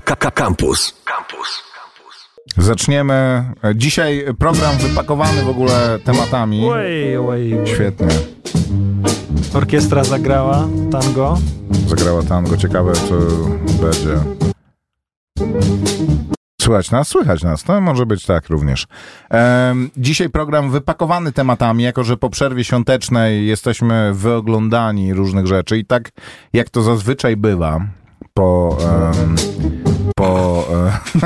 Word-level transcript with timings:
Campus. 0.00 0.94
Campus. 1.04 1.62
Zaczniemy. 2.56 3.44
Dzisiaj 3.74 4.24
program 4.38 4.76
wypakowany 4.76 5.42
w 5.42 5.48
ogóle 5.48 5.98
tematami. 6.04 6.68
Oj, 6.68 7.16
oj. 7.16 7.58
Świetnie. 7.64 8.08
Orkiestra 9.54 10.04
zagrała 10.04 10.68
tango. 10.90 11.38
Zagrała 11.86 12.22
tango. 12.22 12.56
Ciekawe, 12.56 12.92
co 12.92 13.14
będzie. 13.82 14.18
Słychać 16.62 16.90
nas? 16.90 17.08
Słychać 17.08 17.42
nas. 17.42 17.64
To 17.64 17.80
może 17.80 18.06
być 18.06 18.26
tak 18.26 18.48
również. 18.48 18.86
Em, 19.30 19.90
dzisiaj 19.96 20.30
program 20.30 20.70
wypakowany 20.70 21.32
tematami, 21.32 21.84
jako 21.84 22.04
że 22.04 22.16
po 22.16 22.30
przerwie 22.30 22.64
świątecznej 22.64 23.46
jesteśmy 23.46 24.14
wyoglądani 24.14 25.14
różnych 25.14 25.46
rzeczy 25.46 25.78
i 25.78 25.84
tak 25.84 26.10
jak 26.52 26.70
to 26.70 26.82
zazwyczaj 26.82 27.36
bywa 27.36 27.80
po, 28.38 28.76
em, 28.80 29.36
po 30.16 30.64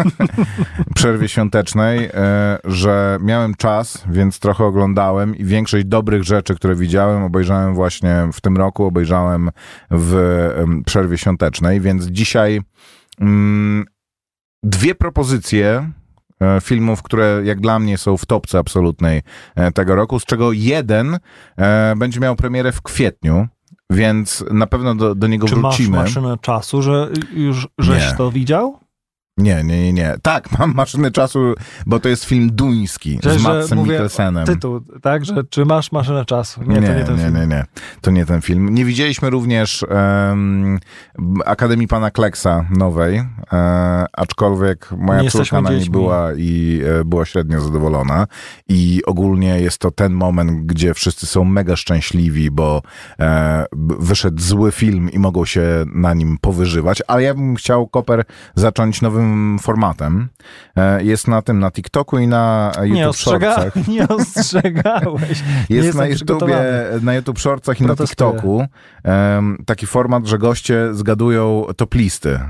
przerwie 0.97 1.29
świątecznej, 1.29 2.11
e, 2.15 2.59
że 2.65 3.19
miałem 3.23 3.55
czas, 3.55 4.05
więc 4.11 4.39
trochę 4.39 4.65
oglądałem 4.65 5.37
i 5.37 5.45
większość 5.45 5.85
dobrych 5.85 6.25
rzeczy, 6.25 6.55
które 6.55 6.75
widziałem, 6.75 7.23
obejrzałem 7.23 7.75
właśnie 7.75 8.29
w 8.33 8.41
tym 8.41 8.57
roku, 8.57 8.85
obejrzałem 8.85 9.51
w 9.91 10.15
przerwie 10.87 11.19
świątecznej, 11.19 11.81
więc 11.81 12.07
dzisiaj 12.07 12.61
mm, 13.21 13.85
dwie 14.63 14.95
propozycje 14.95 15.91
e, 16.41 16.61
filmów, 16.61 17.03
które 17.03 17.41
jak 17.45 17.61
dla 17.61 17.79
mnie 17.79 17.99
są 17.99 18.17
w 18.17 18.27
topce 18.27 18.59
absolutnej 18.59 19.23
e, 19.55 19.73
tego 19.73 19.95
roku, 19.95 20.21
z 20.21 20.25
czego 20.25 20.53
jeden 20.53 21.19
będzie 21.97 22.21
miał 22.21 22.37
premierę 22.37 22.73
w 22.73 22.83
kwietniu, 22.83 23.49
więc 23.93 24.45
na 24.51 24.67
pewno 24.67 24.95
do, 24.95 25.15
do 25.15 25.27
niego 25.27 25.47
Czy 25.49 25.57
masz 25.57 25.77
wrócimy. 25.77 25.97
maszynę 25.97 26.37
czasu, 26.41 26.83
że 26.83 27.09
już 27.35 27.69
żeś 27.79 28.11
Nie. 28.11 28.17
to 28.17 28.31
widział? 28.31 28.79
Nie, 29.39 29.65
nie, 29.65 29.83
nie, 29.83 29.93
nie. 29.93 30.15
Tak, 30.23 30.59
mam 30.59 30.75
maszynę 30.75 31.11
czasu, 31.11 31.55
bo 31.87 32.01
to 32.01 32.09
jest 32.09 32.25
film 32.25 32.51
duński 32.53 33.19
Że- 33.23 33.39
z 33.39 33.43
że 33.43 33.49
Matsem 33.49 33.79
mówię 33.79 33.91
Mikkelsenem. 33.91 34.47
Tytuł, 34.47 34.81
tak? 35.03 35.25
Że 35.25 35.45
czy 35.45 35.65
masz 35.65 35.93
maszynę 35.93 36.25
czasu? 36.25 36.61
Nie, 36.67 36.81
nie, 36.81 36.87
to 36.87 36.95
nie 36.95 37.05
ten 37.05 37.17
nie, 37.17 37.23
film. 37.23 37.35
nie, 37.37 37.47
nie. 37.47 37.65
To 38.01 38.11
nie 38.11 38.27
ten 38.27 38.41
film. 38.41 38.75
Nie 38.75 38.85
widzieliśmy 38.85 39.31
również 39.31 39.85
em, 39.89 40.79
Akademii 41.47 41.89
Pana 41.89 42.11
Kleksa 42.11 42.67
nowej, 42.71 43.17
e, 43.53 44.07
aczkolwiek 44.13 44.89
moja 44.99 45.23
Nie 45.23 45.31
córka 45.31 45.61
na 45.61 45.71
niej 45.71 45.91
była 45.91 46.29
i 46.37 46.81
e, 47.01 47.05
była 47.05 47.25
średnio 47.25 47.61
zadowolona. 47.61 48.27
I 48.69 49.01
ogólnie 49.07 49.61
jest 49.61 49.79
to 49.79 49.91
ten 49.91 50.13
moment, 50.13 50.67
gdzie 50.67 50.95
wszyscy 50.95 51.27
są 51.27 51.45
mega 51.45 51.77
szczęśliwi, 51.77 52.51
bo 52.51 52.83
e, 53.21 53.65
wyszedł 53.99 54.43
zły 54.43 54.73
film 54.73 55.11
i 55.11 55.19
mogą 55.19 55.45
się 55.45 55.63
na 55.95 56.15
nim 56.15 56.39
powyżywać. 56.41 57.03
Ale 57.07 57.23
ja 57.23 57.35
bym 57.35 57.57
chciał, 57.57 57.89
Koper, 57.89 58.25
zacząć 58.55 59.03
nowym 59.03 59.22
formatem. 59.63 60.29
E, 60.77 61.05
jest 61.05 61.29
na 61.29 61.43
tym, 61.43 61.59
na 61.59 61.71
TikToku 61.71 62.19
i 62.19 62.27
na 62.27 62.73
e, 62.77 62.89
Nie, 62.89 62.89
YouTube 62.89 63.11
ostrzega... 63.11 63.55
Shortsach. 63.55 63.89
nie 63.95 64.09
ostrzegałeś. 64.09 65.43
Nie 65.71 65.77
Jest 65.77 65.99
na 65.99 66.07
YouTubie, 66.07 66.57
na 67.03 67.15
YouTube 67.15 67.39
Shortsach 67.39 67.81
i 67.81 67.83
na 67.83 67.89
Protestuję. 67.89 68.31
TikToku 68.31 68.65
em, 69.05 69.59
taki 69.67 69.87
format, 69.87 70.27
że 70.27 70.39
goście 70.39 70.95
zgadują 70.95 71.65
top 71.77 71.95
listy, 71.95 72.41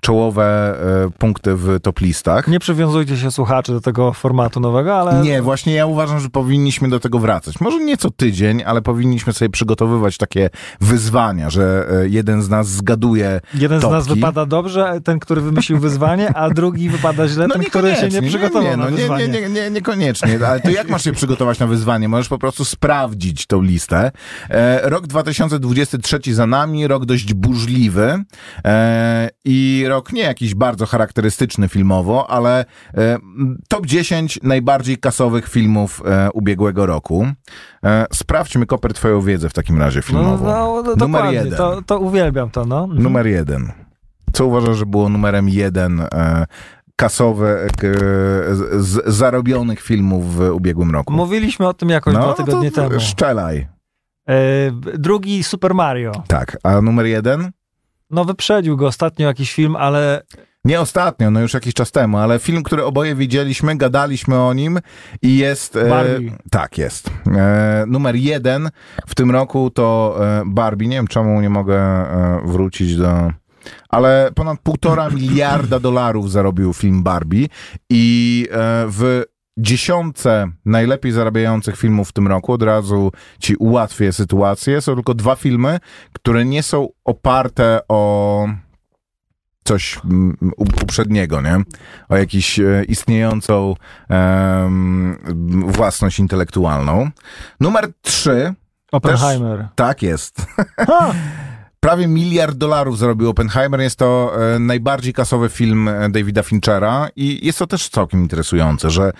czołowe 0.00 0.76
e, 1.06 1.10
punkty 1.18 1.54
w 1.56 1.80
top 1.80 2.00
listach. 2.00 2.48
Nie 2.48 2.60
przywiązujcie 2.60 3.16
się 3.16 3.30
słuchacze 3.30 3.72
do 3.72 3.80
tego 3.80 4.12
formatu 4.12 4.60
nowego, 4.60 4.96
ale 4.96 5.22
Nie, 5.22 5.42
właśnie 5.42 5.74
ja 5.74 5.86
uważam, 5.86 6.20
że 6.20 6.30
powinniśmy 6.30 6.88
do 6.88 7.00
tego 7.00 7.18
wracać. 7.18 7.60
Może 7.60 7.78
nie 7.80 7.96
co 7.96 8.10
tydzień, 8.10 8.62
ale 8.66 8.82
powinniśmy 8.82 9.32
sobie 9.32 9.48
przygotowywać 9.48 10.18
takie 10.18 10.50
wyzwania, 10.80 11.50
że 11.50 11.86
e, 11.90 12.08
jeden 12.08 12.42
z 12.42 12.48
nas 12.48 12.68
zgaduje 12.68 13.40
jeden 13.54 13.80
z 13.80 13.82
nas 13.82 14.04
topki. 14.04 14.14
wypada 14.14 14.46
dobrze, 14.46 15.00
ten, 15.04 15.18
który 15.18 15.40
wymyślił 15.44 15.78
wyzwanie, 15.78 16.34
a 16.36 16.50
drugi 16.50 16.88
wypada 16.88 17.28
źle, 17.28 17.48
ten, 17.48 17.62
który 17.64 17.94
się 17.96 18.08
nie 18.08 18.22
przygotował 18.22 18.62
nie, 18.62 18.76
na 18.76 18.84
no, 18.84 18.90
nie, 18.90 18.96
wyzwanie. 18.96 19.28
nie, 19.28 19.40
nie, 19.40 19.48
nie, 19.48 19.70
niekoniecznie, 19.70 20.38
ale 20.46 20.60
to 20.60 20.70
jak 20.70 20.88
masz 20.88 21.04
się 21.04 21.12
przygotować 21.12 21.58
na 21.58 21.66
wyzwanie? 21.66 22.08
Możesz 22.08 22.28
po 22.28 22.38
prostu 22.38 22.64
sprawdzić 22.64 23.46
tą 23.46 23.62
listę. 23.62 24.10
E, 24.50 24.88
rok 24.90 25.06
2023 25.06 26.34
za 26.34 26.46
nami, 26.46 26.86
rok 26.86 27.04
dość 27.04 27.34
burzliwy 27.34 28.24
e, 28.64 29.30
i 29.44 29.84
rok 29.88 30.12
nie 30.12 30.22
jakiś 30.22 30.54
bardzo 30.54 30.86
charakterystyczny 30.86 31.68
filmowo, 31.68 32.30
ale 32.30 32.64
e, 32.94 33.18
top 33.68 33.86
10 33.86 34.38
najbardziej 34.42 34.98
kasowych 34.98 35.48
filmów 35.48 36.02
e, 36.04 36.30
ubiegłego 36.30 36.86
roku. 36.86 37.26
E, 37.84 38.06
sprawdźmy, 38.12 38.66
Koper, 38.66 38.94
twoją 38.94 39.20
wiedzę 39.20 39.48
w 39.48 39.52
takim 39.52 39.78
razie 39.78 39.98
No, 39.98 40.02
filmową. 40.02 40.44
no, 40.44 40.82
no, 40.82 40.82
Numer 40.82 40.96
dokładnie, 40.96 41.32
jeden. 41.38 41.54
To, 41.56 41.82
to 41.86 41.98
uwielbiam 41.98 42.50
to, 42.50 42.64
no. 42.64 42.84
Mhm. 42.84 43.02
Numer 43.02 43.26
jeden. 43.26 43.83
Co 44.34 44.46
uważasz, 44.46 44.76
że 44.76 44.86
było 44.86 45.08
numerem 45.08 45.48
jeden 45.48 46.00
e, 46.00 46.46
kasowe 46.96 47.62
e, 47.62 47.68
z, 48.72 49.02
zarobionych 49.06 49.80
filmów 49.80 50.34
w 50.34 50.40
ubiegłym 50.40 50.90
roku? 50.90 51.12
Mówiliśmy 51.12 51.68
o 51.68 51.74
tym 51.74 51.88
jakoś 51.88 52.14
dwa 52.14 52.34
tygodnie 52.34 52.70
No, 52.76 52.82
to 52.82 52.88
temu. 52.88 53.00
Szczelaj. 53.00 53.66
E, 54.28 54.34
drugi 54.98 55.44
Super 55.44 55.74
Mario. 55.74 56.12
Tak, 56.28 56.56
a 56.62 56.80
numer 56.80 57.06
jeden? 57.06 57.50
No 58.10 58.24
wyprzedził 58.24 58.76
go 58.76 58.86
ostatnio 58.86 59.26
jakiś 59.26 59.52
film, 59.52 59.76
ale 59.76 60.22
Nie 60.64 60.80
ostatnio, 60.80 61.30
no 61.30 61.40
już 61.40 61.54
jakiś 61.54 61.74
czas 61.74 61.92
temu, 61.92 62.18
ale 62.18 62.38
film, 62.38 62.62
który 62.62 62.84
oboje 62.84 63.14
widzieliśmy, 63.14 63.76
gadaliśmy 63.76 64.40
o 64.42 64.52
nim 64.54 64.80
i 65.22 65.38
jest... 65.38 65.76
E, 65.76 65.88
Barbie. 65.88 66.32
tak, 66.50 66.78
jest. 66.78 67.10
E, 67.36 67.84
numer 67.86 68.16
jeden 68.16 68.70
w 69.06 69.14
tym 69.14 69.30
roku 69.30 69.70
to 69.70 70.16
e, 70.20 70.42
Barbie. 70.46 70.88
Nie 70.88 70.96
wiem, 70.96 71.06
czemu 71.06 71.40
nie 71.40 71.50
mogę 71.50 71.76
e, 71.76 72.40
wrócić 72.44 72.96
do... 72.96 73.30
Ale 73.88 74.30
ponad 74.34 74.60
półtora 74.60 75.10
miliarda 75.10 75.80
dolarów 75.80 76.30
zarobił 76.30 76.72
film 76.72 77.02
Barbie 77.02 77.46
i 77.90 78.46
e, 78.50 78.56
w 78.88 79.24
dziesiątce 79.58 80.50
najlepiej 80.64 81.12
zarabiających 81.12 81.76
filmów 81.76 82.08
w 82.08 82.12
tym 82.12 82.28
roku, 82.28 82.52
od 82.52 82.62
razu 82.62 83.12
ci 83.38 83.56
ułatwię 83.56 84.12
sytuację, 84.12 84.80
są 84.80 84.94
tylko 84.94 85.14
dwa 85.14 85.36
filmy, 85.36 85.80
które 86.12 86.44
nie 86.44 86.62
są 86.62 86.88
oparte 87.04 87.80
o 87.88 88.48
coś 89.64 90.00
mm, 90.04 90.36
uprzedniego, 90.56 91.40
nie? 91.40 91.56
O 92.08 92.16
jakąś 92.16 92.58
e, 92.58 92.84
istniejącą 92.88 93.74
em, 94.08 95.18
własność 95.66 96.18
intelektualną. 96.18 97.10
Numer 97.60 97.92
trzy, 98.02 98.54
Oppenheimer. 98.92 99.68
tak 99.74 100.02
jest. 100.02 100.46
Prawie 101.84 102.08
miliard 102.08 102.56
dolarów 102.56 102.98
zarobił 102.98 103.30
Oppenheimer. 103.30 103.80
Jest 103.80 103.98
to 103.98 104.32
e, 104.54 104.58
najbardziej 104.58 105.12
kasowy 105.12 105.48
film 105.48 105.88
e, 105.88 106.08
Davida 106.08 106.42
Finchera 106.42 107.08
i 107.16 107.46
jest 107.46 107.58
to 107.58 107.66
też 107.66 107.88
całkiem 107.88 108.20
interesujące, 108.20 108.90
że 108.90 109.12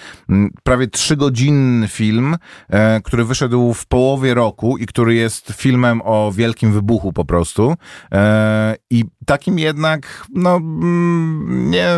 prawie 0.62 0.86
trzygodzinny 0.86 1.88
film, 1.88 2.36
e, 2.68 3.00
który 3.00 3.24
wyszedł 3.24 3.74
w 3.74 3.86
połowie 3.86 4.34
roku 4.34 4.78
i 4.78 4.86
który 4.86 5.14
jest 5.14 5.52
filmem 5.52 6.02
o 6.04 6.32
wielkim 6.32 6.72
wybuchu 6.72 7.12
po 7.12 7.24
prostu 7.24 7.74
i 8.90 9.04
takim 9.26 9.58
jednak 9.58 10.26
no 10.34 10.60
nie 11.48 11.88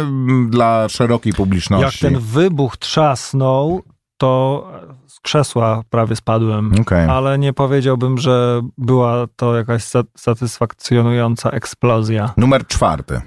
dla 0.49 0.89
szerokiej 0.89 1.31
Jak 1.31 1.37
publiczności. 1.37 2.01
ten 2.01 2.19
wybuch 2.19 2.77
trzasnął, 2.77 3.83
to 4.19 4.67
z 5.07 5.21
krzesła 5.21 5.83
prawie 5.91 6.17
spadłem. 6.17 6.73
Okej. 6.81 7.09
Ale 7.11 7.39
nie 7.39 7.53
powiedziałbym, 7.53 8.19
że 8.19 8.61
była 8.79 9.27
to 9.37 9.57
jakaś 9.57 9.83
sa- 9.85 10.05
satysfakcjonująca 10.17 11.51
eksplozja. 11.51 12.33
Numer 12.37 12.67
czwarty. 12.67 13.21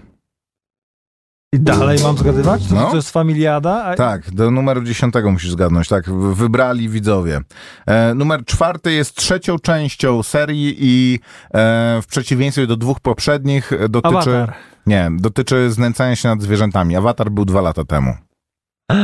I 1.54 1.60
dalej 1.60 2.00
mam 2.04 2.18
zgadywać? 2.18 2.68
To, 2.68 2.76
No. 2.76 2.90
to 2.90 2.96
jest 2.96 3.12
familiada? 3.12 3.84
A- 3.86 3.96
Tak, 3.96 4.32
do 4.32 4.52
numeru 4.52 4.84
dziesiątego 4.84 5.32
musisz 5.32 5.52
zgadnąć. 5.52 5.88
Tak, 5.88 6.10
wybrali 6.12 6.90
widzowie. 6.90 7.42
E, 7.86 8.14
numer 8.14 8.46
czwarty 8.46 8.92
jest 8.92 9.16
trzecią 9.16 9.60
częścią 9.60 10.24
serii 10.24 10.76
i 10.80 11.20
e, 11.54 12.00
w 12.02 12.08
przeciwieństwie 12.08 12.68
do 12.68 12.78
dwóch 12.78 13.00
poprzednich 13.00 13.74
e, 13.74 13.90
dotyczy... 13.90 14.16
Awatar. 14.18 14.54
Nie, 14.86 15.12
dotyczy 15.14 15.72
znęcania 15.72 16.16
się 16.16 16.30
nad 16.30 16.42
zwierzętami. 16.42 16.96
Awatar 16.96 17.32
był 17.32 17.46
dwa 17.46 17.62
lata 17.62 17.86
temu. 17.86 18.16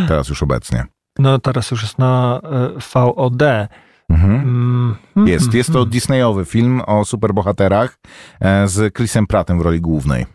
Teraz 0.07 0.29
już 0.29 0.43
obecnie. 0.43 0.85
No 1.19 1.39
teraz 1.39 1.71
już 1.71 1.81
jest 1.81 1.99
na 1.99 2.39
e, 2.43 2.69
VOD. 2.93 3.41
Mhm. 4.09 4.35
Mm, 5.15 5.27
Jest, 5.27 5.53
jest 5.53 5.73
to 5.73 5.79
mm. 5.79 5.89
Disneyowy 5.89 6.45
film 6.45 6.81
o 6.87 7.05
superbohaterach 7.05 7.97
e, 8.39 8.67
z 8.67 8.95
Chrisem 8.95 9.27
Prattem 9.27 9.59
w 9.59 9.61
roli 9.61 9.81
głównej. 9.81 10.25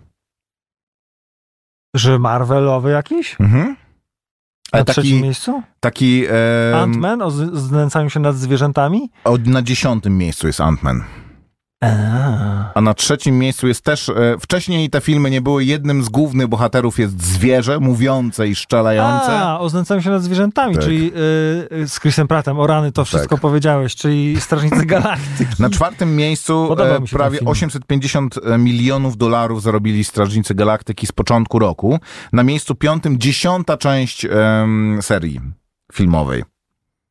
Że 1.94 2.18
Marvelowy 2.18 2.90
jakiś? 2.90 3.36
Mhm. 3.40 3.66
Na 4.72 4.76
Ale 4.78 4.84
trzecim 4.84 5.10
taki, 5.12 5.22
miejscu? 5.22 5.62
taki 5.80 6.24
e, 6.26 6.30
Ant-Man 6.74 7.22
o 7.22 7.30
znęcaniu 7.58 8.10
się 8.10 8.20
nad 8.20 8.36
zwierzętami? 8.36 9.10
o, 9.24 9.36
na 9.46 9.62
dziesiątym 9.62 10.18
miejscu 10.18 10.46
jest 10.46 10.60
Ant-Man. 10.60 11.00
A. 12.74 12.80
Na 12.80 12.94
trzecim 12.94 13.38
miejscu 13.38 13.68
jest 13.68 13.84
też, 13.84 14.08
e, 14.08 14.36
wcześniej 14.40 14.90
te 14.90 15.00
filmy 15.00 15.30
nie 15.30 15.40
były, 15.40 15.64
jednym 15.64 16.04
z 16.04 16.08
głównych 16.08 16.48
bohaterów 16.48 16.98
jest 16.98 17.22
zwierzę, 17.22 17.80
mówiące 17.80 18.48
i 18.48 18.54
szczelające. 18.54 19.38
A, 19.40 19.58
oznęcamy 19.58 20.02
się 20.02 20.10
nad 20.10 20.22
zwierzętami, 20.22 20.74
Tak. 20.74 20.84
czyli 20.84 21.06
y, 21.06 21.88
z 21.88 22.00
Chrisem 22.00 22.28
Prattem, 22.28 22.58
o 22.58 22.66
rany, 22.66 22.92
to 22.92 23.04
wszystko 23.04 23.34
Tak. 23.34 23.40
powiedziałeś, 23.42 23.94
czyli 23.96 24.40
Strażnicy 24.40 24.86
Galaktyki. 24.96 25.62
Na 25.62 25.70
czwartym 25.70 26.16
miejscu 26.16 26.72
e, 26.72 27.00
prawie 27.12 27.38
film. 27.38 27.48
850 27.48 28.34
milionów 28.58 29.16
dolarów 29.16 29.62
zarobili 29.62 30.04
Strażnicy 30.04 30.54
Galaktyki 30.54 31.06
z 31.06 31.12
początku 31.12 31.58
roku. 31.58 31.98
Na 32.32 32.42
miejscu 32.42 32.74
piątym 32.74 33.18
dziesiąta 33.18 33.76
część 33.76 34.24
em, 34.24 34.98
serii 35.02 35.40
filmowej. 35.92 36.44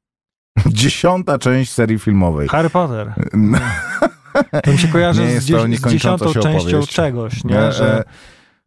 Dziesiąta 0.67 1.37
część 1.39 1.71
serii 1.71 1.99
filmowej. 1.99 2.47
Harry 2.47 2.69
Potter. 2.69 3.13
To 4.63 4.71
mi 4.71 4.77
się 4.77 4.87
kojarzy 4.87 5.21
Nie 5.21 5.41
z, 5.41 5.47
to 5.51 5.87
z 5.89 5.91
dziesiątą 5.91 6.33
częścią 6.33 6.59
opowieść. 6.69 6.93
czegoś, 6.93 7.33
E, 7.33 7.47
nie? 7.47 7.71
Że 7.71 7.99
e, 7.99 8.03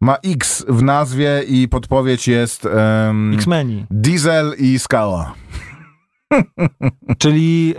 Ma 0.01 0.17
X 0.27 0.65
w 0.69 0.83
nazwie 0.83 1.43
i 1.49 1.69
podpowiedź 1.69 2.29
jest 2.29 2.67
em, 2.67 3.35
X-Meni, 3.35 3.87
Diesel 3.91 4.55
i 4.59 4.79
Skała. 4.79 5.35
Czyli 7.19 7.75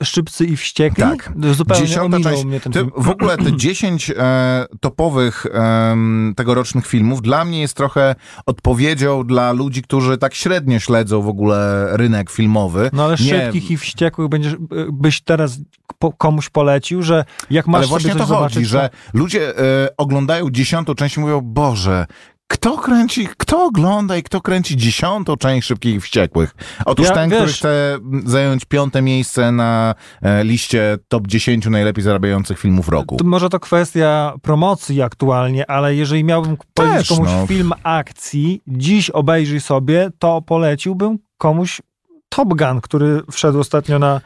e, 0.00 0.04
Szczypcy 0.04 0.44
i 0.44 0.56
Wściekli. 0.56 1.04
Tak. 1.04 1.32
Zupełnie 1.52 1.86
Dziesiąta 1.86 2.20
część. 2.20 2.44
mnie 2.44 2.60
ten 2.60 2.72
film. 2.72 2.90
w 2.96 3.08
ogóle 3.08 3.36
te 3.36 3.56
10 3.68 4.12
e, 4.16 4.66
topowych 4.80 5.46
em, 5.52 6.32
tegorocznych 6.36 6.86
filmów 6.86 7.22
dla 7.22 7.44
mnie 7.44 7.60
jest 7.60 7.74
trochę 7.74 8.14
odpowiedzią 8.46 9.24
dla 9.24 9.52
ludzi, 9.52 9.82
którzy 9.82 10.18
tak 10.18 10.34
średnio 10.34 10.78
śledzą 10.78 11.22
w 11.22 11.28
ogóle 11.28 11.88
rynek 11.96 12.30
filmowy. 12.30 12.90
No 12.92 13.04
ale 13.04 13.12
Nie, 13.12 13.16
Szybkich 13.18 13.70
i 13.70 13.76
Wściekłych 13.76 14.28
będziesz, 14.28 14.52
e, 14.52 14.56
byś 14.92 15.20
teraz 15.20 15.58
po, 15.98 16.12
komuś 16.12 16.48
polecił, 16.48 17.02
że 17.02 17.24
jak 17.50 17.66
masz 17.66 17.78
Ale 17.78 17.86
właśnie 17.86 18.10
to 18.10 18.18
chodzi, 18.18 18.28
zobaczyć, 18.28 18.68
że 18.68 18.90
ludzie 19.14 19.58
e, 19.58 19.88
oglądają 19.96 20.50
dziesiątą 20.50 20.94
część 20.94 21.16
i 21.16 21.20
mówią, 21.20 21.40
Boże, 21.40 22.06
kto 22.48 22.78
kręci, 22.78 23.28
kto 23.36 23.64
ogląda 23.64 24.16
i 24.16 24.22
kto 24.22 24.40
kręci 24.40 24.76
dziesiątą 24.76 25.36
część 25.36 25.66
Szybkich 25.68 25.94
i 25.94 26.00
Wściekłych? 26.00 26.54
Otóż 26.84 27.06
Ja, 27.06 27.14
ten, 27.14 27.30
wiesz- 27.30 27.38
który 27.38 27.52
chce 27.52 27.94
m, 27.94 28.22
zająć 28.26 28.64
piąte 28.64 29.02
miejsce 29.02 29.52
na 29.52 29.94
e, 30.22 30.44
liście 30.44 30.98
top 31.08 31.26
10 31.26 31.66
najlepiej 31.66 32.04
zarabiających 32.04 32.58
filmów 32.58 32.88
roku. 32.88 33.16
To 33.16 33.24
może 33.24 33.48
to 33.48 33.60
kwestia 33.60 34.34
promocji 34.42 35.02
aktualnie, 35.02 35.70
ale 35.70 35.94
jeżeli 35.94 36.24
miałbym 36.24 36.56
powiedzieć 36.74 37.08
komuś 37.08 37.28
no. 37.32 37.46
film 37.46 37.72
akcji, 37.82 38.62
dziś 38.66 39.10
obejrzyj 39.10 39.60
sobie, 39.60 40.10
to 40.18 40.42
poleciłbym 40.42 41.18
komuś 41.38 41.80
Top 42.28 42.48
Gun, 42.48 42.80
który 42.80 43.22
wszedł 43.30 43.60
ostatnio 43.60 43.98
na... 43.98 44.20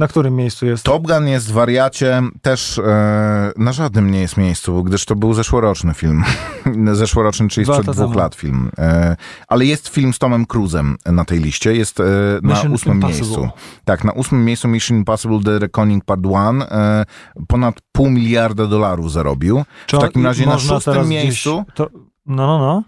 Na 0.00 0.08
którym 0.08 0.36
miejscu 0.36 0.66
jest? 0.66 0.84
Top 0.84 1.06
Gun 1.06 1.28
jest 1.28 1.52
wariacie 1.52 2.22
też 2.42 2.78
e, 2.78 3.52
na 3.56 3.72
żadnym 3.72 4.10
nie 4.10 4.20
jest 4.20 4.36
miejscu, 4.36 4.84
gdyż 4.84 5.04
to 5.04 5.16
był 5.16 5.34
zeszłoroczny 5.34 5.94
film. 5.94 6.24
zeszłoroczny, 6.92 7.48
czyli 7.48 7.66
sprzed 7.66 7.82
dwóch 7.82 7.96
temu. 7.96 8.18
lat 8.18 8.34
film. 8.34 8.70
E, 8.78 9.16
ale 9.48 9.64
jest 9.64 9.88
film 9.88 10.12
z 10.12 10.18
Tomem 10.18 10.46
Cruzem 10.46 10.96
na 11.06 11.24
tej 11.24 11.40
liście. 11.40 11.74
Jest 11.74 12.00
e, 12.00 12.04
na 12.42 12.54
Mission 12.54 12.72
ósmym 12.72 12.94
Impossible. 12.94 13.26
miejscu. 13.26 13.48
Tak, 13.84 14.04
na 14.04 14.12
ósmym 14.12 14.44
miejscu 14.44 14.68
Mission 14.68 14.96
Impossible 14.96 15.40
The 15.44 15.58
Reckoning 15.58 16.04
Part 16.04 16.20
1 16.24 16.62
e, 16.62 17.04
ponad 17.48 17.74
pół 17.92 18.10
miliarda 18.10 18.66
dolarów 18.66 19.12
zarobił. 19.12 19.64
Czy 19.86 19.96
w 19.96 20.00
takim 20.00 20.24
razie 20.24 20.46
na 20.46 20.58
szóstym 20.58 21.08
miejscu 21.08 21.62
Gdzieś, 21.62 21.74
to, 21.74 21.88
no, 22.26 22.46
no, 22.46 22.58
no. 22.58 22.82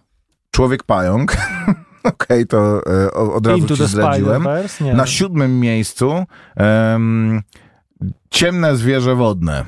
Człowiek 0.51 0.83
Pająk. 0.83 1.37
Okej, 2.13 2.47
to 2.47 2.83
e, 2.87 3.13
od 3.13 3.47
razu 3.47 3.59
Into 3.59 3.77
ci 3.77 3.87
zdradziłem. 3.87 4.45
Na 4.95 5.07
siódmym 5.07 5.61
miejscu 5.61 6.25
em, 6.57 7.43
Ciemne 8.31 8.77
zwierzę 8.77 9.15
wodne. 9.15 9.65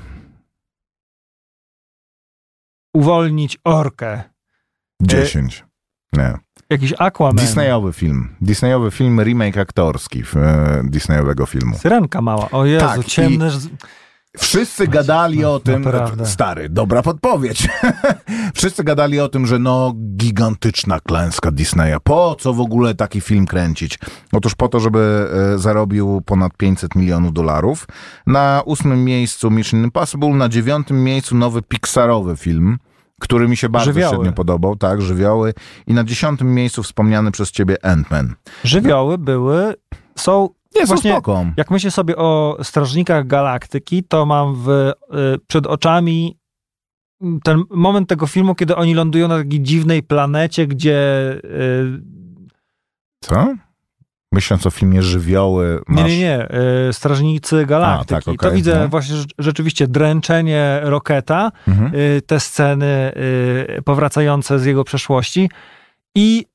Uwolnić 2.95 3.59
orkę. 3.65 4.23
10. 5.03 5.65
Nie. 6.13 6.35
Jakiś 6.71 6.93
Aquaman. 6.99 7.37
Disneyowy 7.37 7.93
film. 7.93 8.37
Disneyowy 8.41 8.91
film, 8.91 9.21
remake 9.21 9.59
aktorski 9.61 10.23
e, 10.37 10.83
Disneyowego 10.85 11.47
filmu. 11.47 11.79
Syrenka 11.79 12.23
mała. 12.23 12.51
O 12.51 12.65
Jezu, 12.65 12.87
Tak, 12.87 13.01
i- 13.01 13.11
ciemne... 13.11 13.51
z- 13.51 13.69
Wszyscy 14.39 14.89
gadali 14.89 15.45
o 15.45 15.61
tym, 15.61 15.83
naprawdę. 15.83 16.27
stary, 16.27 16.69
dobra 16.69 17.03
podpowiedź. 17.03 17.69
Wszyscy 18.55 18.85
gadali 18.85 19.21
o 19.21 19.29
tym, 19.29 19.47
że 19.47 19.59
no 19.59 19.93
gigantyczna 20.17 21.01
klęska 21.01 21.51
Disneya. 21.51 21.97
Po 22.05 22.37
co 22.41 22.55
w 22.55 22.61
ogóle 22.61 22.95
taki 22.95 23.21
film 23.21 23.47
kręcić? 23.47 23.99
Otóż 24.33 24.55
po 24.55 24.69
to, 24.69 24.81
żeby 24.81 25.29
e, 25.55 25.59
zarobił 25.59 26.23
ponad 26.27 26.57
500 26.57 26.95
milionów 26.95 27.33
dolarów. 27.33 27.87
Na 28.27 28.63
ósmym 28.65 29.05
miejscu 29.05 29.51
Mission 29.51 29.85
Impossible, 29.85 30.29
na 30.29 30.49
dziewiątym 30.49 31.05
miejscu 31.05 31.37
nowy 31.37 31.63
Pixarowy 31.63 32.37
film, 32.37 32.79
który 33.21 33.49
mi 33.49 33.57
się 33.57 33.69
bardzo 33.69 33.85
Żywioły. 33.85 34.15
średnio 34.15 34.33
podobał, 34.33 34.77
tak, 34.77 35.03
żywioły. 35.03 35.55
I 35.87 35.95
na 35.95 36.05
dziesiątym 36.05 36.55
miejscu 36.55 36.83
wspomniany 36.83 37.31
przez 37.31 37.51
ciebie 37.51 37.77
Ant-Man. 37.83 38.29
Żywioły 38.65 39.19
były... 39.19 39.75
Są... 40.17 40.49
Nie, 40.77 40.87
są 40.87 40.95
Właśnie- 40.95 41.13
spoko. 41.13 41.47
Jak 41.57 41.71
myślę 41.71 41.91
sobie 41.91 42.17
o 42.17 42.57
Strażnikach 42.63 43.27
Galaktyki, 43.27 44.05
to 44.05 44.27
mam 44.27 44.55
w, 44.55 44.69
y, 44.69 44.93
przed 45.47 45.67
oczami 45.67 46.39
ten 47.45 47.63
moment 47.71 48.09
tego 48.09 48.27
filmu, 48.27 48.55
kiedy 48.55 48.77
oni 48.77 48.95
lądują 48.95 49.29
na 49.29 49.39
takiej 49.39 49.61
dziwnej 49.63 50.03
planecie, 50.03 50.67
gdzie... 50.67 50.99
y, 51.45 52.01
Co? 53.21 53.55
Myśląc 54.33 54.67
o 54.67 54.71
filmie 54.71 55.03
Żywioły, 55.03 55.81
Nie, 55.89 56.03
masz... 56.03 56.11
nie, 56.13 56.19
nie. 56.19 56.49
y, 56.89 56.93
Strażnicy 56.93 57.67
Galaktyki. 57.67 58.15
A, 58.15 58.17
tak, 58.17 58.25
to 58.25 58.31
okej, 58.33 58.53
widzę 58.57 58.79
no. 58.81 58.89
właśnie 58.89 59.15
rze- 59.17 59.27
rzeczywiście 59.39 59.87
dręczenie 59.89 60.81
Roketa, 60.83 61.53
Mhm. 61.69 61.95
y, 61.95 62.23
te 62.27 62.41
sceny 62.41 63.13
y, 63.79 63.83
powracające 63.85 64.59
z 64.59 64.65
jego 64.65 64.85
przeszłości 64.85 65.51
i 66.17 66.47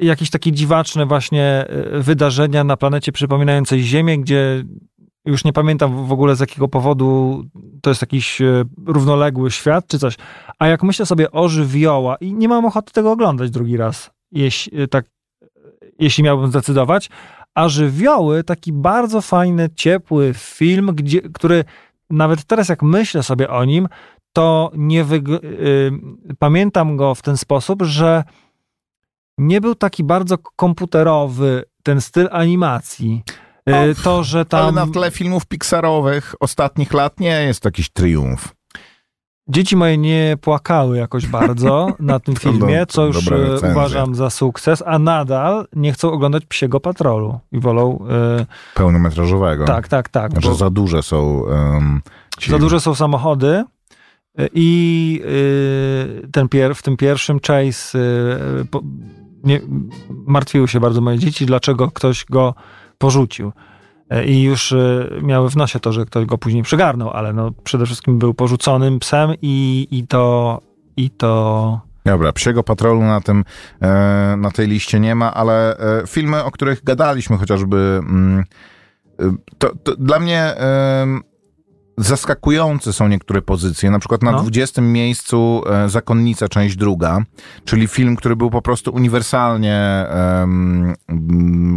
jakieś 0.00 0.30
takie 0.30 0.52
dziwaczne 0.52 1.06
właśnie 1.06 1.66
y, 1.96 2.02
wydarzenia 2.02 2.64
na 2.64 2.76
planecie 2.76 3.12
przypominającej 3.12 3.82
Ziemię, 3.82 4.18
gdzie 4.18 4.64
już 5.24 5.44
nie 5.44 5.52
pamiętam 5.52 6.06
w 6.06 6.12
ogóle 6.12 6.36
z 6.36 6.40
jakiego 6.40 6.68
powodu 6.68 7.42
to 7.82 7.90
jest 7.90 8.02
jakiś 8.02 8.40
y, 8.40 8.64
równoległy 8.86 9.50
świat 9.50 9.86
czy 9.86 9.98
coś. 9.98 10.16
A 10.58 10.66
jak 10.66 10.82
myślę 10.82 11.06
sobie 11.06 11.30
o 11.30 11.48
żywioła 11.48 12.16
i 12.16 12.34
nie 12.34 12.48
mam 12.48 12.64
ochoty 12.64 12.92
tego 12.92 13.12
oglądać 13.12 13.50
drugi 13.50 13.76
raz, 13.76 14.10
jeśli, 14.32 14.88
tak, 14.88 15.04
jeśli 15.98 16.24
miałbym 16.24 16.50
zdecydować, 16.50 17.10
a 17.54 17.68
żywioły 17.68 18.44
taki 18.44 18.72
bardzo 18.72 19.20
fajny, 19.20 19.68
ciepły 19.76 20.32
film, 20.34 20.90
gdzie, 20.94 21.20
który 21.20 21.64
nawet 22.10 22.44
teraz 22.44 22.68
jak 22.68 22.82
myślę 22.82 23.22
sobie 23.22 23.50
o 23.50 23.64
nim, 23.64 23.88
to 24.32 24.70
nie 24.74 25.04
wyg- 25.04 25.44
y, 25.44 25.92
pamiętam 26.38 26.96
go 26.96 27.14
w 27.14 27.22
ten 27.22 27.36
sposób, 27.36 27.82
że 27.82 28.24
nie 29.42 29.60
był 29.60 29.74
taki 29.74 30.04
bardzo 30.04 30.38
komputerowy 30.38 31.64
ten 31.82 32.00
styl 32.00 32.28
animacji. 32.32 33.22
O, 33.66 34.02
to, 34.04 34.24
że 34.24 34.38
Ale 34.38 34.44
tam 34.44 34.74
na 34.74 34.86
tle 34.86 35.10
filmów 35.10 35.46
Pixarowych 35.46 36.34
ostatnich 36.40 36.92
lat 36.92 37.20
nie 37.20 37.42
jest 37.42 37.60
to 37.60 37.68
jakiś 37.68 37.90
triumf. 37.90 38.48
dzieci 39.48 39.76
moje 39.76 39.98
nie 39.98 40.36
płakały 40.40 40.98
jakoś 40.98 41.26
bardzo 41.26 41.88
na 42.00 42.20
tym 42.20 42.36
filmie, 42.36 42.86
co 42.88 43.06
już 43.06 43.26
recenzja. 43.26 43.70
uważam 43.70 44.14
za 44.14 44.30
sukces, 44.30 44.82
a 44.86 44.98
nadal 44.98 45.66
nie 45.72 45.92
chcą 45.92 46.12
oglądać 46.12 46.46
Psiego 46.46 46.80
Patrolu 46.80 47.40
i 47.52 47.60
wolą... 47.60 48.04
y, 48.40 48.46
Pełnometrażowego. 48.74 49.64
tak, 49.64 49.88
tak, 49.88 50.08
tak. 50.08 50.32
Że 50.40 50.48
bo- 50.48 50.54
za 50.54 50.70
duże 50.70 51.02
są 51.02 51.42
ci... 52.38 52.50
Za 52.50 52.58
duże 52.58 52.80
są 52.80 52.94
samochody 52.94 53.64
i 54.54 55.20
y, 56.24 56.28
ten 56.32 56.48
pier, 56.48 56.74
w 56.74 56.82
tym 56.82 56.96
pierwszym 56.96 57.40
Chase 57.46 57.98
po, 58.70 58.80
nie, 59.44 59.60
martwiły 60.26 60.68
się 60.68 60.80
bardzo 60.80 61.00
moje 61.00 61.18
dzieci, 61.18 61.46
dlaczego 61.46 61.90
ktoś 61.90 62.24
go 62.24 62.54
porzucił. 62.98 63.52
Y, 64.12 64.24
I 64.24 64.42
już 64.42 64.72
y, 64.72 65.20
miały 65.22 65.50
w 65.50 65.56
nosie 65.56 65.80
to, 65.80 65.92
że 65.92 66.06
ktoś 66.06 66.26
go 66.26 66.38
później 66.38 66.62
przygarnął, 66.62 67.10
ale 67.10 67.32
no, 67.32 67.50
przede 67.64 67.86
wszystkim 67.86 68.18
był 68.18 68.34
porzuconym 68.34 68.98
psem 68.98 69.30
i, 69.42 69.88
i 69.90 70.06
to 70.06 70.60
i 70.96 71.10
to 71.10 71.80
Dobra, 72.04 72.32
Psiego 72.32 72.62
Patrolu 72.62 73.00
na, 73.00 73.20
tym, 73.20 73.44
e, 73.82 74.34
na 74.38 74.50
tej 74.50 74.68
liście 74.68 75.00
nie 75.00 75.14
ma, 75.14 75.34
ale 75.34 75.78
e, 75.78 76.06
filmy, 76.06 76.44
o 76.44 76.50
których 76.50 76.84
gadaliśmy 76.84 77.38
chociażby, 77.38 78.00
mm, 78.08 78.44
e, 79.20 79.34
to, 79.58 79.72
to 79.82 79.96
dla 79.96 80.18
mnie 80.18 80.38
e, 80.40 81.06
zaskakujące 81.98 82.92
są 82.92 83.08
niektóre 83.08 83.42
pozycje. 83.42 83.90
Na 83.90 83.98
przykład 83.98 84.22
na 84.22 84.32
No. 84.32 84.38
20 84.42 84.82
miejscu 84.82 85.62
e, 85.70 85.88
Zakonnica, 85.88 86.48
część 86.48 86.76
druga, 86.76 87.18
czyli 87.64 87.86
film, 87.88 88.16
który 88.16 88.36
był 88.36 88.50
po 88.50 88.62
prostu 88.62 88.92
uniwersalnie 88.94 90.06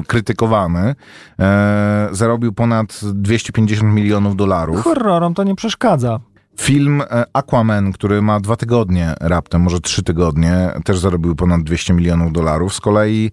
krytykowany. 0.08 0.96
E, 1.40 2.08
zarobił 2.12 2.54
ponad 2.54 3.00
250 3.14 3.94
milionów 3.94 4.36
dolarów. 4.36 4.84
horrorom 4.84 5.34
to 5.34 5.44
nie 5.44 5.56
przeszkadza. 5.56 6.20
Film 6.60 7.02
e, 7.02 7.24
Aquaman, 7.34 7.92
który 7.92 8.22
ma 8.22 8.40
dwa 8.40 8.56
tygodnie 8.56 9.14
raptem, 9.22 9.62
może 9.62 9.80
trzy 9.80 10.04
tygodnie, 10.04 10.70
też 10.86 11.00
zarobił 11.00 11.36
ponad 11.36 11.64
200 11.64 11.94
milionów 11.94 12.32
dolarów. 12.34 12.74
Z 12.74 12.80
kolei 12.82 13.32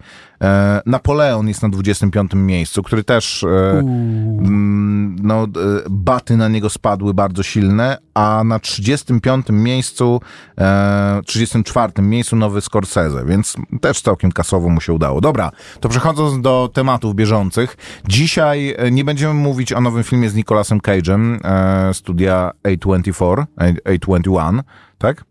Napoleon 0.86 1.48
jest 1.48 1.62
na 1.62 1.68
25 1.68 2.30
miejscu, 2.34 2.82
który 2.82 3.04
też 3.04 3.44
e, 3.44 3.48
mm, 3.78 5.16
no, 5.22 5.42
e, 5.44 5.48
baty 5.90 6.36
na 6.36 6.48
niego 6.48 6.70
spadły 6.70 7.14
bardzo 7.14 7.42
silne, 7.42 7.98
a 8.14 8.42
na 8.44 8.58
35 8.58 9.46
miejscu, 9.50 10.20
e, 10.58 11.20
34 11.26 12.02
miejscu 12.02 12.36
nowy 12.36 12.60
Scorsese, 12.60 13.24
więc 13.26 13.56
też 13.80 14.00
całkiem 14.00 14.32
kasowo 14.32 14.68
mu 14.68 14.80
się 14.80 14.92
udało. 14.92 15.20
Dobra, 15.20 15.50
to 15.80 15.88
przechodząc 15.88 16.40
do 16.40 16.70
tematów 16.74 17.14
bieżących, 17.14 17.76
dzisiaj 18.08 18.74
e, 18.78 18.90
nie 18.90 19.04
będziemy 19.04 19.34
mówić 19.34 19.72
o 19.72 19.80
nowym 19.80 20.02
filmie 20.04 20.30
z 20.30 20.34
Nicolasem 20.34 20.78
Cage'em, 20.80 21.38
e, 21.44 21.94
studia 21.94 22.50
A24, 22.68 23.44
A- 23.56 23.90
A21, 23.90 24.60
tak? 24.98 25.24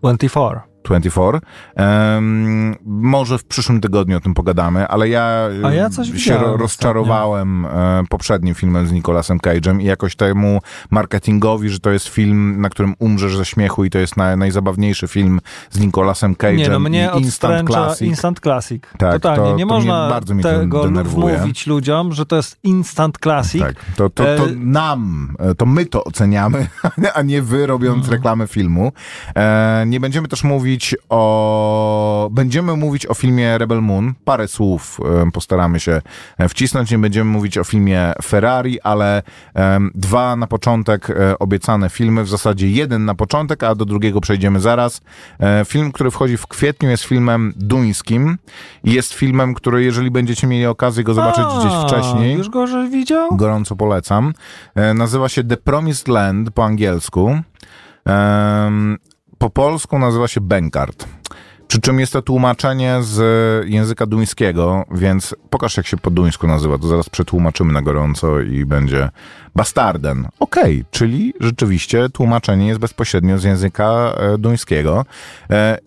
24. 0.00 0.60
24. 0.86 1.38
Em, 1.76 2.74
może 2.84 3.38
w 3.38 3.44
przyszłym 3.44 3.80
tygodniu 3.80 4.16
o 4.16 4.20
tym 4.20 4.34
pogadamy, 4.34 4.88
ale 4.88 5.08
ja, 5.08 5.48
A 5.64 5.70
ja 5.72 5.90
coś 5.90 6.22
się 6.22 6.38
rozczarowałem 6.56 7.66
e, 7.66 8.04
poprzednim 8.08 8.54
filmem 8.54 8.86
z 8.86 8.92
Nicolasem 8.92 9.38
Cage'em 9.38 9.80
i 9.80 9.84
jakoś 9.84 10.16
temu 10.16 10.60
marketingowi, 10.90 11.68
że 11.68 11.78
to 11.80 11.90
jest 11.90 12.08
film, 12.08 12.60
na 12.60 12.68
którym 12.68 12.94
umrzesz 12.98 13.36
ze 13.36 13.44
śmiechu 13.44 13.84
i 13.84 13.90
to 13.90 13.98
jest 13.98 14.16
na, 14.16 14.36
najzabawniejszy 14.36 15.08
film 15.08 15.40
z 15.70 15.80
Nicolasem 15.80 16.34
Cage'em 16.34 16.56
Nie, 16.56 16.68
no 16.68 16.78
mnie 16.80 17.10
Instant 17.18 17.68
Classic. 17.68 18.08
Instant 18.08 18.40
Classic. 18.40 18.82
Tak, 18.98 19.12
Totalnie. 19.12 19.50
to- 19.50 19.56
nie 19.56 19.66
to 19.66 19.74
można 19.74 20.08
bardzo 20.10 20.34
to 20.34 20.42
tego 20.42 20.82
wmówić 21.04 21.66
ludziom, 21.66 22.12
że 22.12 22.26
to 22.26 22.36
jest 22.36 22.58
Instant 22.62 23.18
Classic. 23.22 23.60
Tak, 23.62 23.74
to, 23.96 24.10
to, 24.10 24.24
to 24.24 24.46
E, 24.46 24.50
nam, 24.56 25.34
e, 25.38 25.54
to 25.54 25.66
my 25.66 25.86
to 25.86 26.04
oceniamy, 26.04 26.66
a 27.14 27.22
nie 27.22 27.42
wy 27.42 27.66
robiąc 27.66 27.96
Mhm. 27.96 28.12
reklamę 28.12 28.46
filmu. 28.46 28.92
E, 29.36 29.84
nie 29.86 30.00
będziemy 30.00 30.28
też 30.28 30.44
mówić 30.44 30.75
o... 31.08 32.28
Będziemy 32.32 32.76
mówić 32.76 33.06
o 33.06 33.14
filmie 33.14 33.58
Rebel 33.58 33.82
Moon. 33.82 34.14
Parę 34.24 34.48
słów 34.48 35.00
postaramy 35.32 35.80
się 35.80 36.02
wcisnąć. 36.48 36.90
Nie 36.90 36.98
będziemy 36.98 37.30
mówić 37.30 37.58
o 37.58 37.64
filmie 37.64 38.12
Ferrari, 38.22 38.80
ale 38.80 39.22
dwa 39.94 40.36
na 40.36 40.46
początek 40.46 41.10
e, 41.10 41.38
obiecane 41.38 41.90
filmy. 41.90 42.24
W 42.24 42.28
zasadzie 42.28 42.70
jeden 42.70 43.04
na 43.04 43.14
początek, 43.14 43.62
a 43.62 43.74
do 43.74 43.84
drugiego 43.84 44.20
przejdziemy 44.20 44.60
zaraz. 44.60 45.00
E, 45.40 45.64
film, 45.64 45.92
który 45.92 46.10
wchodzi 46.10 46.36
w 46.36 46.46
kwietniu 46.46 46.88
jest 46.90 47.04
filmem 47.04 47.52
duńskim 47.56 48.38
jest 48.84 49.12
filmem, 49.12 49.54
który 49.54 49.84
jeżeli 49.84 50.10
będziecie 50.10 50.46
mieli 50.46 50.66
okazję 50.66 51.04
go 51.04 51.14
zobaczyć 51.14 51.44
A, 51.48 51.60
gdzieś 51.60 51.72
wcześniej 51.72 52.34
Już 52.36 52.48
go 52.48 52.66
że 52.66 52.88
widział? 52.88 53.36
gorąco 53.36 53.76
polecam. 53.76 54.32
E, 54.74 54.94
Nazywa 54.94 55.28
się 55.28 55.44
The 55.44 55.56
Promised 55.56 56.08
Land 56.08 56.50
po 56.50 56.64
angielsku. 56.64 57.40
Po 59.38 59.50
polsku 59.50 59.98
nazywa 59.98 60.28
się 60.28 60.40
Benkart. 60.40 61.08
Przy 61.68 61.80
czym 61.80 62.00
jest 62.00 62.12
to 62.12 62.22
tłumaczenie 62.22 62.96
z 63.00 63.18
języka 63.68 64.06
duńskiego, 64.06 64.84
więc 64.90 65.34
pokaż 65.50 65.76
jak 65.76 65.86
się 65.86 65.96
po 65.96 66.10
duńsku 66.10 66.46
nazywa, 66.46 66.78
to 66.78 66.88
zaraz 66.88 67.08
przetłumaczymy 67.08 67.72
na 67.72 67.82
gorąco 67.82 68.40
i 68.40 68.64
będzie 68.64 69.08
Bastarden. 69.56 70.28
Okej, 70.40 70.84
czyli 70.90 71.34
rzeczywiście 71.40 72.08
tłumaczenie 72.08 72.66
jest 72.68 72.80
bezpośrednio 72.80 73.38
z 73.38 73.44
języka 73.44 74.12
e, 74.16 74.38
duńskiego. 74.38 75.04
E, 75.50 75.78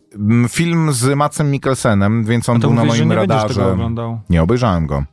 Film 0.49 0.93
z 0.93 1.15
Macem 1.15 1.51
Mikkelsenem, 1.51 2.23
więc 2.23 2.49
on 2.49 2.59
był 2.59 2.73
na 2.73 2.81
mówisz, 2.81 2.97
że 2.97 3.05
moim 3.05 3.09
nie 3.09 3.27
będziesz 3.27 3.35
radarze. 3.35 3.59
tego 3.59 3.71
oglądał. 3.71 4.19
Nie 4.29 4.43
obejrzałem 4.43 4.87
go. 4.87 5.03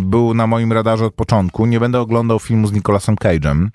Był 0.00 0.34
na 0.34 0.46
moim 0.46 0.72
radarze 0.72 1.04
od 1.04 1.14
początku. 1.14 1.66
Nie 1.66 1.80
będę 1.80 2.00
oglądał 2.00 2.38
filmu 2.38 2.66
z 2.66 2.72
Nicolasem 2.72 3.16
Cage'em. 3.16 3.68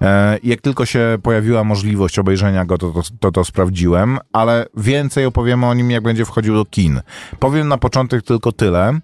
E, 0.00 0.38
jak 0.42 0.60
tylko 0.60 0.86
się 0.86 1.18
pojawiła 1.22 1.64
możliwość 1.64 2.18
obejrzenia 2.18 2.64
go, 2.64 2.78
to 2.78 2.90
to, 2.90 3.02
to 3.20 3.32
to 3.32 3.44
sprawdziłem, 3.44 4.18
ale 4.32 4.66
więcej 4.76 5.26
opowiemy 5.26 5.66
o 5.66 5.74
nim, 5.74 5.90
jak 5.90 6.02
będzie 6.02 6.24
wchodził 6.24 6.54
do 6.54 6.64
kin. 6.64 7.00
Powiem 7.38 7.68
na 7.68 7.78
początek 7.78 8.22
tylko 8.22 8.52
tyle, 8.52 8.98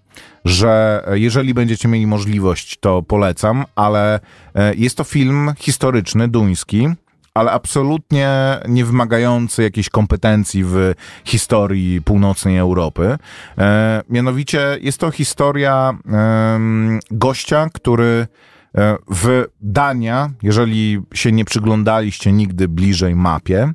że 0.44 1.02
jeżeli 1.12 1.54
będziecie 1.54 1.88
mieli 1.88 2.06
możliwość, 2.06 2.78
to 2.80 3.02
polecam, 3.02 3.64
ale 3.76 4.20
e, 4.54 4.74
jest 4.74 4.96
to 4.96 5.04
film 5.04 5.52
historyczny, 5.58 6.28
duński, 6.28 6.88
ale 7.38 7.52
absolutnie 7.52 8.30
nie 8.68 8.84
wymagający 8.84 9.62
jakiejś 9.62 9.88
kompetencji 9.88 10.64
w 10.64 10.94
historii 11.24 12.02
północnej 12.02 12.56
Europy. 12.56 13.16
E, 13.58 14.02
mianowicie 14.08 14.78
jest 14.80 14.98
to 14.98 15.10
historia 15.10 15.98
em, 16.06 17.00
gościa, 17.10 17.66
który 17.72 18.26
e, 18.78 18.96
w 19.10 19.44
Dania, 19.60 20.30
jeżeli 20.42 21.00
się 21.14 21.32
nie 21.32 21.44
przyglądaliście 21.44 22.32
nigdy 22.32 22.68
bliżej 22.68 23.16
mapie, 23.16 23.72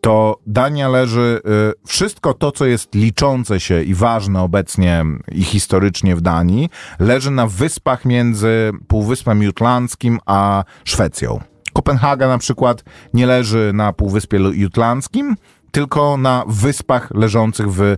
to 0.00 0.40
Dania 0.46 0.88
leży, 0.88 1.40
y, 1.80 1.86
wszystko 1.86 2.34
to, 2.34 2.52
co 2.52 2.66
jest 2.66 2.94
liczące 2.94 3.60
się 3.60 3.82
i 3.82 3.94
ważne 3.94 4.40
obecnie 4.40 5.04
i 5.32 5.44
historycznie 5.44 6.16
w 6.16 6.20
Danii, 6.20 6.70
leży 6.98 7.30
na 7.30 7.46
wyspach 7.46 8.04
między 8.04 8.70
Półwyspem 8.88 9.42
Jutlandzkim 9.42 10.18
a 10.26 10.64
Szwecją. 10.84 11.51
Kopenhaga 11.72 12.28
na 12.28 12.38
przykład 12.38 12.84
nie 13.14 13.26
leży 13.26 13.70
na 13.74 13.92
Półwyspie 13.92 14.38
Jutlandzkim, 14.38 15.36
tylko 15.72 16.16
na 16.16 16.44
wyspach 16.46 17.10
leżących 17.14 17.72
w 17.72 17.80
e, 17.80 17.96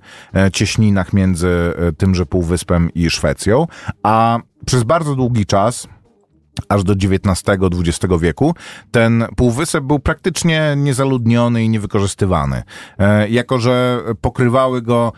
cieśninach 0.53 1.13
między 1.13 1.49
e, 1.49 1.93
tymże 1.93 2.27
Półwyspem 2.27 2.91
i 2.95 3.11
Szwecją, 3.11 3.67
a 4.03 4.39
przez 4.67 4.83
bardzo 4.83 5.15
długi 5.15 5.47
czas, 5.47 5.89
aż 6.69 6.85
do 6.85 6.93
XIX-XX 6.93 8.15
wieku, 8.21 8.55
ten 8.91 9.25
półwysep 9.37 9.85
był 9.85 9.99
praktycznie 9.99 10.75
niezaludniony 10.77 11.65
i 11.65 11.69
niewykorzystywany. 11.69 12.63
E, 12.99 13.29
jako, 13.29 13.59
że 13.59 14.01
pokrywały 14.21 14.83
go 14.83 15.13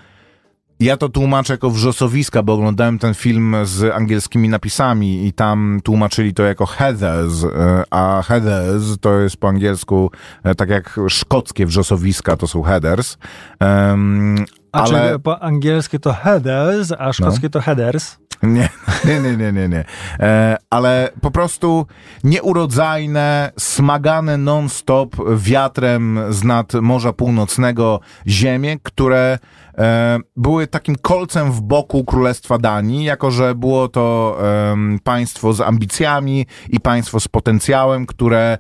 ja 0.81 0.97
to 0.97 1.09
tłumaczę 1.09 1.53
jako 1.53 1.71
wrzosowiska, 1.71 2.43
bo 2.43 2.53
oglądałem 2.53 2.99
ten 2.99 3.15
film 3.15 3.57
z 3.65 3.95
angielskimi 3.95 4.49
napisami 4.49 5.27
i 5.27 5.33
tam 5.33 5.81
tłumaczyli 5.85 6.35
to 6.35 6.43
jako 6.43 6.67
heathers, 6.67 7.45
e, 7.45 7.85
a 7.91 8.23
heathers 8.23 8.85
to 9.01 9.19
jest 9.19 9.37
po 9.37 9.49
angielsku 9.49 10.11
e, 10.45 10.55
tak 10.55 10.69
jak 10.69 11.01
szkockie 11.09 11.67
wrzosowiska 11.67 12.37
to 12.37 12.47
są 12.47 12.63
headers. 12.63 13.17
Em, 13.61 14.45
A 14.77 14.83
ale... 14.83 15.03
No. 15.03 15.13
czy 15.13 15.19
po 15.19 15.43
angielskie 15.43 15.99
to 15.99 16.13
headers, 16.13 16.93
a 16.99 17.13
szkockie 17.13 17.51
to 17.51 17.61
headers? 17.61 18.17
Nie, 18.43 18.69
nie, 19.05 19.21
nie, 19.21 19.37
nie, 19.37 19.53
nie. 19.53 19.69
nie. 19.69 19.85
E, 20.21 20.57
ale 20.71 21.11
po 21.21 21.31
prostu 21.31 21.87
nieurodzajne, 22.25 23.53
smagane 23.59 24.39
non-stop 24.39 25.17
wiatrem 25.37 26.21
z 26.31 26.45
nad 26.45 26.75
Morza 26.75 27.13
Północnego 27.13 28.01
ziemie, 28.27 28.79
które 28.83 29.39
e, 29.79 30.19
były 30.37 30.67
takim 30.67 30.97
kolcem 30.97 31.53
w 31.53 31.61
boku 31.61 32.05
Królestwa 32.05 32.59
Danii, 32.59 33.05
jako 33.05 33.31
że 33.31 33.55
było 33.55 33.89
to 33.89 34.39
em, 34.73 34.99
państwo 35.05 35.53
z 35.53 35.61
ambicjami 35.61 36.47
i 36.69 36.81
państwo 36.81 37.21
z 37.21 37.29
potencjałem, 37.29 38.07
które, 38.07 38.59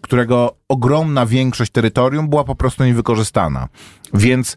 którego 0.00 0.56
ogromna 0.68 1.26
większość 1.26 1.72
terytorium 1.72 2.28
była 2.28 2.44
po 2.44 2.54
prostu 2.54 2.84
niewykorzystana. 2.84 3.68
Więc 4.14 4.56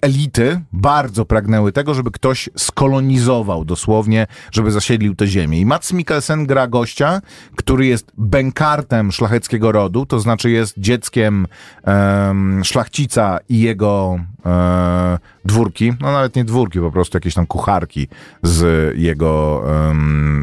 elity 0.00 0.60
bardzo 0.72 1.24
pragnęły 1.24 1.72
tego, 1.72 1.94
żeby 1.94 2.10
ktoś 2.10 2.50
skolonizował 2.56 3.64
dosłownie, 3.64 4.26
żeby 4.52 4.70
zasiedlił 4.70 5.14
tę 5.14 5.26
ziemię. 5.26 5.60
I 5.60 5.66
Mats 5.66 5.92
Mikkelsen 5.92 6.46
gra 6.46 6.66
gościa, 6.66 7.20
który 7.56 7.86
jest 7.86 8.12
bękartem 8.18 9.12
szlacheckiego 9.12 9.72
rodu, 9.72 10.06
to 10.06 10.20
znaczy 10.20 10.50
jest 10.50 10.78
dzieckiem 10.78 11.46
em, 11.84 12.64
szlachcica 12.64 13.38
i 13.48 13.60
jego 13.60 14.18
e, 14.46 15.18
dwórki, 15.44 15.92
no 16.00 16.12
nawet 16.12 16.36
nie 16.36 16.44
dwórki, 16.44 16.80
po 16.80 16.92
prostu 16.92 17.16
jakieś 17.16 17.34
tam 17.34 17.46
kucharki 17.46 18.08
z 18.42 18.92
jego 18.98 19.62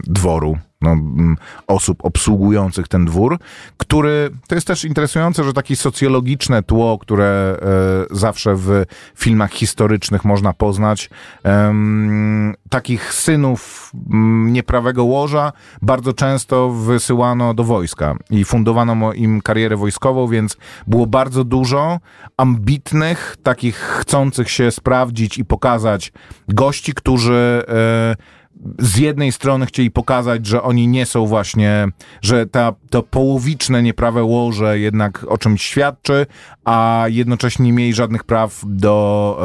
dworu 0.04 0.58
no, 0.82 0.92
mm, 0.92 1.38
osób 1.68 2.06
obsługujących 2.06 2.88
ten 2.88 3.06
dwór, 3.06 3.40
który, 3.78 4.30
to 4.48 4.56
jest 4.56 4.68
też 4.68 4.86
interesujące, 4.86 5.44
że 5.44 5.54
takie 5.54 5.76
socjologiczne 5.76 6.64
tło, 6.64 6.98
które 6.98 7.26
e, 7.62 8.16
zawsze 8.16 8.56
w 8.56 8.84
filmach 9.16 9.52
historycznych 9.52 10.26
można 10.26 10.54
poznać, 10.54 11.10
em, 11.44 12.54
takich 12.70 13.14
synów 13.14 13.92
mm, 14.10 14.54
nieprawego 14.54 15.04
łoża 15.04 15.52
bardzo 15.82 16.14
często 16.14 16.70
wysyłano 16.70 17.54
do 17.54 17.64
wojska 17.64 18.16
i 18.30 18.46
fundowano 18.46 19.14
im 19.14 19.42
karierę 19.42 19.78
wojskową, 19.78 20.28
więc 20.28 20.58
było 20.88 21.08
bardzo 21.08 21.44
dużo 21.44 22.00
ambitnych, 22.38 23.38
takich 23.44 23.76
chcących 23.76 24.50
się 24.50 24.72
sprawdzić 24.72 25.38
i 25.38 25.46
pokazać 25.46 26.14
gości, 26.48 26.94
którzy 26.94 27.64
e, 27.68 28.39
z 28.80 28.98
jednej 28.98 29.32
strony 29.32 29.66
chcieli 29.66 29.92
pokazać, 29.92 30.46
że 30.46 30.64
oni 30.64 30.88
nie 30.88 31.06
są 31.06 31.26
właśnie, 31.26 31.88
że 32.22 32.46
ta, 32.46 32.74
to 32.90 33.04
połowiczne 33.04 33.84
nieprawe 33.84 34.24
łoże 34.24 34.80
jednak 34.80 35.26
o 35.28 35.38
czymś 35.38 35.64
świadczy, 35.64 36.26
a 36.66 37.06
jednocześnie 37.08 37.66
nie 37.66 37.74
mieli 37.74 37.94
żadnych 37.94 38.24
praw 38.24 38.62
do 38.66 39.40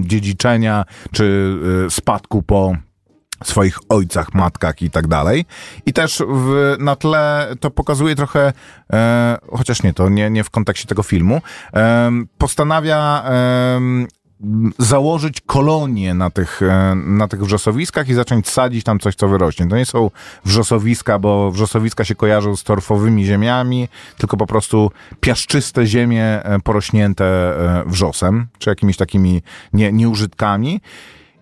dziedziczenia 0.00 0.84
czy 1.12 1.54
y, 1.86 1.90
spadku 1.90 2.42
po 2.42 2.76
swoich 3.44 3.78
ojcach, 3.88 4.34
matkach 4.34 4.82
i 4.82 4.90
tak 4.90 5.06
dalej. 5.06 5.44
I 5.86 5.92
też 5.92 6.22
w, 6.28 6.76
na 6.78 6.96
tle 6.96 7.54
to 7.60 7.70
pokazuje 7.70 8.16
trochę, 8.16 8.52
e, 8.92 9.38
chociaż 9.52 9.82
nie, 9.82 9.92
to 9.92 10.08
nie, 10.08 10.30
nie 10.30 10.44
w 10.44 10.50
kontekście 10.50 10.88
tego 10.88 11.02
filmu, 11.02 11.40
em, 11.72 12.28
postanawia 12.38 13.22
em, 13.22 14.06
założyć 14.78 15.40
kolonię 15.40 16.14
na 16.14 16.30
tych, 16.30 16.62
e, 16.62 16.94
na 16.94 17.28
tych 17.28 17.44
wrzosowiskach 17.44 18.08
i 18.08 18.14
zacząć 18.14 18.48
sadzić 18.48 18.84
tam 18.84 18.98
coś, 18.98 19.14
co 19.14 19.28
wyrośnie. 19.28 19.66
To 19.66 19.76
nie 19.76 19.86
są 19.86 20.10
wrzosowiska, 20.44 21.18
bo 21.18 21.50
wrzosowiska 21.50 22.04
się 22.04 22.14
kojarzą 22.14 22.56
z 22.56 22.64
torfowymi 22.64 23.24
ziemiami, 23.24 23.88
tylko 24.18 24.36
po 24.36 24.46
prostu 24.46 24.90
piaszczyste 25.20 25.86
ziemie 25.86 26.24
e, 26.24 26.58
porośnięte 26.60 27.24
e, 27.24 27.84
wrzosem, 27.86 28.46
czy 28.58 28.70
jakimiś 28.70 28.96
takimi 28.96 29.42
nie, 29.72 29.92
nieużytkami. 29.92 30.80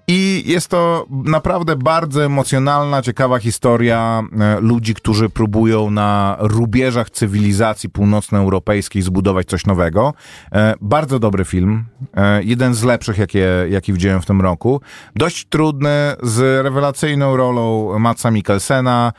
I 0.08 0.42
jest 0.46 0.68
to 0.68 1.06
naprawdę 1.10 1.76
bardzo 1.76 2.24
emocjonalna, 2.24 3.02
ciekawa 3.02 3.38
historia 3.38 4.22
e, 4.40 4.60
ludzi, 4.60 4.94
którzy 4.94 5.28
próbują 5.28 5.90
na 5.90 6.36
rubieżach 6.40 7.10
cywilizacji 7.10 7.90
północnoeuropejskiej 7.90 9.02
zbudować 9.02 9.46
coś 9.46 9.66
nowego. 9.66 10.14
E, 10.52 10.74
bardzo 10.80 11.18
dobry 11.18 11.44
film. 11.44 11.84
E, 12.16 12.42
jeden 12.42 12.74
z 12.74 12.82
lepszych, 12.82 13.18
jakie, 13.18 13.48
jaki 13.70 13.92
widziałem 13.92 14.22
w 14.22 14.26
tym 14.26 14.40
roku. 14.40 14.80
Dość 15.16 15.46
trudny, 15.48 15.90
z 16.22 16.64
rewelacyjną 16.64 17.36
rolą 17.36 17.98
Matsa 17.98 18.30
Mikkelsena 18.30 19.12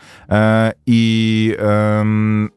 i 0.85 1.53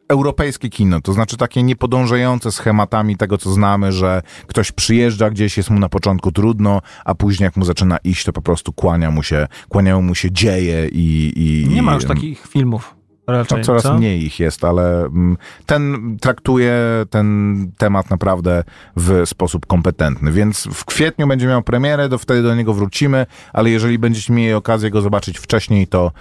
europejskie 0.09 0.69
kino, 0.69 1.01
to 1.01 1.13
znaczy 1.13 1.37
takie 1.37 1.63
niepodążające 1.63 2.53
schematami 2.53 3.17
tego, 3.17 3.39
co 3.39 3.53
znamy, 3.53 3.93
że 3.93 4.23
ktoś 4.47 4.73
przyjeżdża 4.73 5.31
gdzieś, 5.31 5.57
jest 5.57 5.71
mu 5.71 5.79
na 5.79 5.89
początku 5.89 6.33
trudno, 6.33 6.83
a 7.05 7.15
później 7.15 7.45
jak 7.45 7.57
mu 7.57 7.65
zaczyna 7.65 7.99
iść, 8.05 8.18
to 8.25 8.33
po 8.33 8.43
prostu 8.43 8.73
kłania 8.73 9.11
mu 9.11 9.23
się, 9.23 9.47
kłaniają 9.69 10.03
mu 10.03 10.15
się 10.15 10.33
dzieje 10.33 10.89
i... 10.93 11.33
i 11.37 11.69
Nie 11.75 11.83
ma 11.83 11.95
już 11.95 12.05
takich 12.05 12.47
filmów. 12.47 12.99
Raczej, 13.29 13.59
no, 13.59 13.65
coraz 13.65 13.83
co? 13.83 13.95
mniej 13.95 14.25
ich 14.25 14.41
jest, 14.41 14.65
ale 14.65 15.05
mm, 15.05 15.37
ten 15.67 16.17
traktuje 16.21 16.75
ten 17.11 17.71
temat 17.79 18.11
naprawdę 18.11 18.65
w 18.97 19.23
sposób 19.27 19.67
kompetentny. 19.67 20.33
Więc 20.33 20.69
w 20.73 20.85
kwietniu 20.85 21.27
będzie 21.27 21.47
miał 21.47 21.63
premierę, 21.63 22.09
to 22.09 22.19
wtedy 22.19 22.43
do 22.43 22.55
niego 22.55 22.75
wrócimy, 22.75 23.27
ale 23.53 23.71
jeżeli 23.71 23.99
będziecie 23.99 24.33
mieli 24.33 24.53
okazję 24.53 24.91
go 24.91 25.01
zobaczyć 25.01 25.39
wcześniej, 25.39 25.87
to, 25.87 26.13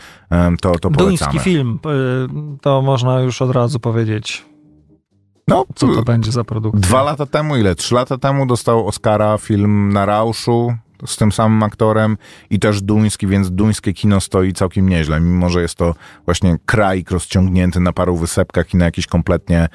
to, 0.61 0.79
to 0.79 0.89
polecamy. 0.89 1.31
Duński 1.31 1.39
film, 1.39 1.79
y, 2.55 2.57
to 2.61 2.81
można 2.81 3.19
już 3.19 3.41
od 3.41 3.51
razu 3.51 3.79
powiedzieć, 3.79 4.45
No, 5.47 5.65
co 5.75 5.87
to 5.87 6.01
będzie 6.01 6.31
za 6.31 6.43
produkcja. 6.43 6.81
Dwa 6.81 7.03
lata 7.03 7.25
temu, 7.25 7.57
ile? 7.57 7.75
Trzy 7.75 7.95
lata 7.95 8.17
temu 8.17 8.45
dostał 8.45 8.87
Oscara 8.87 9.37
film 9.37 9.93
na 9.93 10.05
Rauszu 10.05 10.73
z 11.05 11.17
tym 11.17 11.31
samym 11.31 11.63
aktorem 11.63 12.17
i 12.49 12.59
też 12.59 12.81
duński, 12.81 13.27
więc 13.27 13.51
duńskie 13.51 13.93
kino 13.93 14.21
stoi 14.21 14.53
całkiem 14.53 14.89
nieźle, 14.89 15.19
mimo 15.19 15.49
że 15.49 15.61
jest 15.61 15.75
to 15.75 15.95
właśnie 16.25 16.57
kraj 16.65 17.05
rozciągnięty 17.09 17.79
na 17.79 17.93
paru 17.93 18.17
wysepkach 18.17 18.73
i 18.73 18.77
na 18.77 18.85
jakiś 18.85 19.07
kompletnie 19.07 19.67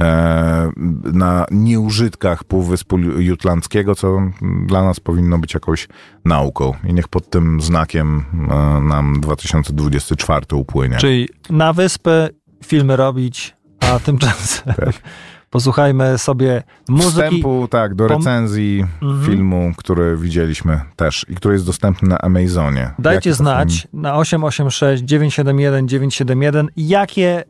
e, 0.00 0.70
na 1.12 1.46
nieużytkach 1.50 2.44
Półwyspu 2.44 2.98
Jutlandzkiego, 2.98 3.94
co 3.94 4.22
dla 4.66 4.82
nas 4.82 5.00
powinno 5.00 5.38
być 5.38 5.54
jakąś 5.54 5.88
nauką. 6.24 6.72
I 6.84 6.94
niech 6.94 7.08
pod 7.08 7.30
tym 7.30 7.60
znakiem 7.60 8.24
e, 8.50 8.80
nam 8.80 9.20
2024 9.20 10.46
upłynie. 10.52 10.96
Czyli 10.96 11.28
na 11.50 11.72
wyspę 11.72 12.28
filmy 12.64 12.96
robić, 12.96 13.56
a 13.80 13.98
tymczasem 13.98 14.74
posłuchajmy 15.50 16.18
sobie 16.18 16.62
muzyki. 16.88 17.10
Wstępu, 17.26 17.68
tak, 17.70 17.94
do 17.94 18.08
recenzji 18.08 18.84
Mhm. 19.02 19.24
filmu, 19.24 19.72
który 19.76 20.16
widzieliśmy 20.16 20.80
też 20.96 21.26
i 21.28 21.34
który 21.34 21.54
jest 21.54 21.66
dostępny 21.66 22.08
na 22.08 22.18
Amazonie. 22.18 22.90
Dajcie 22.98 23.30
Jaki 23.30 23.36
znać 23.38 23.88
na 23.92 24.16
886 24.16 25.02
971 25.02 25.88
971, 25.88 26.68
jakie 26.76 27.44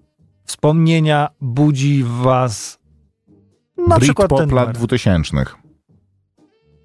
wspomnienia 0.44 1.28
budzi 1.40 2.04
w 2.04 2.08
was 2.10 2.78
na 3.88 3.98
przykład 3.98 4.28
ten 4.28 4.38
Britpop 4.38 4.56
lat 4.56 4.66
numer. 4.66 4.76
2000. 4.76 5.36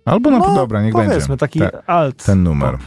Albo 0.06 0.32
no, 0.32 0.40
No, 0.40 0.56
dobra, 0.56 0.82
niech 0.84 0.94
Powiedzmy, 0.94 1.16
będzie. 1.20 1.38
taki 1.38 1.60
Te- 1.60 1.90
alt. 1.90 2.26
ten 2.26 2.44
numer. 2.44 2.78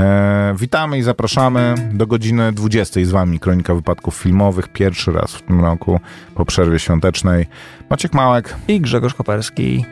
E, 0.00 0.54
witamy 0.58 0.98
i 0.98 1.02
zapraszamy 1.02 1.74
do 1.92 2.06
godziny 2.06 2.52
20 2.52 3.04
z 3.04 3.10
wami 3.10 3.40
Kronika 3.40 3.74
Wypadków 3.74 4.16
Filmowych. 4.16 4.68
Pierwszy 4.68 5.12
raz 5.12 5.34
w 5.34 5.42
tym 5.42 5.60
roku 5.60 6.00
po 6.34 6.44
przerwie 6.44 6.78
świątecznej. 6.78 7.46
Maciek 7.90 8.14
Małek. 8.14 8.56
I 8.68 8.80
Grzegorz 8.80 9.14
Koperski. 9.14 9.84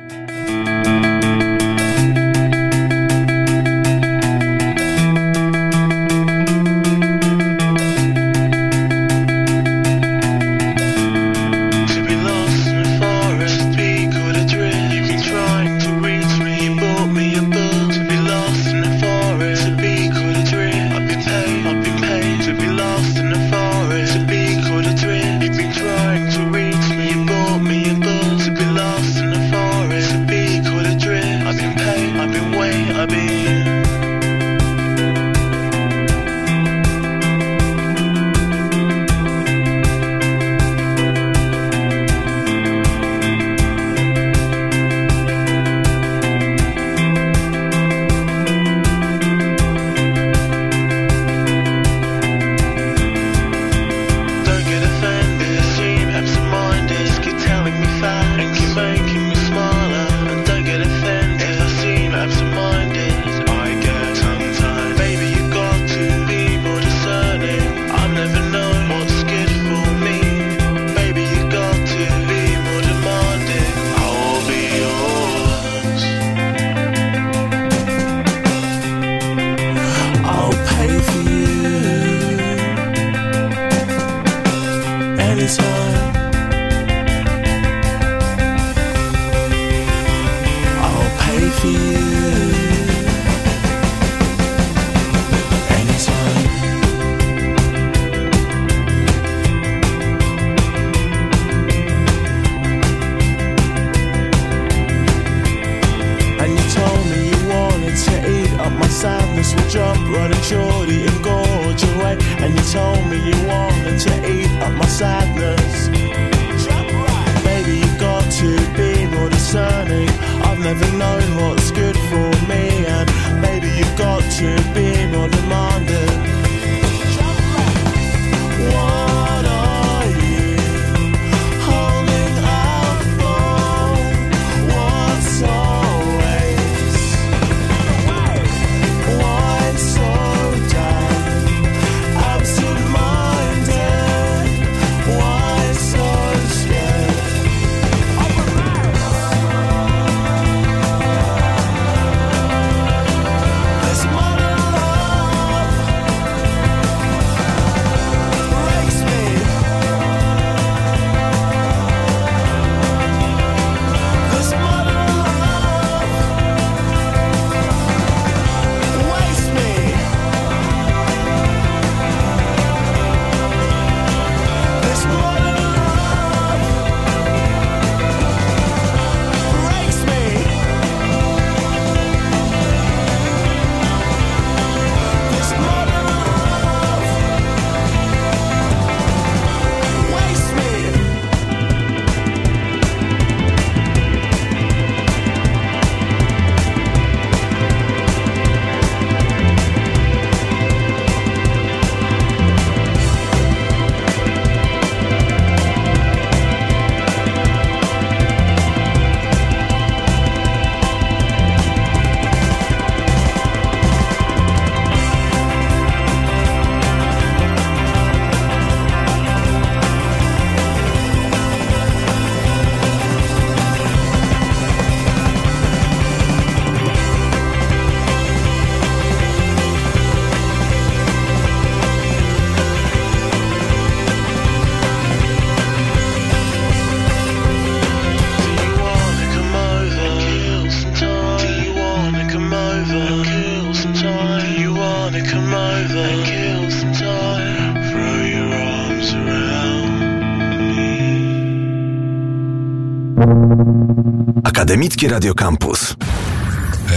Akademickie 254.86 255.08
Radio 255.08 255.34
Campus. 255.34 255.94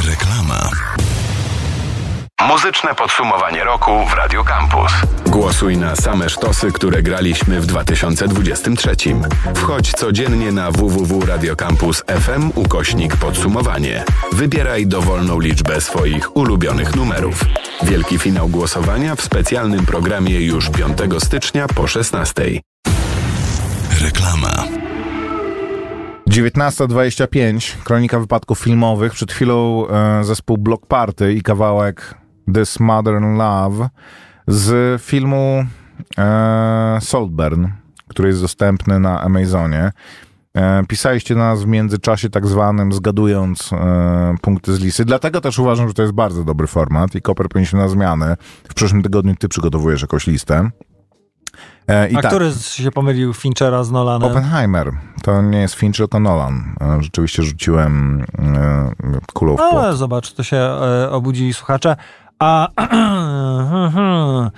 Reklama. 0.08 0.70
Muzyczne 2.48 2.96
podsumowanie 2.96 3.64
roku 3.64 4.06
w 4.06 4.14
Radio 4.14 4.44
Campus. 4.44 4.92
Głosuj 5.26 5.78
na 5.78 5.96
same 5.96 6.30
sztosy, 6.30 6.72
które 6.72 7.04
graliśmy 7.04 7.62
w 7.62 7.66
2023. 7.66 8.96
Wchodź 9.56 9.92
codziennie 9.92 10.52
na 10.52 10.72
www.radiocampus.fm 10.72 12.52
ukośnik 12.56 13.16
podsumowanie. 13.16 14.04
Wybieraj 14.34 14.88
dowolną 14.88 15.40
liczbę 15.40 15.82
swoich 15.82 16.38
ulubionych 16.38 16.96
numerów. 16.96 17.46
Wielki 17.84 18.20
finał 18.20 18.48
głosowania 18.48 19.16
w 19.16 19.22
specjalnym 19.22 19.86
programie 19.86 20.42
już 20.42 20.70
5 20.70 20.98
stycznia 21.20 21.68
po 21.68 21.88
16. 21.88 22.62
Reklama. 24.02 24.89
19.25, 26.30 27.84
kronika 27.84 28.20
wypadków 28.20 28.60
filmowych. 28.60 29.14
Przed 29.14 29.32
chwilą 29.32 29.88
e, 29.88 30.24
zespół 30.24 30.58
Block 30.58 30.86
Party 30.86 31.34
i 31.34 31.42
kawałek 31.42 32.16
This 32.54 32.80
Modern 32.80 33.38
Love 33.38 33.90
z 34.48 35.02
filmu 35.02 35.66
e, 36.18 36.98
Saltburn, 37.02 37.68
który 38.08 38.30
jest 38.30 38.42
dostępny 38.42 39.00
na 39.00 39.22
Amazonie. 39.22 39.92
E, 40.56 40.84
pisaliście 40.88 41.34
do 41.34 41.40
nas 41.40 41.64
w 41.64 41.68
międzyczasie 41.68 42.30
tak 42.30 42.48
zwanym, 42.48 42.94
zgadując 42.94 43.74
e, 43.74 44.36
punkty 44.42 44.74
z 44.74 44.80
listy. 44.80 45.06
Dlatego 45.06 45.42
też 45.42 45.60
uważam, 45.60 45.88
że 45.88 45.94
to 45.94 46.02
jest 46.02 46.14
bardzo 46.14 46.44
dobry 46.44 46.68
format 46.68 47.16
i 47.16 47.22
Koper 47.22 47.50
powinniśmy 47.50 47.80
na 47.80 47.88
zmianę. 47.88 48.38
W 48.70 48.74
przyszłym 48.74 49.04
tygodniu 49.04 49.36
ty 49.36 49.50
przygotowujesz 49.50 50.02
jakąś 50.02 50.28
listę. 50.28 50.70
E, 51.90 52.10
i 52.10 52.16
A 52.16 52.22
tak. 52.22 52.32
który 52.32 52.52
się 52.54 52.92
pomylił 52.92 53.34
Finchera 53.34 53.84
z 53.84 53.92
Nolanem? 53.92 54.32
Oppenheimer. 54.32 54.92
To 55.24 55.42
nie 55.42 55.60
jest 55.60 55.76
Finch, 55.76 55.98
tylko 55.98 56.20
Nolan. 56.20 56.76
E, 56.82 57.04
Rzeczywiście 57.04 57.44
rzuciłem 57.44 58.26
e, 58.40 58.92
kulą 59.34 59.56
w 59.58 59.60
Ale 59.60 59.72
płot. 59.72 59.84
No, 59.84 59.96
zobacz, 59.96 60.34
to 60.34 60.44
się 60.44 60.70
obudzili 61.12 61.54
słuchacze. 61.54 61.96
A 62.40 62.68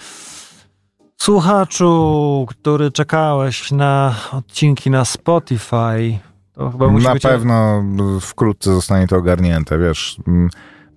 słuchaczu, 1.18 2.46
który 2.50 2.92
czekałeś 2.92 3.72
na 3.72 4.16
odcinki 4.32 4.90
na 4.90 5.06
Spotify, 5.06 6.20
to 6.54 6.70
chyba 6.72 6.88
musi 6.88 7.06
Na 7.06 7.14
być... 7.14 7.24
pewno 7.24 7.84
wkrótce 8.22 8.74
zostanie 8.74 9.08
to 9.08 9.18
ogarnięte, 9.18 9.78
wiesz. 9.78 10.18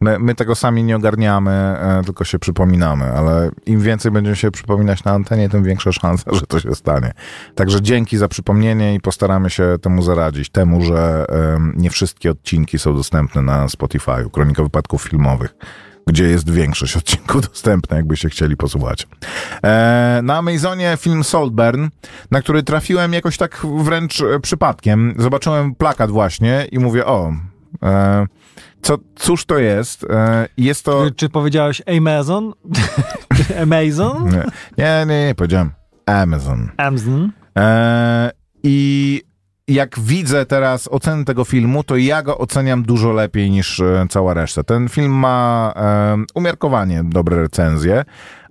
My, 0.00 0.18
my 0.18 0.34
tego 0.34 0.54
sami 0.54 0.84
nie 0.84 0.96
ogarniamy, 0.96 1.50
e, 1.50 2.02
tylko 2.04 2.24
się 2.24 2.38
przypominamy, 2.38 3.04
ale 3.04 3.50
im 3.66 3.80
więcej 3.80 4.12
będziemy 4.12 4.36
się 4.36 4.50
przypominać 4.50 5.04
na 5.04 5.12
antenie, 5.12 5.48
tym 5.48 5.64
większa 5.64 5.92
szansa, 5.92 6.30
że 6.34 6.40
to 6.40 6.60
się 6.60 6.74
stanie. 6.74 7.12
Także 7.54 7.82
dzięki 7.82 8.16
za 8.16 8.28
przypomnienie 8.28 8.94
i 8.94 9.00
postaramy 9.00 9.50
się 9.50 9.76
temu 9.82 10.02
zaradzić. 10.02 10.50
Temu, 10.50 10.84
że 10.84 11.26
nie 11.76 11.90
wszystkie 11.90 12.30
odcinki 12.30 12.78
są 12.78 12.96
dostępne 12.96 13.42
na 13.42 13.68
Spotify, 13.68 14.30
Kronika 14.32 14.62
Wypadków 14.62 15.02
Filmowych 15.02 15.54
gdzie 16.06 16.24
jest 16.24 16.50
większość 16.50 16.96
odcinków 16.96 17.40
dostępna, 17.48 17.96
jakbyście 17.96 18.28
chcieli 18.28 18.56
posłuchać. 18.56 19.06
E, 19.64 20.20
na 20.22 20.36
Amazonie 20.36 20.96
film 21.00 21.24
Saltburn, 21.24 21.88
na 22.30 22.42
który 22.42 22.62
trafiłem 22.62 23.12
jakoś 23.12 23.36
tak 23.36 23.66
wręcz 23.78 24.20
e, 24.20 24.40
przypadkiem. 24.40 25.14
Zobaczyłem 25.18 25.74
plakat 25.74 26.10
właśnie 26.10 26.66
i 26.72 26.78
mówię, 26.78 27.06
o, 27.06 27.32
e, 27.82 28.26
co, 28.82 28.98
cóż 29.16 29.44
to 29.44 29.58
jest? 29.58 30.04
E, 30.10 30.48
jest 30.56 30.84
to... 30.84 31.10
Czy 31.16 31.28
powiedziałeś 31.28 31.82
Amazon? 31.98 32.52
Czy 33.36 33.58
Amazon? 33.62 34.24
Nie, 34.30 34.44
nie, 34.78 35.06
nie, 35.06 35.26
nie 35.26 35.34
powiedziałem 35.34 35.70
Amazon. 36.06 36.70
Amazon. 36.76 37.30
E, 37.58 38.30
I 38.62 39.22
jak 39.68 40.00
widzę 40.00 40.46
teraz 40.46 40.88
oceny 40.88 41.24
tego 41.24 41.44
filmu, 41.44 41.84
to 41.84 41.96
ja 41.96 42.22
go 42.22 42.38
oceniam 42.38 42.82
dużo 42.82 43.12
lepiej 43.12 43.50
niż 43.50 43.80
e, 43.80 44.06
cała 44.10 44.34
reszta. 44.34 44.62
Ten 44.64 44.88
film 44.88 45.12
ma 45.12 45.72
e, 45.76 46.16
umiarkowanie 46.34 47.04
dobre 47.04 47.36
recenzje, 47.36 48.04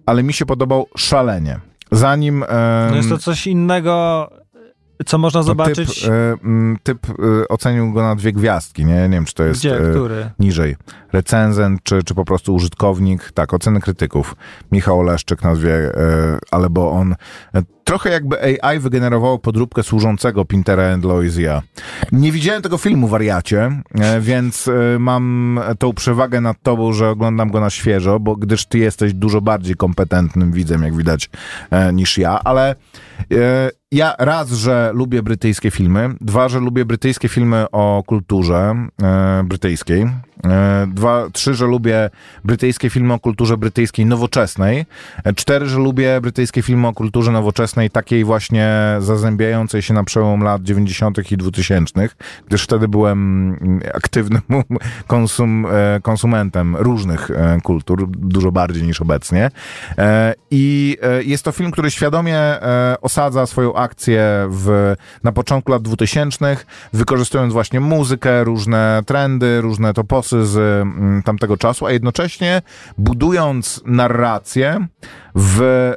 ale 0.05 0.23
mi 0.23 0.33
się 0.33 0.45
podobał 0.45 0.87
szalenie. 0.97 1.59
Zanim... 1.91 2.43
E, 2.43 2.87
No 2.89 2.95
jest 2.95 3.09
to 3.09 3.17
coś 3.17 3.47
innego, 3.47 4.29
co 5.05 5.17
można 5.17 5.39
no, 5.39 5.43
zobaczyć. 5.43 6.01
Typ, 6.01 6.11
e, 6.11 6.35
m, 6.43 6.77
typ 6.83 7.07
e, 7.09 7.47
ocenił 7.47 7.93
go 7.93 8.03
na 8.03 8.15
dwie 8.15 8.33
gwiazdki, 8.33 8.85
nie, 8.85 8.93
nie 8.93 9.09
wiem 9.09 9.25
czy 9.25 9.33
to 9.33 9.43
jest 9.43 9.59
Gdzie? 9.59 9.79
Który? 9.91 10.29
niżej. 10.39 10.75
Recenzent 11.13 11.83
czy, 11.83 12.03
czy 12.03 12.15
po 12.15 12.25
prostu 12.25 12.55
użytkownik. 12.55 13.31
Tak, 13.31 13.53
oceny 13.53 13.81
krytyków. 13.81 14.35
Michał 14.71 14.99
Oleszczyk 14.99 15.43
na 15.43 15.55
dwie, 15.55 15.75
e, 15.75 16.39
ale 16.51 16.69
bo 16.69 16.91
on 16.91 17.15
trochę 17.83 18.09
jakby 18.09 18.61
AI 18.61 18.79
wygenerowało 18.79 19.39
podróbkę 19.39 19.83
służącego 19.83 20.45
Pintera 20.45 20.93
and 20.93 21.05
Loisia. 21.05 21.61
Nie 22.11 22.31
widziałem 22.31 22.61
tego 22.61 22.77
filmu, 22.77 23.07
wariacie, 23.07 23.81
e, 23.95 24.21
więc 24.21 24.67
e, 24.67 24.99
mam 24.99 25.59
tą 25.79 25.93
przewagę 25.93 26.41
nad 26.41 26.61
tobą, 26.61 26.93
że 26.93 27.09
oglądam 27.09 27.51
go 27.51 27.59
na 27.59 27.69
świeżo, 27.69 28.19
bo 28.19 28.35
gdyż 28.35 28.65
ty 28.65 28.77
jesteś 28.77 29.13
dużo 29.13 29.41
bardziej 29.41 29.75
kompetentnym 29.75 30.51
widzem, 30.51 30.83
jak 30.83 30.95
widać, 30.95 31.29
e, 31.71 31.93
niż 31.93 32.17
ja, 32.17 32.39
ale 32.43 32.75
ja 33.91 34.15
raz, 34.19 34.51
że 34.51 34.91
lubię 34.93 35.23
brytyjskie 35.23 35.71
filmy, 35.71 36.09
dwa, 36.21 36.49
że 36.49 36.59
lubię 36.59 36.85
brytyjskie 36.85 37.29
filmy 37.29 37.65
o 37.71 38.03
kulturze 38.05 38.75
brytyjskiej, 39.43 40.07
dwa, 40.87 41.29
trzy, 41.33 41.53
że 41.53 41.65
lubię 41.65 42.09
brytyjskie 42.43 42.89
filmy 42.89 43.13
o 43.13 43.19
kulturze 43.19 43.57
brytyjskiej 43.57 44.05
nowoczesnej, 44.05 44.85
e, 45.23 45.33
cztery, 45.33 45.65
że 45.65 45.77
lubię 45.77 46.21
brytyjskie 46.21 46.61
filmy 46.61 46.87
o 46.87 46.93
kulturze 46.93 47.31
nowoczesnej, 47.31 47.89
takiej 47.89 48.23
właśnie 48.23 48.73
zazębiającej 48.99 49.81
się 49.81 49.93
na 49.93 50.03
przełom 50.03 50.43
lat 50.43 50.63
90. 50.63 51.31
i 51.31 51.37
2000, 51.37 52.09
gdyż 52.47 52.63
wtedy 52.63 52.87
byłem 52.87 53.19
mm, 53.61 53.79
aktywnym 53.93 54.41
konsum, 55.07 55.65
e, 55.65 55.99
konsumentem 56.01 56.75
różnych 56.75 57.31
e, 57.31 57.57
kultur, 57.63 58.07
dużo 58.09 58.51
bardziej 58.51 58.83
niż 58.83 59.01
obecnie. 59.01 59.51
E, 59.97 60.33
I 60.51 60.97
e, 61.01 61.23
jest 61.23 61.43
to 61.43 61.51
film, 61.51 61.71
który 61.71 61.91
świadomie 61.91 62.37
e, 62.37 62.95
osadza 63.01 63.45
swoją 63.45 63.75
akcję 63.75 64.47
w, 64.49 64.95
na 65.23 65.31
początku 65.31 65.71
lat 65.71 65.81
2000, 65.81 66.57
wykorzystując 66.93 67.53
właśnie 67.53 67.79
muzykę, 67.79 68.43
różne 68.43 69.01
trendy, 69.05 69.61
różne 69.61 69.93
toposy 69.93 70.32
z 70.41 70.57
mm, 70.57 71.23
tamtego 71.23 71.57
czasu, 71.57 71.85
a 71.85 71.91
jednocześnie 71.91 72.61
budując 72.97 73.81
narrację 73.85 74.87
w 75.35 75.93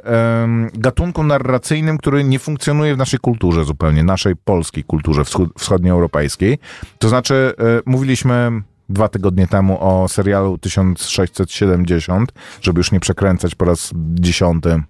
gatunku 0.73 1.23
narracyjnym, 1.23 1.97
który 1.97 2.23
nie 2.23 2.39
funkcjonuje 2.39 2.95
w 2.95 2.97
naszej 2.97 3.19
kulturze 3.19 3.63
zupełnie, 3.63 4.03
naszej 4.03 4.35
polskiej 4.35 4.83
kulturze 4.83 5.23
wschodnioeuropejskiej. 5.57 6.59
To 6.99 7.09
znaczy, 7.09 7.53
e, 7.59 7.63
mówiliśmy 7.85 8.61
dwa 8.89 9.07
tygodnie 9.07 9.47
temu 9.47 9.77
o 9.79 10.07
serialu 10.07 10.57
1670, 10.57 12.33
żeby 12.61 12.79
już 12.79 12.91
nie 12.91 12.99
przekręcać 12.99 13.55
po 13.55 13.65
raz 13.65 13.91
dziesiąty 13.95 14.81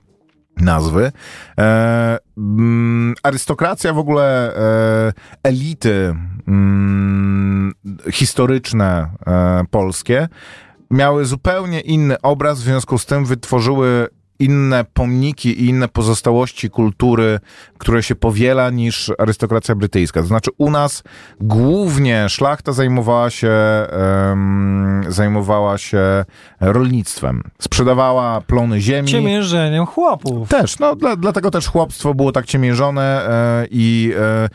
nazwy. 0.58 1.12
E, 1.58 2.18
mm, 2.38 3.14
arystokracja 3.24 3.94
w 3.94 3.98
ogóle, 3.98 4.56
e, 4.56 5.14
elity 5.44 6.16
mm, 6.48 7.27
historyczne 8.12 9.10
e, 9.28 9.64
polskie 9.72 10.28
miały 10.92 11.26
zupełnie 11.26 11.80
inny 11.80 12.22
obraz, 12.22 12.60
w 12.60 12.64
związku 12.64 12.98
z 12.98 13.06
tym 13.06 13.26
wytworzyły 13.26 14.08
inne 14.40 14.86
pomniki 14.94 15.50
i 15.50 15.66
inne 15.66 15.88
pozostałości 15.88 16.70
kultury, 16.70 17.40
które 17.78 18.04
się 18.04 18.16
powiela 18.16 18.70
niż 18.70 19.12
arystokracja 19.18 19.76
brytyjska. 19.76 20.22
To 20.22 20.28
znaczy 20.28 20.52
u 20.58 20.72
nas 20.72 21.04
głównie 21.42 22.30
szlachta 22.30 22.72
zajmowała 22.72 23.30
się 23.30 23.52
em, 23.52 25.04
zajmowała 25.08 25.78
się 25.78 26.26
rolnictwem. 26.60 27.44
Sprzedawała 27.62 28.42
plony 28.42 28.82
ziemi. 28.82 29.08
Ciemiężeniem 29.08 29.86
chłopów. 29.86 30.50
Też, 30.50 30.80
no 30.80 30.96
dla, 30.96 31.16
dlatego 31.16 31.52
też 31.52 31.68
chłopstwo 31.68 32.14
było 32.14 32.32
tak 32.32 32.46
ciemiężone 32.46 33.30
e, 33.30 33.68
i 33.72 34.14
e, 34.20 34.50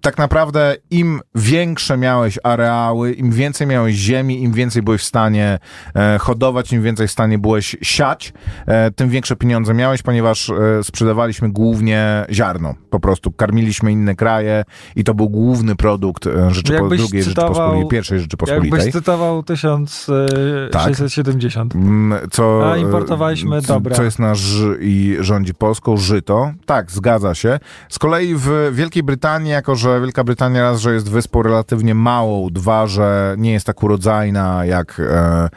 tak 0.00 0.18
naprawdę 0.18 0.76
im 0.90 1.20
większe 1.34 1.96
miałeś 1.96 2.38
areały, 2.42 3.12
im 3.12 3.32
więcej 3.32 3.66
miałeś 3.66 3.94
ziemi, 3.94 4.42
im 4.42 4.52
więcej 4.52 4.82
byłeś 4.82 5.00
w 5.00 5.04
stanie 5.04 5.58
e, 5.94 6.18
hodować, 6.18 6.72
im 6.72 6.82
więcej 6.82 7.08
w 7.08 7.12
stanie 7.12 7.38
byłeś 7.38 7.76
siać, 7.82 8.32
e, 8.66 8.90
tym 8.90 9.08
większe 9.12 9.36
pieniądze 9.36 9.74
miałeś, 9.74 10.02
ponieważ 10.02 10.50
e, 10.50 10.54
sprzedawaliśmy 10.84 11.50
głównie 11.52 12.24
ziarno. 12.30 12.74
Po 12.90 13.00
prostu 13.00 13.32
karmiliśmy 13.32 13.92
inne 13.92 14.14
kraje 14.14 14.64
i 14.96 15.04
to 15.04 15.14
był 15.14 15.28
główny 15.28 15.76
produkt 15.76 16.26
e, 16.26 16.30
Rzeczypo- 16.50 16.96
drugiej 16.96 17.22
cytował- 17.22 17.24
Rzeczypospolitej, 17.24 17.88
pierwszej 17.88 18.20
Rzeczypospolitej. 18.20 18.70
Jakbyś 18.78 18.92
cytował 18.92 19.42
1670. 19.42 21.74
Mm, 21.74 22.18
Co, 22.30 22.72
A 22.72 22.76
importowaliśmy 22.76 23.56
e, 23.56 23.62
co- 23.62 23.74
dobra. 23.74 23.96
Co 23.96 24.02
jest 24.02 24.18
nasz 24.18 24.40
i 24.80 25.16
rządzi 25.20 25.54
Polską, 25.54 25.96
żyto. 25.96 26.52
Tak, 26.66 26.90
zgadza 26.90 27.34
się. 27.34 27.58
Z 27.88 27.98
kolei 27.98 28.34
w 28.34 28.70
Wielkiej 28.72 29.02
Brytanii, 29.02 29.50
jako 29.50 29.76
że 29.76 30.00
Wielka 30.00 30.24
Brytania 30.24 30.62
raz, 30.62 30.80
że 30.80 30.94
jest 30.94 31.10
wyspą 31.10 31.42
relatywnie 31.42 31.94
małą, 31.94 32.48
dwa, 32.50 32.86
że 32.86 33.34
nie 33.38 33.52
jest 33.52 33.66
tak 33.66 33.82
urodzajna 33.82 34.64
jak 34.64 35.00
e, 35.00 35.48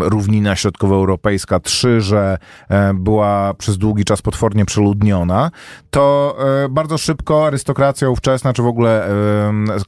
równina 0.00 0.56
środkowoeuropejska, 0.56 1.60
trzy, 1.60 2.00
że 2.00 2.38
e, 2.70 2.74
e, 2.83 2.83
była 2.94 3.54
przez 3.54 3.78
długi 3.78 4.04
czas 4.04 4.22
potwornie 4.22 4.64
przeludniona, 4.64 5.50
to 5.90 6.36
e, 6.64 6.68
bardzo 6.68 6.98
szybko 6.98 7.46
arystokracja 7.46 8.10
ówczesna, 8.10 8.52
czy 8.52 8.62
w 8.62 8.66
ogóle 8.66 9.08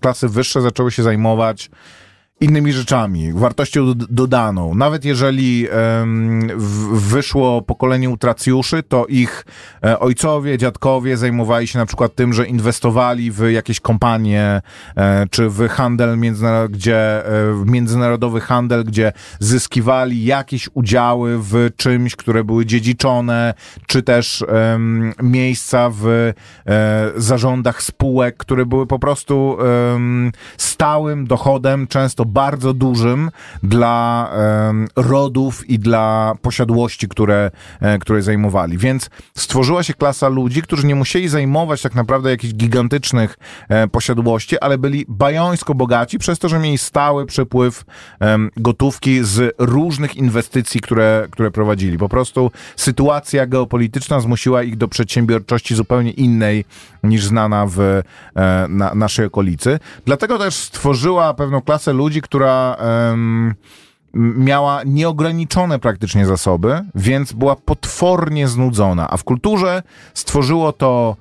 klasy 0.00 0.28
wyższe 0.28 0.61
zaczęły 0.61 0.90
się 0.90 1.02
zajmować 1.02 1.70
innymi 2.40 2.72
rzeczami, 2.72 3.33
wartością 3.33 3.92
dodaną. 4.11 4.75
Nawet 4.75 5.05
jeżeli 5.05 5.66
w- 6.57 7.01
wyszło 7.01 7.62
pokolenie 7.62 8.11
utracjuszy, 8.11 8.83
to 8.83 9.07
ich 9.07 9.44
e, 9.85 9.99
ojcowie, 10.01 10.59
dziadkowie 10.59 11.16
zajmowali 11.16 11.66
się 11.66 11.79
na 11.79 11.87
przykład 11.87 12.14
tym, 12.14 12.33
że 12.33 12.46
inwestowali 12.46 13.31
w 13.31 13.51
jakieś 13.51 13.81
kompanie, 13.81 14.61
e, 14.96 15.27
czy 15.31 15.49
w 15.49 15.68
handel 15.68 16.18
międzynarodowy, 16.18 16.75
gdzie, 16.75 17.27
e, 17.27 17.31
międzynarodowy 17.66 18.40
handel, 18.40 18.85
gdzie 18.85 19.12
zyskiwali 19.40 20.25
jakieś 20.25 20.68
udziały 20.75 21.38
w 21.38 21.70
czymś, 21.77 22.16
które 22.16 22.44
były 22.44 22.66
dziedziczone, 22.66 23.55
czy 23.87 24.03
też 24.03 24.44
miejsca 25.22 25.90
w 25.90 26.07
e, 26.07 26.33
zarządach 27.16 27.83
spółek, 27.83 28.37
które 28.37 28.66
były 28.66 28.87
po 28.87 28.99
prostu 28.99 29.57
stałym 30.57 31.27
dochodem, 31.27 31.87
często 31.87 32.25
bardzo 32.26 32.74
dużym 32.74 33.30
dla 33.62 34.30
rodów 34.96 35.70
i 35.70 35.78
dla 35.78 36.34
posiadłości, 36.42 37.08
które, 37.08 37.50
e, 37.80 37.98
które 37.98 38.22
zajmowali. 38.22 38.78
Więc 38.78 39.10
stworzyła 39.36 39.82
się 39.82 39.94
klasa 39.94 40.28
ludzi, 40.28 40.62
którzy 40.62 40.86
nie 40.86 40.94
musieli 40.94 41.28
zajmować 41.28 41.82
tak 41.82 41.94
naprawdę 41.94 42.30
jakichś 42.30 42.54
gigantycznych 42.54 43.38
e, 43.68 43.88
posiadłości, 43.88 44.58
ale 44.58 44.78
byli 44.78 45.04
bajońsko 45.08 45.74
bogaci 45.74 46.18
przez 46.18 46.38
to, 46.38 46.48
że 46.48 46.58
mieli 46.58 46.78
stały 46.78 47.26
przepływ 47.26 47.84
gotówki 48.56 49.24
z 49.24 49.54
różnych 49.58 50.16
inwestycji, 50.16 50.80
które, 50.80 51.28
które 51.30 51.50
prowadzili. 51.50 51.98
Po 51.98 52.08
prostu 52.08 52.50
sytuacja 52.76 53.46
geopolityczna 53.46 54.20
zmusiła 54.20 54.62
ich 54.62 54.76
do 54.76 54.88
przedsiębiorczości 54.88 55.74
zupełnie 55.74 56.10
innej 56.10 56.64
niż 57.08 57.24
znana 57.24 57.66
w 57.66 57.80
e, 57.80 58.02
na, 58.68 58.94
naszej 58.94 59.26
okolicy. 59.26 59.78
Dlatego 60.04 60.38
też 60.38 60.54
stworzyła 60.54 61.34
pewną 61.34 61.60
klasę 61.60 61.92
ludzi, 61.92 62.22
która 62.22 62.76
miała 64.14 64.80
nieograniczone 64.84 65.78
praktycznie 65.78 66.26
zasoby, 66.26 66.84
więc 66.94 67.32
była 67.32 67.56
potwornie 67.56 68.48
znudzona. 68.48 69.10
A 69.10 69.16
w 69.16 69.24
kulturze 69.24 69.82
stworzyło 70.14 70.72
to 70.72 71.16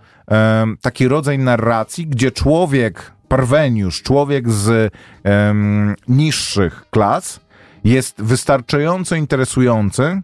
taki 0.81 1.07
rodzaj 1.07 1.39
narracji, 1.39 2.07
gdzie 2.07 2.31
człowiek, 2.31 3.11
parweniusz, 3.27 4.01
człowiek 4.01 4.49
z 4.49 4.93
niższych 6.07 6.85
klas 6.89 7.39
jest 7.83 8.21
wystarczająco 8.21 9.15
interesujący, 9.15 10.21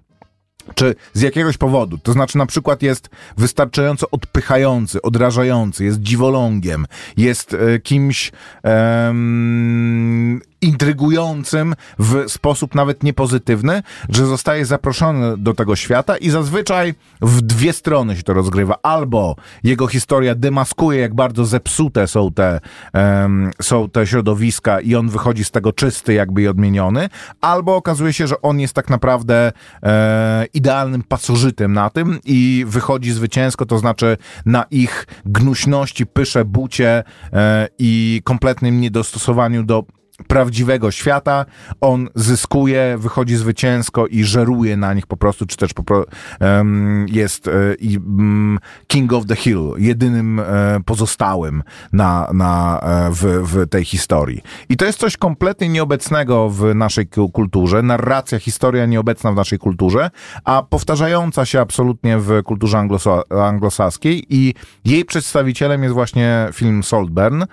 czy 0.75 0.95
z 1.13 1.21
jakiegoś 1.21 1.57
powodu, 1.57 1.97
to 1.97 2.13
znaczy 2.13 2.37
na 2.37 2.45
przykład 2.45 2.81
jest 2.81 3.09
wystarczająco 3.37 4.07
odpychający, 4.11 5.01
odrażający, 5.01 5.85
jest 5.85 5.99
dziwolągiem, 5.99 6.85
jest 7.17 7.53
e, 7.53 7.79
kimś 7.79 8.31
em, 8.63 10.41
intrygującym 10.61 11.75
w 11.99 12.23
sposób 12.27 12.75
nawet 12.75 13.03
niepozytywny, 13.03 13.83
że 14.09 14.25
zostaje 14.25 14.65
zaproszony 14.65 15.37
do 15.37 15.53
tego 15.53 15.75
świata 15.75 16.17
i 16.17 16.29
zazwyczaj 16.29 16.93
w 17.21 17.41
dwie 17.41 17.73
strony 17.73 18.15
się 18.15 18.23
to 18.23 18.33
rozgrywa. 18.33 18.75
Albo 18.83 19.35
jego 19.63 19.87
historia 19.87 20.35
demaskuje, 20.35 20.99
jak 20.99 21.15
bardzo 21.15 21.45
zepsute 21.45 22.07
są 22.07 22.31
te, 22.31 22.59
em, 22.93 23.51
są 23.61 23.89
te 23.89 24.07
środowiska 24.07 24.79
i 24.79 24.95
on 24.95 25.09
wychodzi 25.09 25.43
z 25.43 25.51
tego 25.51 25.73
czysty 25.73 26.13
jakby 26.13 26.41
i 26.41 26.47
odmieniony, 26.47 27.09
albo 27.41 27.75
okazuje 27.75 28.13
się, 28.13 28.27
że 28.27 28.41
on 28.41 28.59
jest 28.59 28.73
tak 28.73 28.89
naprawdę 28.89 29.51
e, 29.83 30.45
idealnym 30.53 31.03
pasożytem 31.03 31.73
na 31.73 31.89
tym 31.89 32.19
i 32.25 32.65
wychodzi 32.67 33.11
zwycięsko, 33.11 33.65
to 33.65 33.77
znaczy 33.77 34.17
na 34.45 34.65
ich 34.71 35.07
gnuśności, 35.25 36.05
pysze, 36.05 36.45
bucie 36.45 37.03
e, 37.33 37.67
i 37.79 38.21
kompletnym 38.23 38.81
niedostosowaniu 38.81 39.63
do 39.63 39.83
prawdziwego 40.27 40.91
świata, 40.91 41.45
on 41.81 42.09
zyskuje, 42.15 42.95
wychodzi 42.99 43.35
zwycięsko 43.35 44.07
i 44.07 44.23
żeruje 44.23 44.77
na 44.77 44.93
nich 44.93 45.07
po 45.07 45.17
prostu, 45.17 45.45
czy 45.45 45.57
też 45.57 45.73
po 45.73 45.83
pro, 45.83 46.05
em, 46.39 47.05
jest 47.09 47.47
mm, 47.47 48.59
King 48.87 49.13
of 49.13 49.25
the 49.25 49.35
Hill, 49.35 49.71
jedynym 49.77 50.39
e, 50.39 50.43
pozostałym 50.85 51.63
na, 51.93 52.27
na, 52.33 52.79
e, 52.79 53.09
w, 53.11 53.23
w 53.43 53.69
tej 53.69 53.85
historii. 53.85 54.41
I 54.69 54.77
to 54.77 54.85
jest 54.85 54.99
coś 54.99 55.17
kompletnie 55.17 55.69
nieobecnego 55.69 56.49
w 56.49 56.75
naszej 56.75 57.07
ku- 57.07 57.29
kulturze, 57.29 57.81
narracja, 57.81 58.39
historia 58.39 58.85
nieobecna 58.85 59.31
w 59.31 59.35
naszej 59.35 59.59
kulturze, 59.59 60.09
a 60.43 60.63
powtarzająca 60.63 61.45
się 61.45 61.59
absolutnie 61.59 62.17
w 62.17 62.43
kulturze 62.43 62.77
anglosa- 62.77 63.41
anglosaskiej 63.43 64.25
i 64.29 64.53
jej 64.85 65.05
przedstawicielem 65.05 65.83
jest 65.83 65.93
właśnie 65.93 66.47
film 66.53 66.83
Saltburn. 66.83 67.43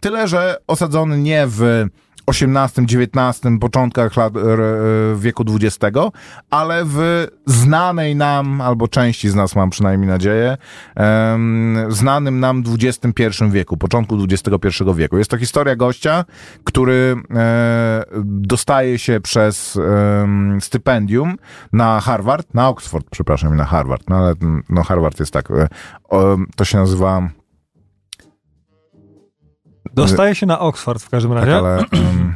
Tyle, 0.00 0.28
że 0.28 0.56
osadzony 0.66 1.18
nie 1.18 1.44
w 1.46 1.83
XVIII, 2.30 2.84
XIX, 2.84 3.40
początkach 3.60 4.16
lat, 4.16 4.36
r, 4.36 4.60
e, 4.60 5.16
wieku 5.16 5.44
XX, 5.48 5.98
ale 6.50 6.84
w 6.84 7.26
znanej 7.46 8.16
nam, 8.16 8.60
albo 8.60 8.88
części 8.88 9.28
z 9.28 9.34
nas 9.34 9.56
mam 9.56 9.70
przynajmniej 9.70 10.08
nadzieję, 10.10 10.56
znanym 11.88 12.40
nam 12.40 12.62
XXI 12.80 13.44
wieku, 13.50 13.76
początku 13.76 14.18
XXI 14.30 14.84
wieku. 14.94 15.18
Jest 15.18 15.30
to 15.30 15.38
historia 15.38 15.76
gościa, 15.76 16.24
który 16.64 17.16
e, 17.34 18.04
dostaje 18.24 18.98
się 18.98 19.20
przez 19.20 19.78
stypendium 20.60 21.36
na 21.72 22.00
Harvard, 22.00 22.54
na 22.54 22.68
Oxford, 22.68 23.06
przepraszam, 23.10 23.56
na 23.56 23.64
Harvard, 23.64 24.02
no 24.08 24.16
ale 24.16 24.34
mm, 24.42 24.62
no 24.68 24.82
Harvard 24.82 25.20
jest 25.20 25.32
tak, 25.32 25.50
e, 25.50 25.68
to 26.56 26.64
się 26.64 26.78
nazywa 26.78 27.28
Dostaje 29.92 30.34
się 30.34 30.46
na 30.46 30.60
Oxford 30.60 31.02
w 31.02 31.10
każdym 31.10 31.32
tak, 31.32 31.40
razie. 31.40 31.58
ale 31.58 31.76
um, 31.76 32.34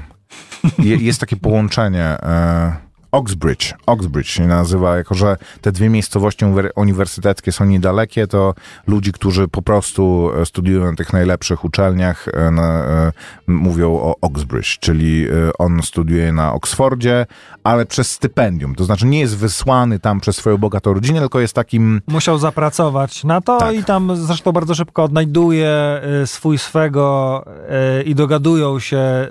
je, 0.79 0.97
jest 0.97 1.21
takie 1.21 1.37
połączenie. 1.37 2.05
E, 2.05 2.88
Oxbridge, 3.13 3.75
Oxbridge 3.87 4.29
się 4.29 4.47
nazywa, 4.47 4.97
jako 4.97 5.15
że 5.15 5.37
te 5.61 5.73
dwie 5.73 5.89
miejscowości 5.89 6.45
uniwer- 6.45 6.71
uniwersyteckie 6.77 7.53
są 7.53 7.65
niedalekie, 7.65 8.27
to 8.27 8.55
ludzi, 8.87 9.13
którzy 9.13 9.49
po 9.49 9.63
prostu 9.63 10.31
e, 10.41 10.47
studiują 10.47 10.91
na 10.91 10.97
tych 10.97 11.13
najlepszych 11.13 11.65
uczelniach, 11.65 12.29
e, 12.29 12.51
na, 12.51 12.85
e, 12.85 13.13
mówią 13.47 13.91
o 13.93 14.15
Oxbridge, 14.21 14.79
czyli 14.79 15.27
on 15.59 15.83
studiuje 15.83 16.33
na 16.33 16.53
Oksfordzie, 16.53 17.27
ale 17.65 17.87
przez 17.87 18.11
stypendium. 18.11 18.75
To 18.75 18.85
znaczy 18.85 19.07
nie 19.07 19.21
jest 19.21 19.37
wysłany 19.37 19.99
tam 19.99 20.21
przez 20.21 20.37
swoją 20.37 20.59
bogatą 20.59 20.95
rodzinę, 20.95 21.21
tylko 21.21 21.41
jest 21.41 21.55
takim 21.55 22.01
Musiał 22.07 22.39
zapracować 22.39 23.25
na 23.25 23.41
to 23.41 23.59
Tak. 23.59 23.75
i 23.75 23.85
tam 23.85 24.17
zresztą 24.17 24.53
bardzo 24.53 24.75
szybko 24.75 25.05
odnajduje 25.05 26.03
swój 26.27 26.59
swego 26.59 27.45
i 28.05 28.15
dogadują 28.15 28.79
się 28.79 29.29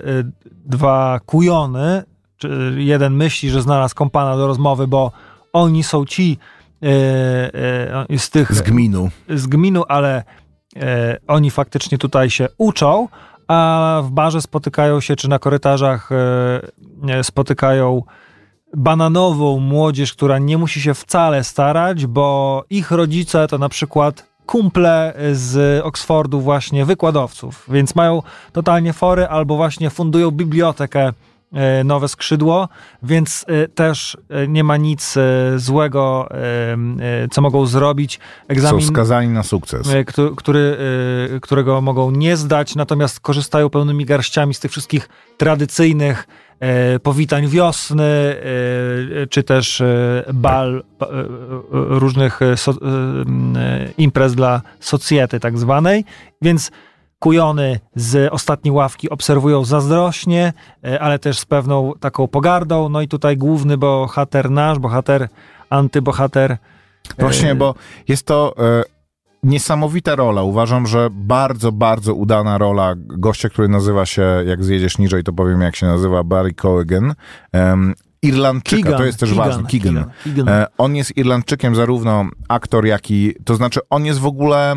dwa 0.64 1.20
kujony. 1.26 2.02
Czy 2.38 2.74
jeden 2.76 3.14
myśli, 3.14 3.50
że 3.50 3.62
znalazł 3.62 3.94
kompana 3.94 4.36
do 4.36 4.46
rozmowy, 4.46 4.86
bo 4.86 5.12
oni 5.52 5.82
są 5.82 6.04
ci 6.04 6.38
y, 6.82 6.86
y, 8.14 8.18
z 8.18 8.30
tych 8.30 8.54
z 8.54 8.62
gminu. 8.62 9.10
z 9.28 9.46
gminu, 9.46 9.84
ale 9.88 10.24
e, 10.76 11.16
oni 11.26 11.50
faktycznie 11.50 11.98
tutaj 11.98 12.30
się 12.30 12.48
uczą, 12.58 13.08
a 13.48 14.00
w 14.04 14.10
barze 14.10 14.42
spotykają 14.42 15.00
się, 15.00 15.16
czy 15.16 15.28
na 15.28 15.38
korytarzach 15.38 16.10
spotykają 17.22 18.02
bananową 18.76 19.60
młodzież, 19.60 20.12
która 20.12 20.38
nie 20.38 20.58
musi 20.58 20.80
się 20.80 20.94
wcale 20.94 21.44
starać, 21.44 22.06
bo 22.06 22.64
ich 22.70 22.90
rodzice 22.90 23.48
to 23.48 23.58
na 23.58 23.68
przykład 23.68 24.26
kumple 24.46 25.14
z 25.32 25.80
Oksfordu 25.84 26.40
właśnie 26.40 26.84
wykładowców, 26.84 27.66
więc 27.68 27.94
mają 27.94 28.22
totalnie 28.52 28.92
fory 28.92 29.26
albo 29.26 29.56
właśnie 29.56 29.90
fundują 29.90 30.30
bibliotekę 30.30 31.12
Nowe 31.84 32.08
Skrzydło, 32.08 32.68
więc 33.02 33.44
e, 33.48 33.68
też 33.68 34.16
e, 34.30 34.48
nie 34.48 34.64
ma 34.64 34.76
nic 34.76 35.16
e, 35.16 35.22
złego, 35.56 36.28
e, 36.30 36.34
e, 36.34 37.28
co 37.30 37.40
mogą 37.42 37.66
zrobić. 37.66 38.14
Są 38.14 38.20
Egzamin 38.48 38.86
skazani 38.86 39.28
na 39.28 39.42
sukces. 39.42 39.88
e, 39.90 40.04
któ- 40.04 40.36
który, 40.36 40.76
e, 41.36 41.40
którego 41.40 41.80
mogą 41.80 42.10
nie 42.10 42.36
zdać, 42.36 42.74
natomiast 42.74 43.20
korzystają 43.20 43.70
pełnymi 43.70 44.04
garściami 44.04 44.54
z 44.54 44.60
tych 44.60 44.70
wszystkich 44.70 45.08
tradycyjnych 45.36 46.26
e, 46.60 46.98
powitań 46.98 47.46
wiosny, 47.48 48.04
e, 48.04 49.26
czy 49.26 49.42
też 49.42 49.80
e, 49.80 50.24
bal, 50.34 50.82
ba- 50.98 51.06
e, 51.06 51.10
e, 51.10 51.24
różnych 51.72 52.42
e, 52.42 52.56
so, 52.56 52.72
e, 52.72 52.74
e, 53.60 53.88
imprez 53.98 54.34
dla 54.34 54.62
socjety 54.80 55.40
tak 55.40 55.58
zwanej, 55.58 56.04
więc 56.42 56.70
kujony 57.18 57.80
z 57.94 58.32
ostatniej 58.32 58.72
ławki 58.72 59.10
obserwują 59.10 59.64
zazdrośnie, 59.64 60.52
e, 60.84 61.00
ale 61.00 61.18
też 61.18 61.38
z 61.38 61.44
pewną 61.44 61.92
taką 62.00 62.28
pogardą, 62.28 62.88
no 62.88 63.00
i 63.00 63.08
tutaj 63.08 63.36
główny 63.36 63.78
bohater 63.78 64.50
nasz, 64.50 64.78
bohater, 64.78 65.28
antybohater 65.70 66.58
Właśnie, 67.18 67.50
e, 67.50 67.54
bo 67.54 67.74
jest 68.08 68.26
to 68.26 68.54
e, 68.58 68.84
niesamowita 69.42 70.16
rola. 70.16 70.42
Uważam, 70.42 70.86
że 70.86 71.08
bardzo, 71.12 71.72
bardzo 71.72 72.14
udana 72.14 72.58
rola 72.58 72.94
gościa, 72.96 73.48
który 73.48 73.68
nazywa 73.68 74.06
się, 74.06 74.22
jak 74.46 74.64
zjedziesz 74.64 74.98
niżej, 74.98 75.24
to 75.24 75.32
powiem, 75.32 75.60
jak 75.60 75.76
się 75.76 75.86
nazywa, 75.86 76.24
Barry 76.24 76.54
Cogan. 76.54 77.14
Em, 77.52 77.94
Irlandczyka, 78.22 78.82
Keegan, 78.82 78.98
to 78.98 79.04
jest 79.04 79.20
też 79.20 79.28
Keegan, 79.30 79.48
ważne, 79.48 79.68
Keegan. 79.68 80.04
Keegan, 80.24 80.66
on 80.78 80.96
jest 80.96 81.16
Irlandczykiem, 81.16 81.74
zarówno 81.74 82.28
aktor, 82.48 82.86
jak 82.86 83.10
i, 83.10 83.34
to 83.44 83.54
znaczy 83.54 83.80
on 83.90 84.04
jest 84.04 84.20
w 84.20 84.26
ogóle 84.26 84.74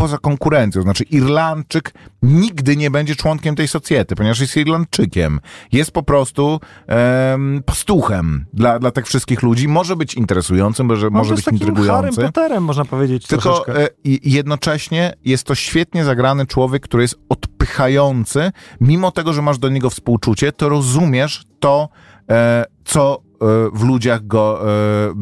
poza 0.00 0.18
konkurencją, 0.18 0.82
znaczy 0.82 1.04
Irlandczyk 1.04 1.94
nigdy 2.22 2.76
nie 2.76 2.90
będzie 2.90 3.16
członkiem 3.16 3.56
tej 3.56 3.68
socjety, 3.68 4.16
ponieważ 4.16 4.40
jest 4.40 4.56
Irlandczykiem. 4.56 5.40
Jest 5.72 5.90
po 5.90 6.02
prostu 6.02 6.60
em, 6.86 7.62
pastuchem 7.66 8.46
dla, 8.52 8.78
dla 8.78 8.90
tych 8.90 9.06
wszystkich 9.06 9.42
ludzi. 9.42 9.68
Może 9.68 9.96
być 9.96 10.14
interesującym, 10.14 10.86
może, 10.86 11.06
On 11.06 11.12
może 11.12 11.34
być 11.34 11.38
jest 11.38 11.44
takim 11.44 11.58
Harrym 11.58 11.78
intrygujący. 11.78 12.20
Potterem, 12.20 12.64
można 12.64 12.84
powiedzieć 12.84 13.26
Tylko 13.26 13.42
troszeczkę. 13.42 13.84
e, 13.84 13.88
jednocześnie 14.24 15.12
jest 15.24 15.44
to 15.44 15.54
świetnie 15.54 16.04
zagrany 16.04 16.46
człowiek, 16.46 16.82
który 16.82 17.02
jest 17.02 17.18
odpychający. 17.28 18.52
Mimo 18.80 19.10
tego, 19.10 19.32
że 19.32 19.42
masz 19.42 19.58
do 19.58 19.68
niego 19.68 19.90
współczucie, 19.90 20.52
to 20.52 20.68
rozumiesz 20.68 21.44
to, 21.60 21.88
e, 22.30 22.64
co 22.84 23.29
w 23.72 23.82
ludziach 23.84 24.26
go, 24.26 24.60
e, 24.70 25.12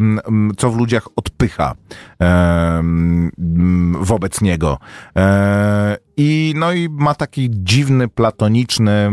co 0.56 0.70
w 0.70 0.76
ludziach 0.76 1.08
odpycha 1.16 1.74
e, 2.22 2.82
wobec 4.00 4.40
niego. 4.40 4.78
E, 5.16 5.96
I 6.16 6.54
no 6.56 6.72
i 6.72 6.88
ma 6.88 7.14
taki 7.14 7.48
dziwny, 7.52 8.08
platoniczny, 8.08 9.08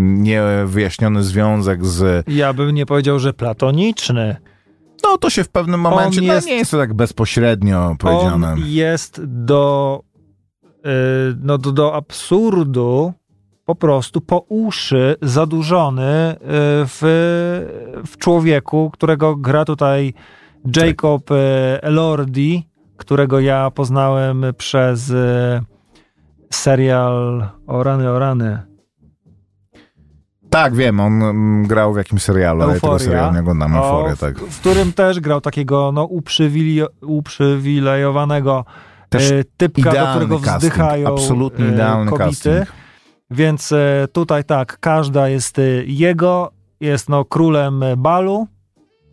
niewyjaśniony 0.00 1.22
związek 1.22 1.86
z 1.86 2.24
Ja 2.28 2.52
bym 2.52 2.70
nie 2.70 2.86
powiedział, 2.86 3.18
że 3.18 3.32
platoniczny. 3.32 4.36
no 5.04 5.18
to 5.18 5.30
się 5.30 5.44
w 5.44 5.48
pewnym 5.48 5.80
momencie, 5.80 6.22
jest- 6.24 6.46
no 6.46 6.52
nie 6.52 6.58
jest 6.58 6.70
to 6.70 6.78
tak 6.78 6.94
bezpośrednio 6.94 7.96
powiedziane. 7.98 8.52
On 8.52 8.58
jest 8.66 9.20
do, 9.24 10.00
no, 11.42 11.58
do, 11.58 11.72
do 11.72 11.94
absurdu 11.94 13.12
po 13.68 13.74
prostu 13.74 14.20
po 14.20 14.38
uszy 14.48 15.16
zadłużony 15.22 16.32
y, 16.32 16.36
w, 16.86 17.00
w 18.06 18.16
człowieku, 18.16 18.90
którego 18.90 19.36
gra 19.36 19.64
tutaj 19.64 20.14
Jacob 20.76 21.30
y, 21.30 21.34
Elordi, 21.82 22.68
którego 22.96 23.40
ja 23.40 23.70
poznałem 23.70 24.44
przez 24.58 25.10
y, 25.10 25.60
serial 26.50 27.48
O 27.66 27.82
rany, 27.82 28.10
o 28.10 28.18
rany. 28.18 28.58
Tak, 30.50 30.74
wiem, 30.74 31.00
on 31.00 31.22
mm, 31.22 31.66
grał 31.66 31.94
w 31.94 31.96
jakimś 31.96 32.22
serialu, 32.22 32.62
ale 32.62 32.74
ja 32.74 32.80
tego 32.80 32.98
serialu 32.98 33.34
nie 33.34 33.40
oglądam, 33.40 33.76
Euforię, 33.76 34.16
w, 34.16 34.20
tak. 34.20 34.38
w 34.38 34.60
którym 34.60 34.92
też 34.92 35.20
grał 35.20 35.40
takiego 35.40 35.92
no, 35.92 36.04
uprzywili, 36.04 36.80
uprzywilejowanego 37.02 38.64
Też 39.08 39.30
e, 39.30 39.44
typka, 39.56 39.92
do 39.92 40.06
którego 40.06 40.38
casting, 40.38 40.72
wzdychają 40.72 41.08
absolutnie 41.08 41.64
e, 41.64 41.68
idealny 41.68 42.10
kobiety. 42.10 42.30
casting. 42.30 42.87
Więc 43.30 43.72
e, 43.72 44.08
tutaj 44.12 44.44
tak, 44.44 44.78
każda 44.80 45.28
jest 45.28 45.58
e, 45.58 45.62
jego, 45.86 46.52
jest 46.80 47.08
no 47.08 47.24
królem 47.24 47.82
e, 47.82 47.96
balu. 47.96 48.48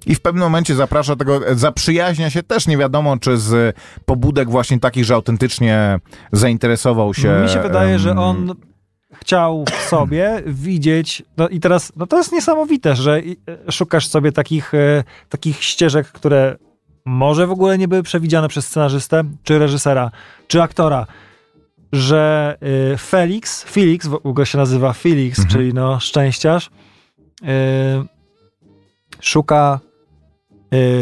I 0.05 0.15
w 0.15 0.21
pewnym 0.21 0.43
momencie 0.43 0.75
zaprasza 0.75 1.15
tego, 1.15 1.41
zaprzyjaźnia 1.55 2.29
się 2.29 2.43
też 2.43 2.67
nie 2.67 2.77
wiadomo, 2.77 3.17
czy 3.17 3.37
z 3.37 3.75
pobudek 4.05 4.49
właśnie 4.49 4.79
takich, 4.79 5.05
że 5.05 5.15
autentycznie 5.15 5.99
zainteresował 6.31 7.13
się. 7.13 7.39
Mi 7.43 7.49
się 7.49 7.61
wydaje, 7.61 7.99
że 7.99 8.15
on 8.15 8.53
chciał 9.13 9.65
w 9.71 9.89
sobie 9.89 10.43
widzieć, 10.45 11.23
no 11.37 11.49
i 11.49 11.59
teraz, 11.59 11.91
no 11.95 12.07
to 12.07 12.17
jest 12.17 12.31
niesamowite, 12.31 12.95
że 12.95 13.21
szukasz 13.71 14.07
sobie 14.07 14.31
takich, 14.31 14.71
takich 15.29 15.63
ścieżek, 15.63 16.07
które 16.07 16.57
może 17.05 17.47
w 17.47 17.51
ogóle 17.51 17.77
nie 17.77 17.87
były 17.87 18.03
przewidziane 18.03 18.47
przez 18.47 18.67
scenarzystę, 18.67 19.23
czy 19.43 19.59
reżysera, 19.59 20.11
czy 20.47 20.61
aktora, 20.61 21.07
że 21.93 22.57
e, 22.93 22.97
Felix, 22.97 23.63
Felix, 23.63 24.07
w 24.07 24.13
ogóle 24.13 24.45
się 24.45 24.57
nazywa 24.57 24.93
Felix, 24.93 25.39
Mhm. 25.39 25.53
czyli 25.53 25.73
no 25.73 25.99
szczęściarz, 25.99 26.69
e, 27.43 28.05
szuka 29.19 29.79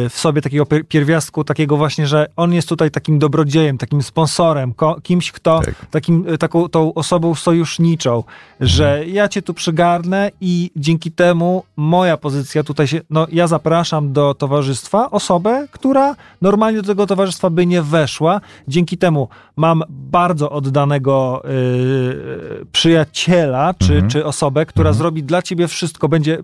w 0.10 0.14
sobie 0.16 0.42
takiego 0.42 0.64
pier- 0.64 0.84
pierwiastku, 0.88 1.44
takiego 1.44 1.78
właśnie, 1.78 2.08
że 2.08 2.28
on 2.36 2.54
jest 2.54 2.70
tutaj 2.70 2.92
takim 2.92 3.20
dobrodziejem, 3.20 3.78
takim 3.78 4.04
sponsorem, 4.04 4.74
kimś, 5.04 5.32
kto 5.32 5.60
Tak. 5.66 5.86
takim, 5.92 6.26
e, 6.28 6.38
taką 6.38 6.70
tą 6.70 6.94
osobą 6.94 7.36
sojuszniczą, 7.36 8.24
że 8.60 9.04
ja 9.08 9.28
cię 9.28 9.42
tu 9.42 9.54
przygarnę 9.54 10.32
i 10.42 10.72
dzięki 10.76 11.12
temu 11.12 11.64
moja 11.78 12.18
pozycja 12.18 12.64
tutaj 12.64 12.88
się, 12.88 13.02
no 13.10 13.28
ja 13.32 13.48
zapraszam 13.48 14.14
do 14.14 14.34
towarzystwa 14.34 15.12
osobę, 15.12 15.68
która 15.72 16.16
normalnie 16.42 16.82
do 16.82 16.88
tego 16.88 17.08
towarzystwa 17.08 17.50
by 17.50 17.66
nie 17.66 17.82
weszła. 17.82 18.42
Dzięki 18.68 18.98
temu 18.98 19.28
mam 19.56 19.84
bardzo 19.90 20.52
oddanego 20.52 21.44
y, 21.46 22.66
przyjaciela, 22.72 23.74
czy, 23.74 23.94
Mhm. 23.94 24.10
czy 24.10 24.26
osobę, 24.26 24.66
która 24.66 24.94
zrobi 24.94 25.24
dla 25.24 25.42
ciebie 25.42 25.68
wszystko, 25.68 26.10
będzie 26.10 26.38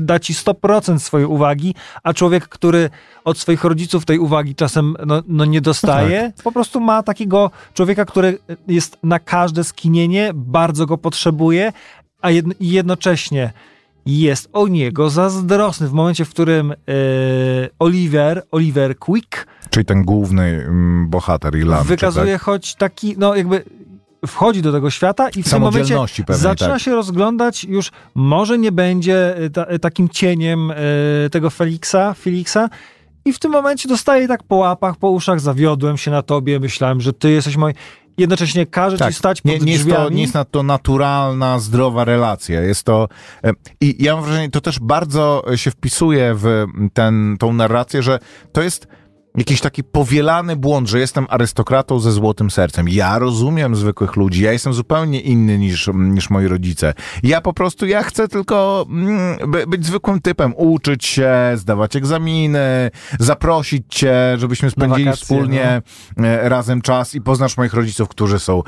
da 0.00 0.18
ci 0.18 0.34
100% 0.34 0.98
swojej 1.02 1.26
uwagi, 1.26 1.74
a 2.02 2.14
człowiek, 2.14 2.43
który 2.48 2.90
od 3.24 3.38
swoich 3.38 3.64
rodziców 3.64 4.04
tej 4.04 4.18
uwagi 4.18 4.54
czasem 4.54 4.96
no, 5.06 5.22
no 5.28 5.44
nie 5.44 5.60
dostaje, 5.60 6.32
po 6.44 6.52
prostu 6.52 6.80
ma 6.80 7.02
takiego 7.02 7.50
człowieka, 7.74 8.04
który 8.04 8.38
jest 8.68 8.98
na 9.02 9.18
każde 9.18 9.64
skinienie, 9.64 10.30
bardzo 10.34 10.86
go 10.86 10.98
potrzebuje, 10.98 11.72
a 12.22 12.30
jedno, 12.30 12.54
jednocześnie 12.60 13.52
jest 14.06 14.48
o 14.52 14.68
niego 14.68 15.10
zazdrosny 15.10 15.88
w 15.88 15.92
momencie, 15.92 16.24
w 16.24 16.30
którym 16.30 16.72
e, 16.72 16.74
Oliver, 17.78 18.42
Oliver 18.50 18.98
Quick 18.98 19.46
Czyli 19.70 19.86
ten 19.86 20.02
główny 20.02 20.42
mm, 20.42 21.08
bohater 21.10 21.56
Irlandczyk. 21.56 21.88
wykazuje 21.88 22.32
tak? 22.32 22.42
choć 22.42 22.74
taki, 22.74 23.14
no 23.18 23.34
jakby 23.34 23.64
wchodzi 24.26 24.62
do 24.62 24.72
tego 24.72 24.90
świata 24.90 25.28
i 25.28 25.42
w 25.42 25.50
tym 25.50 25.60
momencie 25.60 25.96
pewnej, 26.26 26.38
zaczyna 26.38 26.70
tak. 26.70 26.82
się 26.82 26.94
rozglądać, 26.94 27.64
już 27.64 27.90
może 28.14 28.58
nie 28.58 28.72
będzie 28.72 29.36
e, 29.36 29.50
ta, 29.50 29.64
e, 29.64 29.78
takim 29.78 30.08
cieniem 30.08 30.70
e, 30.70 30.74
tego 31.30 31.50
Felixa, 31.50 32.14
Felixa 32.14 32.68
i 33.24 33.32
w 33.32 33.38
tym 33.38 33.52
momencie 33.52 33.88
dostaje 33.88 34.28
tak 34.28 34.42
po 34.42 34.56
łapach, 34.56 34.96
po 34.96 35.10
uszach, 35.10 35.40
zawiodłem 35.40 35.96
się 35.96 36.10
na 36.10 36.22
tobie, 36.22 36.60
myślałem, 36.60 37.00
że 37.00 37.12
ty 37.12 37.30
jesteś 37.30 37.56
mój... 37.56 37.72
Jednocześnie 38.18 38.66
każe 38.66 38.98
ci 38.98 39.12
stać 39.12 39.40
pod 39.42 39.52
Tak. 39.52 39.60
nie, 39.60 39.66
nie, 39.66 39.72
jest 39.72 39.84
to, 39.84 39.90
drzwiami. 39.90 40.16
nie 40.16 40.22
jest 40.22 40.34
na 40.34 40.44
to 40.44 40.62
naturalna, 40.62 41.58
zdrowa 41.58 42.04
relacja. 42.04 42.60
Jest 42.60 42.84
to. 42.84 43.08
I 43.80 44.04
ja 44.04 44.14
mam 44.14 44.24
wrażenie, 44.24 44.50
to 44.50 44.60
też 44.60 44.78
bardzo 44.78 45.44
się 45.54 45.70
wpisuje 45.70 46.34
w 46.34 46.66
ten, 46.92 47.36
tą 47.38 47.52
narrację, 47.52 48.02
że 48.02 48.18
to 48.52 48.62
jest. 48.62 48.86
Jakiś 49.36 49.60
taki 49.60 49.84
powielany 49.84 50.56
błąd, 50.56 50.88
że 50.88 50.98
jestem 50.98 51.26
arystokratą 51.30 51.98
ze 51.98 52.12
złotym 52.12 52.50
sercem. 52.50 52.88
Ja 52.88 53.18
rozumiem 53.18 53.76
zwykłych 53.76 54.16
ludzi, 54.16 54.42
ja 54.42 54.52
jestem 54.52 54.74
zupełnie 54.74 55.20
inny 55.20 55.58
niż, 55.58 55.90
niż 55.94 56.30
moi 56.30 56.46
rodzice. 56.48 56.94
Ja 57.22 57.40
po 57.40 57.52
prostu, 57.52 57.86
ja 57.86 58.02
chcę 58.02 58.28
tylko 58.28 58.86
mm, 58.90 59.50
by, 59.50 59.66
być 59.66 59.86
zwykłym 59.86 60.20
typem, 60.20 60.54
uczyć 60.56 61.06
się, 61.06 61.32
zdawać 61.54 61.96
egzaminy, 61.96 62.90
zaprosić 63.20 63.82
cię, 63.88 64.14
żebyśmy 64.38 64.70
spędzili 64.70 65.04
wakacje, 65.04 65.24
wspólnie 65.24 65.82
e, 66.18 66.48
razem 66.48 66.82
czas 66.82 67.14
i 67.14 67.20
poznasz 67.20 67.56
moich 67.56 67.74
rodziców, 67.74 68.08
którzy 68.08 68.38
są 68.38 68.62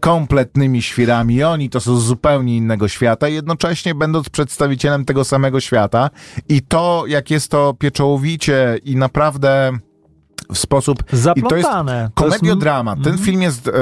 kompletnymi 0.00 0.82
świrami. 0.82 1.44
Oni 1.44 1.70
to 1.70 1.80
są 1.80 1.96
z 1.96 2.04
zupełnie 2.04 2.56
innego 2.56 2.88
świata, 2.88 3.28
jednocześnie 3.28 3.94
będąc 3.94 4.28
przedstawicielem 4.28 5.04
tego 5.04 5.24
samego 5.24 5.60
świata. 5.60 6.10
I 6.48 6.62
to, 6.62 7.04
jak 7.06 7.30
jest 7.30 7.50
to 7.50 7.74
pieczołowicie 7.74 8.78
i 8.84 8.96
naprawdę 8.96 9.72
w 10.54 10.58
sposób. 10.58 10.98
I 10.98 11.06
to 11.06 11.12
jest 11.16 11.22
Zaplątane. 11.22 12.10
Komediodramat. 12.14 12.98
Ten 12.98 13.12
Mhm. 13.12 13.24
film 13.26 13.42
jest 13.42 13.68
e, 13.68 13.72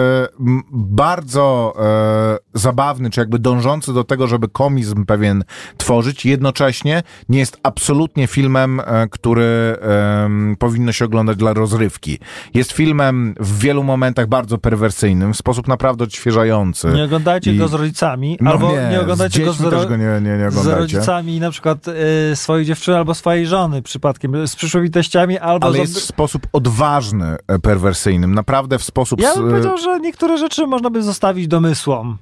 bardzo 0.72 1.74
e, 1.80 2.38
zabawny, 2.58 3.10
czy 3.10 3.20
jakby 3.20 3.38
dążący 3.38 3.92
do 3.94 4.04
tego, 4.04 4.26
żeby 4.26 4.48
komizm 4.48 5.04
pewien 5.06 5.44
tworzyć. 5.76 6.24
Jednocześnie 6.26 7.02
nie 7.28 7.38
jest 7.38 7.58
absolutnie 7.62 8.26
filmem, 8.26 8.80
e, 8.80 9.08
który 9.10 9.76
powinno 10.58 10.92
się 10.92 11.04
oglądać 11.04 11.36
dla 11.36 11.52
rozrywki. 11.52 12.18
Jest 12.54 12.72
filmem 12.72 13.34
w 13.40 13.58
wielu 13.58 13.82
momentach 13.84 14.26
bardzo 14.26 14.58
perwersyjnym, 14.58 15.32
w 15.34 15.36
sposób 15.36 15.68
naprawdę 15.68 16.04
odświeżający. 16.04 16.88
Nie 16.88 17.04
oglądajcie 17.04 17.52
I- 17.54 17.58
go 17.58 17.68
z 17.68 17.74
rodzicami, 17.74 18.38
No 18.40 18.50
albo 18.50 18.72
nie, 18.72 18.96
z 18.98 19.02
oglądajcie 19.02 19.44
go 19.44 19.52
z, 19.52 19.60
ro- 19.60 19.86
go 19.86 19.96
nie, 19.96 20.20
nie, 20.22 20.36
nie 20.38 20.50
z 20.50 20.66
rodzicami, 20.66 21.40
na 21.40 21.50
przykład 21.50 21.88
y, 22.32 22.36
swojej 22.36 22.66
dziewczyny 22.66 22.96
albo 22.96 23.14
swojej 23.14 23.46
żony 23.46 23.82
przypadkiem, 23.82 24.46
z 24.46 24.56
przyszłymi 24.56 24.90
teściami, 24.90 25.38
albo 25.38 25.66
Ale 25.66 25.76
z... 25.76 25.80
jest 25.80 25.96
w 25.98 26.02
sposób 26.02 26.46
odważny, 26.60 27.36
e, 27.48 27.58
perwersyjnym. 27.58 28.34
Naprawdę 28.34 28.78
w 28.78 28.84
sposób... 28.84 29.20
Ja 29.20 29.34
bym 29.34 29.50
powiedział, 29.50 29.78
że 29.78 30.00
niektóre 30.00 30.38
rzeczy 30.38 30.66
można 30.66 30.90
by 30.90 31.02
zostawić 31.02 31.48
domysłom. 31.48 32.18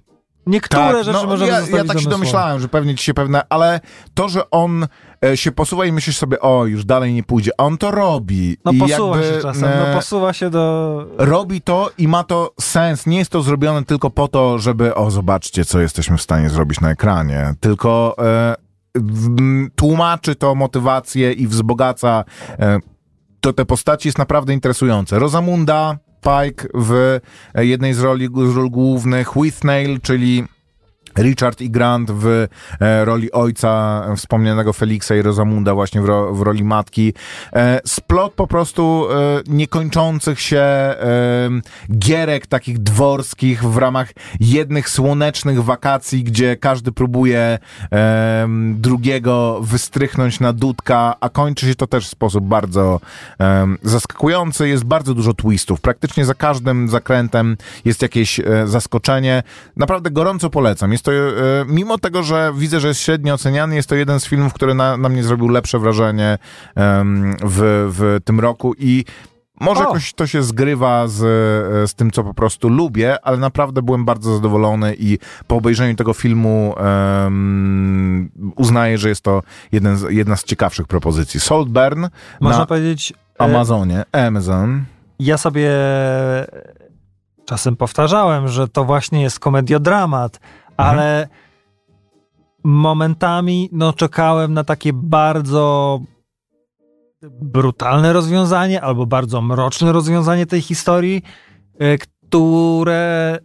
Niektóre 0.47 0.83
Tak, 0.83 1.05
rzeczy 1.05 1.13
no, 1.13 1.27
można 1.27 1.47
ja, 1.47 1.61
ja 1.61 1.85
tak 1.85 2.01
się 2.01 2.09
domyślałem, 2.09 2.61
że 2.61 2.69
pewnie 2.69 2.95
ci 2.95 3.05
się 3.05 3.15
pewne, 3.15 3.43
ale 3.49 3.81
to, 4.15 4.29
że 4.29 4.51
on 4.51 4.87
e, 5.25 5.37
się 5.37 5.53
posuwa 5.53 5.87
i 5.87 5.93
myślisz 5.93 6.17
sobie, 6.17 6.41
o, 6.41 6.67
już 6.67 6.85
dalej 6.85 7.15
nie 7.15 7.23
pójdzie, 7.23 7.51
on 7.57 7.79
to 7.79 7.91
robi. 7.91 8.57
No 8.65 8.73
I 8.73 8.79
posuwa 8.79 9.17
jakby, 9.17 9.35
się 9.35 9.43
czasem, 9.43 9.65
e, 9.65 9.87
no 9.89 9.97
posuwa 9.97 10.33
się 10.33 10.51
do... 10.51 11.07
Robi 11.19 11.61
to 11.61 11.91
i 11.99 12.09
ma 12.09 12.25
to 12.25 12.55
sens. 12.61 13.07
Nie 13.07 13.19
jest 13.19 13.31
to 13.31 13.43
zrobione 13.43 13.85
tylko 13.85 14.11
po 14.11 14.29
to, 14.29 14.59
żeby, 14.59 14.95
o, 14.95 15.11
zobaczcie, 15.11 15.65
co 15.65 15.81
jesteśmy 15.81 16.17
w 16.17 16.23
stanie 16.23 16.51
zrobić 16.51 16.81
na 16.81 16.91
ekranie, 16.91 17.55
tylko 17.61 18.17
e, 18.19 18.55
w, 18.95 19.37
tłumaczy 19.77 20.35
to 20.35 20.55
motywację 20.55 21.33
i 21.33 21.47
wzbogaca 21.47 22.25
e, 22.59 22.79
to 23.41 23.53
te 23.53 23.65
postaci 23.65 24.09
jest 24.09 24.19
naprawdę 24.19 24.53
interesujące. 24.53 25.19
Rosamunda 25.19 25.99
Pike 26.21 26.69
w 26.75 27.21
e, 27.55 27.65
jednej 27.65 27.95
z 27.95 28.01
roli 28.01 28.27
z 28.27 28.55
ról 28.57 28.71
głównych, 28.71 29.31
Withnail, 29.37 30.01
czyli 30.01 30.45
Richard 31.19 31.63
E. 31.63 31.69
Grant 31.69 32.11
w 32.11 32.47
e, 32.81 33.05
roli 33.05 33.33
ojca 33.33 34.03
wspomnianego 34.17 34.73
Feliksa 34.73 35.17
i 35.17 35.23
Rosamunda 35.23 35.75
właśnie 35.75 36.01
w, 36.01 36.05
ro, 36.05 36.35
w 36.35 36.43
roli 36.43 36.65
matki. 36.65 37.15
E, 37.53 37.81
splot 37.85 38.33
po 38.33 38.47
prostu 38.47 39.07
e, 39.11 39.43
niekończących 39.47 40.41
się 40.41 40.69
gierek 41.99 42.47
takich 42.47 42.79
dworskich 42.79 43.65
w 43.65 43.77
ramach 43.77 44.13
jednych 44.41 44.89
słonecznych 44.89 45.65
wakacji, 45.65 46.25
gdzie 46.25 46.57
każdy 46.57 46.93
próbuje 46.93 47.59
drugiego 48.75 49.61
wystrychnąć 49.63 50.41
na 50.41 50.53
dudka, 50.53 51.15
a 51.21 51.29
kończy 51.29 51.67
się 51.67 51.75
to 51.75 51.87
też 51.87 52.07
w 52.07 52.11
sposób 52.11 52.45
bardzo 52.45 53.01
zaskakujący. 53.83 54.69
Jest 54.69 54.85
bardzo 54.85 55.15
dużo 55.15 55.35
twistów. 55.35 55.81
Praktycznie 55.81 56.25
za 56.25 56.35
każdym 56.35 56.89
zakrętem 56.89 57.57
jest 57.85 58.03
jakieś 58.03 58.41
zaskoczenie. 58.65 59.43
Naprawdę 59.77 60.11
gorąco 60.11 60.51
polecam. 60.51 60.93
Jest 60.99 61.05
to, 61.05 61.13
e, 61.13 61.65
mimo 61.69 61.99
tego, 61.99 62.23
że 62.23 62.53
widzę, 62.57 62.81
że 62.81 62.89
jest 62.89 63.01
średnio 63.01 63.35
oceniany, 63.35 63.75
jest 63.75 63.89
to 63.89 63.95
jeden 63.95 64.21
z 64.21 64.27
filmów, 64.27 64.53
który 64.53 64.75
na, 64.75 64.97
na 64.97 65.09
mnie 65.09 65.23
zrobił 65.23 65.49
lepsze 65.49 65.79
wrażenie 65.79 66.39
w, 67.45 67.89
w 67.99 68.25
tym 68.25 68.41
roku 68.41 68.75
i 68.79 69.05
może 69.61 69.81
O! 69.81 69.85
jakoś 69.85 70.13
to 70.13 70.27
się 70.27 70.43
zgrywa 70.43 71.09
z, 71.09 71.17
z 71.91 71.95
tym, 71.95 72.11
co 72.11 72.25
po 72.25 72.35
prostu 72.35 72.69
lubię, 72.69 73.25
ale 73.25 73.37
naprawdę 73.37 73.83
byłem 73.83 74.05
bardzo 74.05 74.35
zadowolony 74.35 74.97
i 74.99 75.19
po 75.47 75.57
obejrzeniu 75.57 75.95
tego 75.95 76.13
filmu 76.13 76.75
em, 77.27 78.31
uznaję, 78.57 78.99
że 78.99 79.09
jest 79.09 79.21
to 79.21 79.43
jeden 79.73 79.97
z, 79.97 80.11
jedna 80.11 80.37
z 80.37 80.45
ciekawszych 80.45 80.87
propozycji. 80.87 81.41
Saltburn 81.41 82.07
Można 82.41 82.59
na 82.59 82.67
powiedzieć, 82.67 83.13
e, 83.13 83.43
Amazonie, 83.45 84.05
Amazon. 84.13 84.85
ja 85.19 85.39
sobie 85.39 85.71
czasem 87.45 87.77
powtarzałem, 87.77 88.49
że 88.49 88.69
to 88.69 88.85
właśnie 88.85 89.23
jest 89.23 89.41
komediodramat, 89.41 90.41
ale 90.79 91.29
momentami 92.65 93.69
no, 93.73 93.93
czekałem 93.93 94.55
na 94.55 94.65
takie 94.65 94.93
bardzo 94.93 96.01
brutalne 97.41 98.13
rozwiązanie 98.13 98.83
albo 98.83 99.07
bardzo 99.07 99.43
mroczne 99.43 99.93
rozwiązanie 99.93 100.47
tej 100.47 100.61
historii, 100.61 101.23
e, 101.79 101.99
które, 101.99 103.39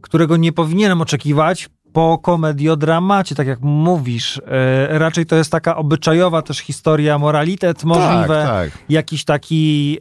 którego 0.00 0.36
nie 0.36 0.52
powinienem 0.52 1.00
oczekiwać 1.00 1.68
po 1.92 2.18
komediodramacie, 2.18 3.34
tak 3.34 3.46
jak 3.46 3.60
mówisz. 3.60 4.40
E, 4.46 4.98
Raczej 4.98 5.26
to 5.26 5.36
jest 5.36 5.52
taka 5.52 5.76
obyczajowa 5.76 6.42
też 6.42 6.58
historia, 6.58 7.18
moralitet 7.18 7.84
możliwe, 7.84 8.44
Tak, 8.46 8.70
tak. 8.72 8.82
jakiś 8.88 9.24
taki 9.24 9.98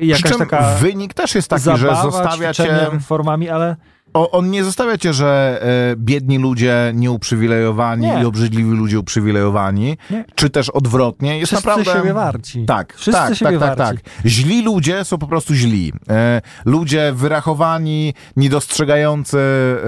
e, 0.00 0.04
jakaś 0.04 0.36
taka 0.36 0.74
wynik 0.74 1.14
też 1.14 1.34
jest 1.34 1.50
taki, 1.50 1.76
że 1.76 1.96
zostawia 2.02 2.54
cię... 2.54 2.90
formami, 3.00 3.48
ale 3.48 3.76
O, 4.14 4.30
on 4.30 4.50
nie 4.50 4.64
zostawia 4.64 4.98
cię, 4.98 5.12
że 5.12 5.60
e, 5.92 5.96
biedni 5.96 6.38
ludzie 6.38 6.92
nieuprzywilejowani 6.94 8.06
Nie. 8.06 8.22
i 8.22 8.24
obrzydliwi 8.24 8.70
ludzie 8.70 8.98
uprzywilejowani, 8.98 9.96
Nie. 10.10 10.24
czy 10.34 10.50
też 10.50 10.70
odwrotnie. 10.70 11.38
Jest 11.38 11.52
wszyscy 11.52 11.68
naprawdę... 11.68 11.92
siebie 12.00 12.14
warci. 12.14 12.64
Tak, 12.66 12.94
Wszyscy 12.96 13.12
tak, 13.12 13.38
tak, 13.38 13.58
tak, 13.58 13.76
tak. 13.76 13.96
Źli 14.26 14.62
ludzie 14.62 15.04
są 15.04 15.18
po 15.18 15.26
prostu 15.26 15.54
źli. 15.54 15.92
E, 16.10 16.40
ludzie 16.64 17.12
wyrachowani, 17.14 18.14
niedostrzegający 18.36 19.38
e, 19.38 19.82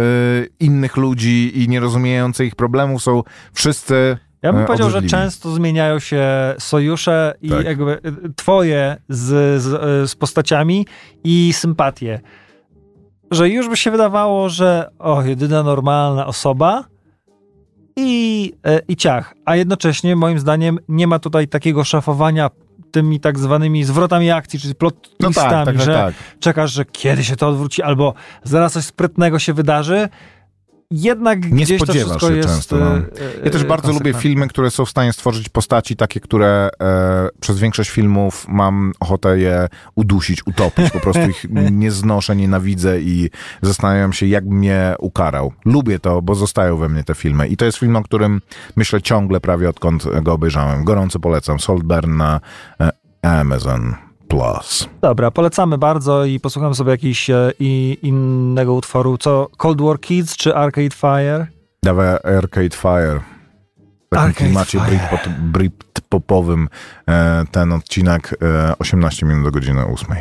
innych 0.61 0.97
ludzi 0.97 1.62
i 1.62 1.68
nierozumiejący 1.68 2.47
ich 2.47 2.55
problemów 2.55 3.03
są 3.03 3.22
wszyscy 3.53 4.16
Ja 4.43 4.53
bym 4.53 4.64
powiedział, 4.66 4.91
że 4.91 5.03
często 5.03 5.51
zmieniają 5.51 5.99
się 5.99 6.25
sojusze 6.59 7.35
i 7.43 7.49
Tak. 7.51 7.64
jakby 7.66 7.93
y, 7.93 8.01
twoje 8.37 8.97
z, 9.09 9.62
z, 9.62 9.66
y, 10.05 10.09
z 10.09 10.14
postaciami 10.14 10.87
i 11.25 11.53
sympatie. 11.53 12.20
Że 13.31 13.49
już 13.49 13.68
by 13.68 13.77
się 13.77 13.91
wydawało, 13.91 14.49
że 14.49 14.91
o, 14.99 15.22
jedyna 15.22 15.62
normalna 15.62 16.27
osoba 16.27 16.85
i, 17.97 18.53
y, 18.66 18.81
i 18.89 18.97
ciach. 18.97 19.35
A 19.45 19.57
jednocześnie 19.57 20.16
moim 20.16 20.39
zdaniem 20.39 20.79
nie 20.89 21.07
ma 21.07 21.18
tutaj 21.18 21.49
takiego 21.49 21.85
szafowania 21.85 22.51
tymi 22.91 23.20
tak 23.20 23.39
zwanymi 23.39 23.85
zwrotami 23.85 24.31
akcji, 24.31 24.61
czyli 24.61 24.75
plot 24.75 24.95
No 25.20 25.29
tak, 25.29 25.35
twistami, 25.35 25.66
tak, 25.66 25.77
tak, 25.77 25.85
że 25.85 25.95
tak. 25.95 26.14
czekasz, 26.41 26.72
że 26.72 26.85
kiedy 26.85 27.25
się 27.25 27.37
to 27.37 27.49
odwróci, 27.49 27.83
albo 27.83 28.14
zaraz 28.43 28.72
coś 28.72 28.85
sprytnego 28.85 29.39
się 29.39 29.53
wydarzy. 29.53 30.09
Jednak 30.91 31.51
Nie 31.53 31.64
gdzieś 31.64 31.78
to 31.78 31.85
spodziewasz 31.85 32.09
wszystko 32.11 32.28
się 32.28 32.37
jest... 32.37 32.49
często, 32.49 32.76
no. 32.76 32.97
y, 32.97 33.05
Ja 33.45 33.51
też 33.51 33.64
bardzo 33.64 33.93
lubię 33.93 34.14
filmy, 34.14 34.49
które 34.49 34.70
są 34.70 34.85
w 34.85 34.91
stanie 34.91 35.12
stworzyć 35.12 35.49
postaci 35.49 35.97
takie, 35.97 36.20
które 36.20 36.70
e, 36.82 37.28
przez 37.41 37.59
większość 37.59 37.91
filmów 37.91 38.47
mam 38.49 38.93
ochotę 39.01 39.39
je 39.39 39.68
udusić, 39.95 40.47
utopić. 40.47 40.91
Po 40.91 41.01
prostu 41.01 41.22
ich 41.30 41.45
nie 41.70 41.91
znoszę, 41.91 42.37
nienawidzę 42.37 43.01
i 43.01 43.30
zastanawiam 43.62 44.12
się, 44.12 44.26
jak 44.26 44.45
mnie 44.45 44.95
ukarał. 44.99 45.53
Lubię 45.64 45.99
to, 45.99 46.22
bo 46.22 46.35
zostają 46.35 46.76
we 46.76 46.89
mnie 46.89 47.05
te 47.05 47.14
filmy. 47.14 47.49
I 47.49 47.57
to 47.57 47.64
jest 47.64 47.78
film, 47.78 47.97
o 47.97 48.03
którym 48.03 48.41
myślę 48.76 49.03
ciągle 49.03 49.41
prawie 49.41 49.68
odkąd 49.68 50.05
go 50.22 50.32
obejrzałem. 50.32 50.85
Gorąco 50.85 51.18
polecam. 51.20 51.61
Saltburn 51.61 52.16
na 52.16 52.41
e, 52.80 52.91
Amazon 53.22 54.04
Plus. 54.35 54.89
Dobra, 55.01 55.30
polecamy 55.30 55.78
bardzo 55.78 56.24
i 56.24 56.41
posłuchamy 56.41 56.74
sobie 56.74 56.91
jakiś 56.91 57.30
e, 57.30 57.53
i, 57.59 57.99
innego 58.03 58.74
utworu. 58.74 59.18
Co, 59.18 59.49
Cold 59.57 59.80
War 59.80 60.01
Kids 60.01 60.37
czy 60.37 60.55
Arcade 60.55 60.95
Fire? 60.95 61.47
Dawaj 61.82 62.09
Arcade 62.39 62.76
Fire. 62.76 63.20
W 64.07 64.14
takim 64.14 64.57
Arcade 64.57 64.76
klimacie 64.76 64.78
Britpopowym 65.39 66.68
e, 67.09 67.45
ten 67.51 67.72
odcinek 67.72 68.35
e, 68.43 68.78
18 68.78 69.26
minut 69.26 69.45
do 69.45 69.51
godziny 69.51 69.87
8. 69.87 70.16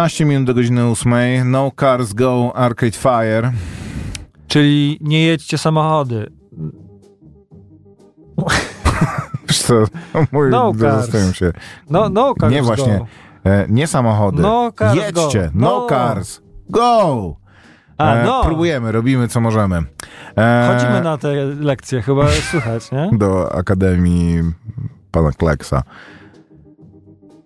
13 0.00 0.24
minut 0.24 0.46
do 0.46 0.54
godziny 0.54 0.84
8. 0.84 1.50
No 1.50 1.70
Cars 1.80 2.12
Go 2.12 2.52
Arcade 2.56 2.92
Fire. 2.96 3.52
Czyli 4.48 4.98
nie 5.00 5.24
jedźcie 5.24 5.58
samochody. 5.58 6.30
Co, 9.52 9.74
mój 10.32 10.50
No 10.50 10.72
Cars. 10.80 11.36
się. 11.36 11.52
No, 11.90 12.08
no, 12.08 12.34
cars 12.40 12.52
Nie, 12.52 12.62
właśnie. 12.62 13.00
E, 13.44 13.66
nie 13.68 13.86
samochody. 13.86 14.42
No 14.42 14.72
cars 14.78 14.96
Jedźcie. 14.96 15.12
go. 15.42 15.50
No, 15.54 15.68
No. 15.80 15.86
cars. 15.88 16.40
Go! 16.70 17.36
A, 17.98 18.14
E, 18.14 18.24
no. 18.24 18.44
Próbujemy, 18.44 18.92
robimy 18.92 19.28
co 19.28 19.40
możemy. 19.40 19.82
E, 20.38 20.68
Chodzimy 20.72 21.00
na 21.02 21.18
te 21.18 21.28
lekcje, 21.44 22.02
chyba 22.02 22.28
słychać, 22.50 22.92
nie? 22.92 23.10
do 23.18 23.54
Akademii 23.54 24.42
pana 25.10 25.30
Kleksa. 25.32 25.82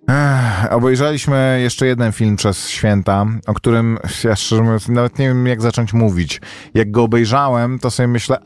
Ech, 0.08 0.72
obejrzeliśmy 0.72 1.60
jeszcze 1.62 1.86
jeden 1.86 2.12
film 2.12 2.36
przez 2.36 2.68
święta, 2.68 3.26
o 3.46 3.54
którym 3.54 3.98
ja 4.24 4.36
szczerze 4.36 4.62
mówiąc 4.62 4.88
nawet 4.88 5.18
nie 5.18 5.28
wiem 5.28 5.46
jak 5.46 5.62
zacząć 5.62 5.92
mówić. 5.92 6.40
Jak 6.74 6.90
go 6.90 7.02
obejrzałem, 7.02 7.78
to 7.78 7.90
sobie 7.90 8.06
myślę, 8.06 8.36
e, 8.36 8.42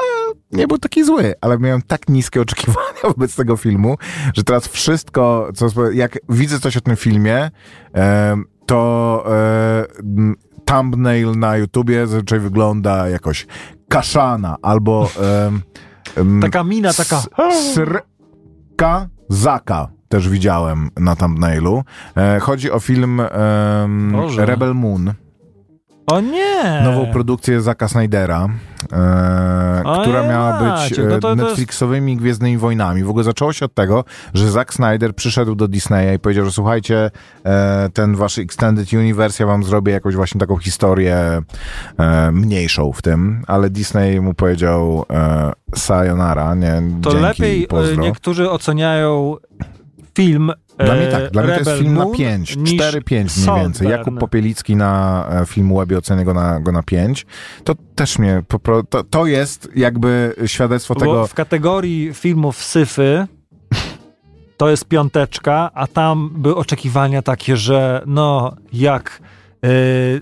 nie 0.53 0.67
był 0.67 0.79
taki 0.79 1.05
zły, 1.05 1.35
ale 1.41 1.59
miałem 1.59 1.83
tak 1.83 2.09
niskie 2.09 2.41
oczekiwania 2.41 3.03
wobec 3.15 3.37
tego 3.37 3.57
filmu, 3.57 3.97
że 4.35 4.45
teraz 4.45 4.69
wszystko, 4.69 5.49
co, 5.55 5.91
jak 5.91 6.19
widzę 6.29 6.61
coś 6.61 6.77
o 6.77 6.81
tym 6.81 6.97
filmie, 6.97 7.51
e, 7.95 8.37
to 8.67 9.25
e, 9.27 9.85
thumbnail 10.65 11.39
na 11.39 11.57
YouTubie 11.57 12.07
zazwyczaj 12.07 12.41
wygląda 12.41 13.09
jakoś 13.09 13.47
kaszana 13.89 14.57
albo 14.63 15.11
em, 16.17 16.41
Taka 16.41 16.65
mina, 16.65 16.93
taka... 16.93 17.23
Srka 17.75 19.09
Zaka 19.29 19.98
też 20.09 20.29
widziałem 20.29 20.91
na 20.97 21.17
thumbnailu. 21.17 21.85
E, 22.17 22.41
chodzi 22.41 22.71
o 22.71 22.81
film 22.81 23.23
Boże. 24.13 24.47
Rebel 24.47 24.75
Moon, 24.75 25.13
O 26.07 26.21
nie! 26.21 26.81
nową 26.85 27.07
produkcję 27.13 27.61
Zaka 27.61 27.89
Snydera, 27.89 28.49
e, 28.93 29.83
która 30.03 30.23
miała 30.29 30.63
jacie, 30.81 30.95
być 30.95 30.99
no 30.99 31.05
e, 31.05 31.09
to- 31.11 31.21
to 31.21 31.29
jest- 31.29 31.43
Netflixowymi 31.43 32.17
Gwiezdnymi 32.17 32.59
Wojnami. 32.59 33.05
W 33.05 33.11
ogóle 33.11 33.25
zaczęło 33.25 33.53
się 33.53 33.65
od 33.65 33.75
tego, 33.75 34.05
że 34.35 34.51
Zack 34.51 34.75
Snyder 34.75 35.15
przyszedł 35.15 35.55
do 35.55 35.69
Disneya 35.69 36.15
i 36.17 36.19
powiedział, 36.19 36.45
że 36.45 36.51
słuchajcie, 36.53 37.11
e, 37.45 37.89
ten 37.95 38.15
wasz 38.15 38.39
Extended 38.39 38.93
Universe, 38.93 39.43
ja 39.45 39.47
wam 39.49 39.65
zrobię 39.65 39.93
jakąś 39.93 40.15
właśnie 40.15 40.41
taką 40.41 40.57
historię 40.57 41.17
e, 41.99 42.33
mniejszą 42.33 42.93
w 42.93 43.03
tym, 43.03 43.43
ale 43.47 43.71
Disney 43.71 44.21
mu 44.21 44.35
powiedział 44.35 45.05
e, 45.11 45.53
sayonara, 45.75 46.55
nie, 46.55 46.83
To 47.03 47.15
lepiej 47.15 47.65
e, 47.65 47.67
pozdro. 47.67 48.03
niektórzy 48.03 48.51
oceniają 48.51 49.37
film 50.19 50.53
Dla 50.79 50.95
mnie 50.95 51.09
e, 51.09 51.11
tak, 51.11 51.31
dla 51.31 51.43
mnie 51.43 51.53
to 51.53 51.59
jest 51.59 51.71
Rebel 51.71 51.83
film 51.83 51.95
na 51.95 52.05
Moon 52.05 52.17
5, 52.17 52.57
niż 52.57 52.73
4-5 52.73 53.51
mniej 53.51 53.63
więcej. 53.63 53.89
Jakub 53.89 54.19
Popielicki 54.19 54.77
na 54.77 55.25
e, 55.31 55.47
film 55.47 55.73
Łebie 55.73 55.99
ocenia 55.99 56.25
go 56.25 56.35
na, 56.35 56.61
go 56.61 56.73
na 56.73 56.83
5. 56.83 57.27
To 57.65 57.75
też 57.95 58.19
mnie, 58.19 58.43
to, 58.91 59.05
to 59.05 59.27
jest 59.27 59.69
jakby 59.77 60.35
świadectwo 60.47 60.95
Bo 60.95 61.01
tego, 61.01 61.27
w 61.27 61.35
kategorii 61.35 62.15
filmów 62.15 62.65
syfy 62.65 63.27
to 64.57 64.71
jest 64.71 64.85
piąteczka, 64.85 65.71
a 65.75 65.87
tam 65.87 66.31
były 66.35 66.57
oczekiwania 66.57 67.23
takie, 67.23 67.57
że 67.57 68.03
no 68.07 68.57
jak 68.73 69.21
y, 69.65 70.21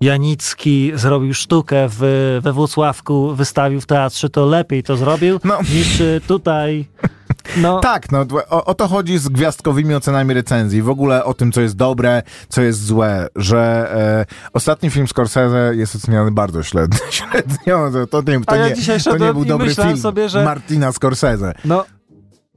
Janicki 0.00 0.92
zrobił 0.94 1.34
sztukę 1.34 1.86
w, 1.88 2.00
we 2.42 2.52
Włocławku, 2.52 3.34
wystawił 3.34 3.80
w 3.80 3.86
teatrze, 3.86 4.30
to 4.30 4.46
lepiej 4.46 4.82
to 4.82 4.96
zrobił 4.96 5.40
No. 5.44 5.58
niż 5.74 6.02
tutaj. 6.26 6.84
No, 7.56 7.80
Tak, 7.80 8.12
no 8.12 8.26
o, 8.50 8.64
o 8.64 8.74
to 8.74 8.88
chodzi 8.88 9.18
z 9.18 9.28
gwiazdkowymi 9.28 9.94
ocenami 9.94 10.34
recenzji. 10.34 10.82
W 10.82 10.88
ogóle 10.88 11.24
o 11.24 11.34
tym, 11.34 11.52
co 11.52 11.60
jest 11.60 11.76
dobre, 11.76 12.22
co 12.48 12.62
jest 12.62 12.84
złe, 12.84 13.28
że 13.36 13.92
e, 14.30 14.50
ostatni 14.52 14.90
film 14.90 15.08
Scorsese 15.08 15.72
jest 15.74 15.96
oceniany 15.96 16.30
bardzo 16.30 16.62
średnio. 16.62 16.98
średnio 17.10 17.90
to, 18.10 18.22
nie, 18.26 18.40
to, 18.40 18.56
ja 18.56 18.68
nie, 18.68 18.74
dzisiaj 18.74 19.00
to 19.00 19.18
nie 19.18 19.32
był 19.32 19.44
dobry 19.44 19.74
film 19.74 19.96
sobie, 19.96 20.28
że- 20.28 20.44
Martina 20.44 20.92
Scorsese. 20.92 21.52
No, 21.64 21.84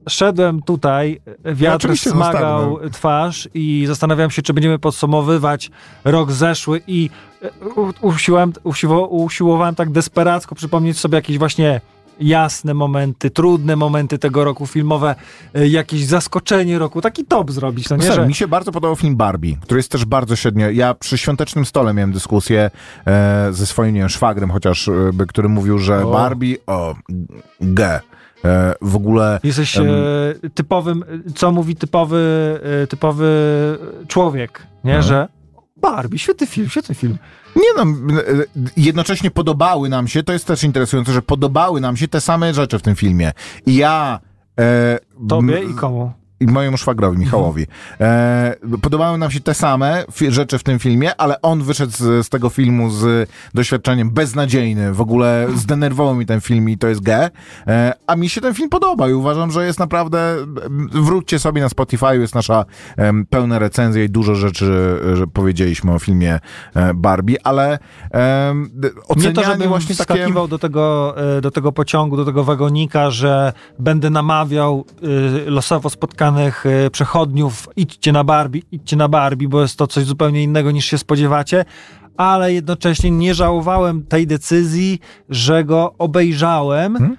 szedłem 0.08 0.62
tutaj, 0.62 1.20
wiatr 1.44 1.76
oczywiście 1.76 2.10
smagał 2.10 2.70
zostawiam, 2.70 2.90
twarz 2.90 3.48
i 3.54 3.84
zastanawiam 3.86 4.30
się, 4.30 4.42
czy 4.42 4.54
będziemy 4.54 4.78
podsumowywać 4.78 5.70
rok 6.04 6.32
zeszły 6.32 6.80
i 6.86 7.10
e, 7.42 7.50
usiłowałem, 8.00 8.52
usiło, 8.64 9.08
usiłowałem 9.08 9.74
tak 9.74 9.90
desperacko 9.90 10.54
przypomnieć 10.54 10.98
sobie 10.98 11.16
jakieś 11.16 11.38
właśnie 11.38 11.80
jasne 12.20 12.74
momenty, 12.74 13.30
trudne 13.30 13.76
momenty 13.76 14.18
tego 14.18 14.44
roku 14.44 14.66
filmowe, 14.66 15.14
e, 15.54 15.68
jakieś 15.68 16.04
zaskoczenie 16.04 16.78
roku, 16.78 17.00
taki 17.00 17.24
top 17.24 17.50
zrobić, 17.50 17.90
no 17.90 17.96
nie, 17.96 18.02
Serio, 18.02 18.14
że 18.22 18.26
Mi 18.28 18.34
się 18.34 18.48
bardzo 18.48 18.72
podobał 18.72 18.96
film 18.96 19.16
Barbie, 19.16 19.56
który 19.60 19.78
jest 19.78 19.90
też 19.92 20.04
bardzo 20.04 20.36
średnio. 20.36 20.70
Ja 20.70 20.94
przy 20.94 21.18
świątecznym 21.18 21.64
stole 21.64 21.94
miałem 21.94 22.12
dyskusję 22.12 22.70
e, 23.06 23.48
ze 23.52 23.66
swoim, 23.66 23.94
nie 23.94 24.00
wiem, 24.00 24.08
szwagrem 24.08 24.50
chociaż, 24.50 24.88
e, 24.88 24.92
by- 25.12 25.26
który 25.26 25.48
mówił, 25.48 25.78
że 25.78 26.04
O. 26.06 26.10
Barbie, 26.12 26.56
o, 26.66 26.94
G. 27.60 28.00
E, 28.44 28.74
w 28.82 28.96
ogóle 28.96 29.40
jesteś 29.44 29.76
e, 29.76 29.82
typowym, 30.54 31.04
co 31.34 31.52
mówi 31.52 31.76
typowy, 31.76 32.18
typowy 32.88 33.28
człowiek. 34.08 34.62
nie, 34.84 34.94
No. 34.96 35.02
że 35.02 35.28
Barbie, 35.80 36.18
świetny 36.18 36.46
film, 36.46 36.68
świetny 36.68 36.94
film. 36.94 37.18
Nie 37.56 37.84
no, 37.84 37.84
jednocześnie 38.76 39.30
podobały 39.30 39.88
nam 39.88 40.08
się, 40.08 40.22
to 40.22 40.32
jest 40.32 40.46
też 40.46 40.64
interesujące, 40.64 41.12
że 41.12 41.22
podobały 41.22 41.80
nam 41.80 41.96
się 41.96 42.08
te 42.08 42.20
same 42.20 42.54
rzeczy 42.54 42.78
w 42.78 42.82
tym 42.82 42.96
filmie. 42.96 43.32
I 43.66 43.76
ja... 43.76 44.20
E, 44.60 44.98
Tobie 45.28 45.62
i 45.62 45.74
komu? 45.74 46.12
I 46.40 46.46
mojemu 46.46 46.76
szwagrowi, 46.76 47.18
Michałowi. 47.18 47.66
E, 48.00 48.54
podobały 48.82 49.18
nam 49.18 49.30
się 49.30 49.40
te 49.40 49.54
same 49.54 50.04
rzeczy 50.28 50.58
w 50.58 50.62
tym 50.62 50.78
filmie, 50.78 51.16
ale 51.16 51.42
on 51.42 51.62
wyszedł 51.62 51.92
z, 51.92 52.26
z 52.26 52.28
tego 52.28 52.48
filmu 52.48 52.90
z 52.90 53.30
doświadczeniem 53.54 54.10
beznadziejny. 54.10 54.92
W 54.92 55.00
ogóle 55.00 55.46
zdenerwował 55.54 56.14
mi 56.14 56.26
ten 56.26 56.40
film 56.40 56.68
i 56.68 56.78
to 56.78 56.88
jest 56.88 57.00
G. 57.00 57.30
E, 57.66 57.92
a 58.06 58.16
mi 58.16 58.28
się 58.28 58.40
ten 58.40 58.54
film 58.54 58.68
podoba 58.68 59.08
i 59.08 59.12
uważam, 59.12 59.50
że 59.50 59.66
jest 59.66 59.78
naprawdę... 59.78 60.36
Wróćcie 60.92 61.38
sobie 61.38 61.62
na 61.62 61.68
Spotify, 61.68 62.18
jest 62.18 62.34
nasza 62.34 62.64
em, 62.96 63.26
pełna 63.26 63.58
recenzja 63.58 64.04
i 64.04 64.08
dużo 64.08 64.34
rzeczy 64.34 64.98
że 65.14 65.26
powiedzieliśmy 65.26 65.94
o 65.94 65.98
filmie 65.98 66.40
e, 66.74 66.94
Barbie, 66.94 67.36
ale 67.46 67.78
em, 68.10 68.70
d- 68.74 68.88
Nie 68.94 69.02
ocenianie 69.08 69.34
to, 69.34 69.44
żebym 69.44 69.68
właśnie 69.68 69.96
takie... 69.96 70.14
wskakiwał 70.14 70.48
do, 70.48 70.58
tego, 70.58 71.14
e, 71.36 71.40
do 71.40 71.50
tego 71.50 71.72
pociągu, 71.72 72.16
do 72.16 72.24
tego 72.24 72.44
wagonika, 72.44 73.10
że 73.10 73.52
będę 73.78 74.10
namawiał 74.10 74.84
e, 75.46 75.50
losowo 75.50 75.90
spotkanych 75.90 76.27
e, 76.36 76.90
przechodniów, 76.90 77.68
idźcie 77.76 78.12
na 78.12 78.24
Barbie, 78.24 78.62
idźcie 78.72 78.96
na 78.96 79.08
Barbie, 79.08 79.48
bo 79.48 79.62
jest 79.62 79.76
to 79.76 79.86
coś 79.86 80.04
zupełnie 80.04 80.42
innego 80.42 80.70
niż 80.70 80.84
się 80.84 80.98
spodziewacie, 80.98 81.64
ale 82.16 82.52
jednocześnie 82.52 83.10
nie 83.10 83.34
żałowałem 83.34 84.06
tej 84.06 84.26
decyzji, 84.26 85.00
że 85.28 85.64
go 85.64 85.94
obejrzałem, 85.98 86.96
Hmm? 86.96 87.16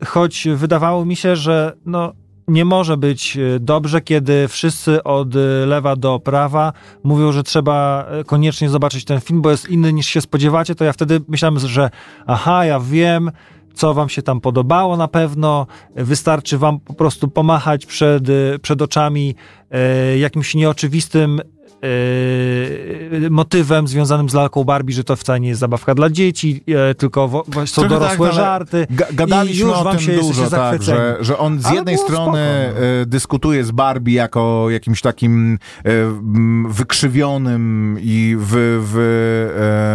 e, 0.00 0.06
choć 0.06 0.48
wydawało 0.54 1.04
mi 1.04 1.16
się, 1.16 1.36
że 1.36 1.72
no, 1.86 2.12
nie 2.48 2.64
może 2.64 2.96
być 2.96 3.36
e, 3.36 3.60
dobrze, 3.60 4.00
kiedy 4.00 4.48
wszyscy 4.48 5.02
od 5.02 5.34
lewa 5.66 5.96
do 5.96 6.20
prawa 6.20 6.72
mówią, 7.02 7.32
że 7.32 7.42
trzeba 7.42 8.06
koniecznie 8.26 8.68
zobaczyć 8.68 9.04
ten 9.04 9.20
film, 9.20 9.42
bo 9.42 9.50
jest 9.50 9.68
inny 9.68 9.92
niż 9.92 10.06
się 10.06 10.20
spodziewacie, 10.20 10.74
to 10.74 10.84
ja 10.84 10.92
wtedy 10.92 11.20
myślałem, 11.28 11.58
że 11.58 11.90
aha, 12.26 12.64
ja 12.64 12.80
wiem, 12.80 13.30
co 13.74 13.94
wam 13.94 14.08
się 14.08 14.22
tam 14.22 14.40
podobało 14.40 14.96
na 14.96 15.08
pewno, 15.08 15.66
wystarczy 15.96 16.58
wam 16.58 16.80
po 16.80 16.94
prostu 16.94 17.28
pomachać 17.28 17.86
przed, 17.86 18.24
przed 18.62 18.82
oczami 18.82 19.34
e, 19.70 20.18
jakimś 20.18 20.54
nieoczywistym 20.54 21.40
e, 21.82 23.30
motywem 23.30 23.88
związanym 23.88 24.30
z 24.30 24.34
lalką 24.34 24.64
Barbie, 24.64 24.94
że 24.94 25.04
to 25.04 25.16
wcale 25.16 25.40
nie 25.40 25.48
jest 25.48 25.60
zabawka 25.60 25.94
dla 25.94 26.10
dzieci, 26.10 26.64
e, 26.90 26.94
tylko 26.94 27.28
wo, 27.28 27.44
są 27.66 27.82
Trochę 27.82 27.88
dorosłe 27.88 28.28
tak, 28.28 28.36
żarty. 28.36 28.86
I 28.90 29.14
gadaliśmy 29.14 29.68
już 29.68 29.78
o 29.78 29.84
wam 29.84 29.96
tym 29.96 30.06
się 30.06 30.12
dużo, 30.12 30.50
tak, 30.50 30.82
że, 30.82 31.16
że 31.20 31.38
on 31.38 31.60
z 31.60 31.66
Ale 31.66 31.74
jednej 31.74 31.98
strony 31.98 32.66
spoko, 32.70 32.86
e, 33.02 33.06
dyskutuje 33.06 33.64
z 33.64 33.70
Barbie 33.70 34.14
jako 34.14 34.70
jakimś 34.70 35.00
takim 35.00 35.58
m, 35.84 36.66
wykrzywionym 36.70 37.96
i 38.00 38.36
w, 38.38 38.80
w, 38.82 38.98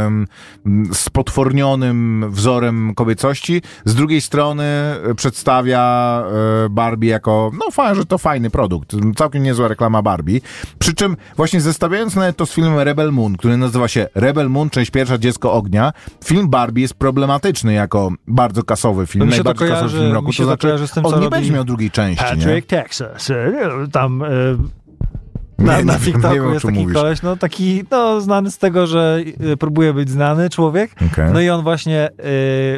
em, 0.05 0.27
m, 0.65 0.89
spotwornionym 0.93 2.25
wzorem 2.29 2.93
kobiecości, 2.95 3.61
z 3.85 3.95
drugiej 3.95 4.21
strony 4.21 4.65
przedstawia 5.15 6.23
e, 6.65 6.69
Barbie 6.69 7.09
jako, 7.09 7.51
no 7.53 7.71
fajnie, 7.71 7.95
że 7.95 8.05
to 8.05 8.17
fajny 8.17 8.49
produkt, 8.49 8.95
całkiem 9.15 9.43
niezła 9.43 9.67
reklama 9.67 10.01
Barbie, 10.01 10.39
przy 10.79 10.93
czym 10.93 11.17
właśnie 11.35 11.61
zestawiając 11.77 12.15
nawet 12.15 12.37
to 12.37 12.45
z 12.45 12.51
filmem 12.53 12.79
Rebel 12.79 13.11
Moon, 13.11 13.37
który 13.37 13.57
nazywa 13.57 13.87
się 13.87 14.07
Rebel 14.15 14.49
Moon, 14.49 14.69
część 14.69 14.91
pierwsza, 14.91 15.17
Dziecko 15.17 15.53
Ognia, 15.53 15.93
film 16.25 16.49
Barbie 16.49 16.81
jest 16.81 16.93
problematyczny 16.93 17.73
jako 17.73 18.11
bardzo 18.27 18.63
kasowy 18.63 19.07
film, 19.07 19.29
najbardziej 19.29 19.67
kasowy 19.69 19.89
kojarzy- 19.89 19.99
film 20.01 20.13
roku, 20.13 20.33
to 20.37 20.43
znaczy 20.43 20.87
z 20.87 20.91
tym, 20.91 21.05
on 21.05 21.19
nie 21.21 21.29
będzie 21.29 21.51
miał 21.51 21.63
drugiej 21.63 21.91
części, 21.91 22.23
nie? 22.23 22.29
Patrick 22.45 22.67
Texas. 22.67 23.29
e, 23.29 23.51
Tam 23.91 24.23
Nie, 25.59 25.65
na, 25.65 25.77
nie 25.77 25.85
na 25.85 25.99
TikToku 25.99 26.33
nie 26.35 26.41
wiem, 26.41 26.53
jest 26.53 26.65
taki 26.65 26.79
mówisz. 26.79 26.93
koleś, 26.95 27.21
no 27.21 27.35
taki, 27.37 27.83
no 27.91 28.21
znany 28.21 28.51
z 28.51 28.57
tego, 28.57 28.87
że 28.87 29.19
e, 29.53 29.57
próbuje 29.57 29.93
być 29.93 30.09
znany 30.09 30.49
człowiek. 30.49 30.91
Okej. 31.13 31.33
No 31.33 31.41
i 31.41 31.49
on 31.49 31.63
właśnie, 31.63 31.99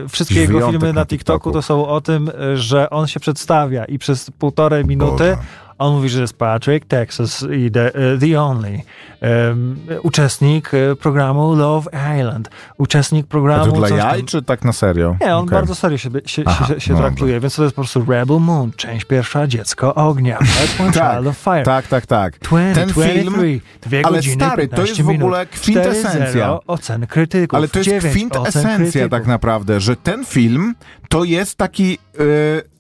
e, 0.03 0.07
wszystkie 0.09 0.39
jego 0.41 0.69
filmy 0.69 0.87
na 0.87 0.93
na 0.93 1.05
TikToku 1.05 1.39
TikToku. 1.39 1.51
to 1.51 1.61
są 1.61 1.87
o 1.87 2.01
tym, 2.01 2.29
e, 2.53 2.57
że 2.57 2.89
on 2.89 3.07
się 3.07 3.19
przedstawia 3.19 3.85
i 3.85 3.99
przez 3.99 4.31
półtorej 4.31 4.85
minuty 4.85 5.11
Boże. 5.23 5.37
On 5.79 5.93
mówi, 5.93 6.09
że 6.09 6.21
jest 6.21 6.37
Patrick 6.37 6.85
Texas 6.87 7.45
i 7.51 7.71
the, 7.71 7.95
e, 7.95 8.17
the 8.17 8.41
Only. 8.41 8.81
Em, 9.21 9.75
uczestnik 10.03 10.71
e, 10.73 10.95
programu 10.95 11.55
Love 11.55 11.89
Island. 12.19 12.49
Uczestnik 12.77 13.25
A 13.25 13.29
programu... 13.29 13.65
to 13.65 13.71
dla 13.71 13.89
jaj, 13.89 14.17
tam- 14.17 14.25
czy 14.25 14.41
tak 14.41 14.65
na 14.65 14.73
serio? 14.73 15.15
nie, 15.21 15.35
on 15.35 15.43
Okej. 15.43 15.51
bardzo 15.53 15.75
serio 15.75 15.97
się, 15.97 16.09
się, 16.25 16.43
Aha, 16.45 16.65
się, 16.67 16.79
się 16.79 16.93
no 16.93 16.99
traktuje, 16.99 17.39
więc 17.39 17.55
to 17.55 17.63
jest 17.63 17.75
po 17.75 17.81
prostu 17.81 18.05
Rebel 18.11 18.39
Moon, 18.39 18.71
część 18.75 19.05
pierwsza, 19.05 19.47
Dziecko 19.47 19.95
Ognia, 19.95 20.37
One 20.79 20.91
Tak, 20.91 21.13
Child 21.15 21.27
of 21.27 21.37
Fire. 21.37 21.63
tak, 21.63 21.87
tak, 21.87 22.05
tak. 22.05 22.39
20, 22.39 22.75
Ten 22.85 22.93
film, 22.93 23.33
23, 23.33 23.61
dwie 23.81 24.05
ale 24.05 24.15
godziny, 24.17 24.35
stary, 24.35 24.67
to 24.67 24.75
15 24.75 24.95
jest 24.95 25.01
w 25.01 25.09
ogóle 25.09 25.45
kwintesencja. 25.45 26.47
4-0 26.49 26.59
ocen 26.67 27.07
krytyków, 27.07 27.57
Ale 27.57 27.67
to 27.67 27.79
jest 27.79 27.89
9 27.89 28.03
ocen 28.05 28.11
kwintesencja 28.11 29.09
tak 29.09 29.27
naprawdę, 29.27 29.79
że 29.79 29.95
ten 29.95 30.25
film 30.25 30.75
to 31.09 31.23
jest 31.23 31.57
taki 31.57 31.97
e, 32.19 32.23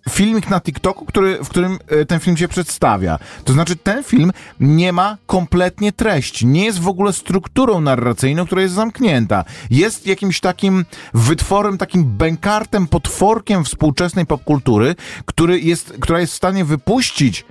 filmik 0.09 0.49
na 0.49 0.61
TikToku, 0.61 1.05
który, 1.05 1.43
w 1.43 1.49
którym 1.49 1.79
e, 1.87 2.05
ten 2.05 2.19
film 2.19 2.37
się 2.37 2.47
przedstawia. 2.47 3.19
To 3.43 3.53
znaczy 3.53 3.75
ten 3.75 4.03
film 4.03 4.31
nie 4.59 4.93
ma 4.93 5.17
kompletnie 5.25 5.91
treści, 5.91 6.47
nie 6.47 6.65
jest 6.65 6.79
w 6.79 6.87
ogóle 6.87 7.13
strukturą 7.13 7.81
narracyjną, 7.81 8.45
która 8.45 8.61
jest 8.61 8.73
zamknięta. 8.73 9.45
Jest 9.69 10.07
jakimś 10.07 10.39
takim 10.39 10.85
wytworem, 11.13 11.77
takim 11.77 12.03
bękartem, 12.03 12.87
potworkiem 12.87 13.63
współczesnej 13.63 14.25
popkultury, 14.25 14.95
który 15.25 15.59
jest, 15.59 15.93
która 15.99 16.19
jest 16.19 16.33
w 16.33 16.35
stanie 16.35 16.65
wypuścić 16.65 17.45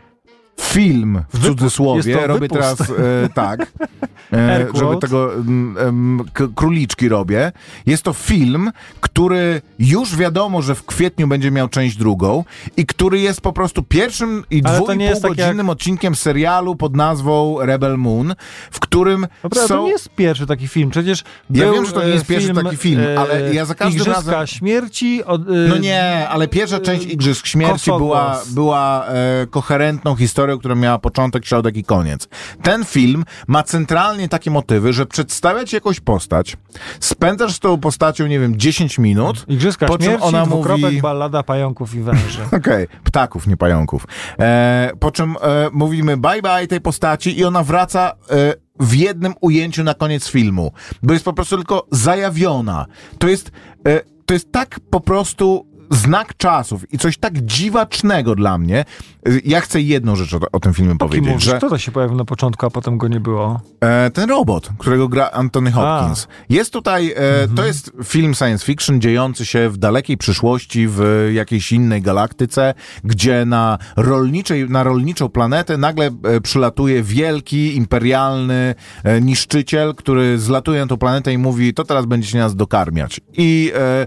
film 0.60 1.22
w 1.34 1.44
cudzysłowie, 1.46 2.02
jest 2.12 2.26
robię 2.26 2.40
wypust. 2.40 2.60
teraz 2.62 2.90
e, 2.90 3.28
tak, 3.34 3.60
e, 4.32 4.66
żeby 4.74 4.96
tego 4.96 5.34
mm, 5.34 5.76
em, 5.78 6.24
k- 6.32 6.48
króliczki 6.54 7.08
robię. 7.08 7.52
Jest 7.86 8.02
to 8.02 8.12
film, 8.12 8.70
który 9.00 9.62
już 9.78 10.16
wiadomo, 10.16 10.62
że 10.62 10.74
w 10.74 10.86
kwietniu 10.86 11.28
będzie 11.28 11.50
miał 11.50 11.68
część 11.68 11.96
drugą 11.96 12.44
i 12.76 12.86
który 12.86 13.20
jest 13.20 13.40
po 13.40 13.52
prostu 13.52 13.82
pierwszym 13.82 14.44
i 14.50 14.62
Ale 14.64 14.78
to 14.78 14.84
dwu 14.84 14.92
i 14.92 14.96
nie 14.96 15.04
pół 15.06 15.10
jest 15.10 15.22
tak 15.22 15.34
godzinnym 15.36 15.68
odcinkiem 15.70 16.14
serialu 16.14 16.76
pod 16.76 16.96
nazwą 16.96 17.56
Rebel 17.60 17.98
Moon, 17.98 18.34
w 18.70 18.80
którym 18.80 19.26
Dobra, 19.42 19.62
są... 19.62 19.68
to 19.68 19.82
nie 19.82 19.90
jest 19.90 20.08
pierwszy 20.08 20.46
taki 20.46 20.68
film, 20.68 20.90
przecież 20.90 21.24
Ja 21.50 21.64
był, 21.64 21.74
wiem, 21.74 21.86
że 21.86 21.92
to 21.92 22.00
nie 22.00 22.06
e, 22.06 22.10
jest 22.10 22.26
pierwszy 22.26 22.54
taki 22.54 22.76
film, 22.76 23.00
e, 23.00 23.18
ale 23.20 23.54
ja 23.54 23.64
za 23.64 23.74
każdym 23.74 24.00
Igrzyska 24.02 24.30
razem- 24.32 24.46
śmierci 24.46 25.24
od, 25.24 25.40
e, 25.48 25.52
No 25.68 25.78
nie, 25.78 26.28
ale 26.28 26.48
pierwsza 26.48 26.80
część 26.80 27.06
Igrzysk 27.06 27.46
Śmierci 27.46 27.72
Kosogłos. 27.72 27.98
była, 28.00 28.42
była 28.50 29.06
e, 29.06 29.46
koherentną 29.50 30.16
historią, 30.16 30.47
która 30.56 30.74
miała 30.74 30.98
początek, 30.98 31.46
środek 31.46 31.76
i 31.76 31.84
koniec. 31.84 32.28
Ten 32.62 32.84
film 32.84 33.24
ma 33.46 33.62
centralnie 33.62 34.28
takie 34.28 34.50
motywy, 34.50 34.92
że 34.92 35.06
przedstawiać 35.06 35.72
jakąś 35.72 36.00
postać, 36.00 36.56
spędzasz 37.00 37.54
z 37.54 37.58
tą 37.58 37.78
postacią, 37.80 38.26
nie 38.26 38.40
wiem, 38.40 38.56
10 38.56 38.98
minut, 38.98 39.44
Igrzyska 39.48 39.86
po 39.86 39.98
czym 39.98 40.22
ona 40.22 40.46
mówi- 40.46 41.02
ballada 41.02 41.42
pająków 41.42 41.94
i 41.94 42.00
węży. 42.00 42.40
Okej, 42.58 42.86
ptaków, 43.04 43.46
nie 43.46 43.56
pająków. 43.56 44.06
E, 44.38 44.90
po 45.00 45.10
czym 45.10 45.36
e, 45.42 45.68
mówimy 45.72 46.16
bye 46.16 46.42
bye 46.42 46.66
tej 46.66 46.80
postaci 46.80 47.38
i 47.38 47.44
ona 47.44 47.62
wraca 47.62 48.12
e, 48.30 48.54
w 48.80 48.94
jednym 48.94 49.34
ujęciu 49.40 49.84
na 49.84 49.94
koniec 49.94 50.28
filmu, 50.28 50.72
bo 51.02 51.12
jest 51.12 51.24
po 51.24 51.32
prostu 51.32 51.56
tylko 51.56 51.86
zajawiona. 51.92 52.86
To 53.18 53.28
jest, 53.28 53.50
e, 53.86 54.00
to 54.26 54.34
jest 54.34 54.52
tak 54.52 54.80
po 54.90 55.00
prostu 55.00 55.66
znak 55.90 56.36
czasów 56.36 56.92
i 56.92 56.98
coś 56.98 57.18
tak 57.18 57.38
dziwacznego 57.38 58.34
dla 58.34 58.58
mnie. 58.58 58.78
E, 59.26 59.30
Ja 59.44 59.60
chcę 59.60 59.80
jedną 59.80 60.16
rzecz 60.16 60.34
o, 60.34 60.38
o 60.52 60.60
tym 60.60 60.74
filmie 60.74 60.90
Kim 60.90 60.98
powiedzieć, 60.98 61.28
mówisz? 61.28 61.44
że 61.44 61.56
Kto 61.58 61.68
to 61.70 61.78
się 61.78 61.92
pojawił 61.92 62.16
na 62.16 62.24
początku, 62.24 62.66
a 62.66 62.70
potem 62.70 62.98
go 62.98 63.08
nie 63.08 63.20
było? 63.20 63.60
E, 63.80 64.10
ten 64.10 64.28
robot, 64.30 64.68
którego 64.78 65.08
gra 65.08 65.30
Anthony 65.30 65.72
Hopkins. 65.72 66.28
Jest 66.50 66.72
tutaj, 66.72 67.14
e, 67.16 67.48
to 67.56 67.64
jest 67.64 67.92
film 68.04 68.34
science 68.34 68.66
fiction 68.66 69.00
dziejący 69.00 69.46
się 69.46 69.68
w 69.68 69.76
dalekiej 69.76 70.16
przyszłości 70.16 70.86
w 70.88 71.30
jakiejś 71.34 71.72
innej 71.72 72.02
galaktyce, 72.02 72.74
gdzie 73.04 73.44
na 73.44 73.78
rolniczej, 73.96 74.68
na 74.70 74.82
rolniczą 74.82 75.28
planetę 75.28 75.76
nagle 75.78 76.10
e, 76.24 76.40
przylatuje 76.40 77.02
wielki, 77.02 77.76
imperialny 77.76 78.74
e, 79.04 79.20
niszczyciel, 79.20 79.94
który 79.94 80.38
zlatuje 80.38 80.80
na 80.80 80.86
tą 80.86 80.96
planetę 80.96 81.32
i 81.32 81.38
mówi, 81.38 81.74
to 81.74 81.84
teraz 81.84 82.06
będziecie 82.06 82.38
nas 82.38 82.56
dokarmiać. 82.56 83.20
I 83.32 83.72
e, 83.74 84.06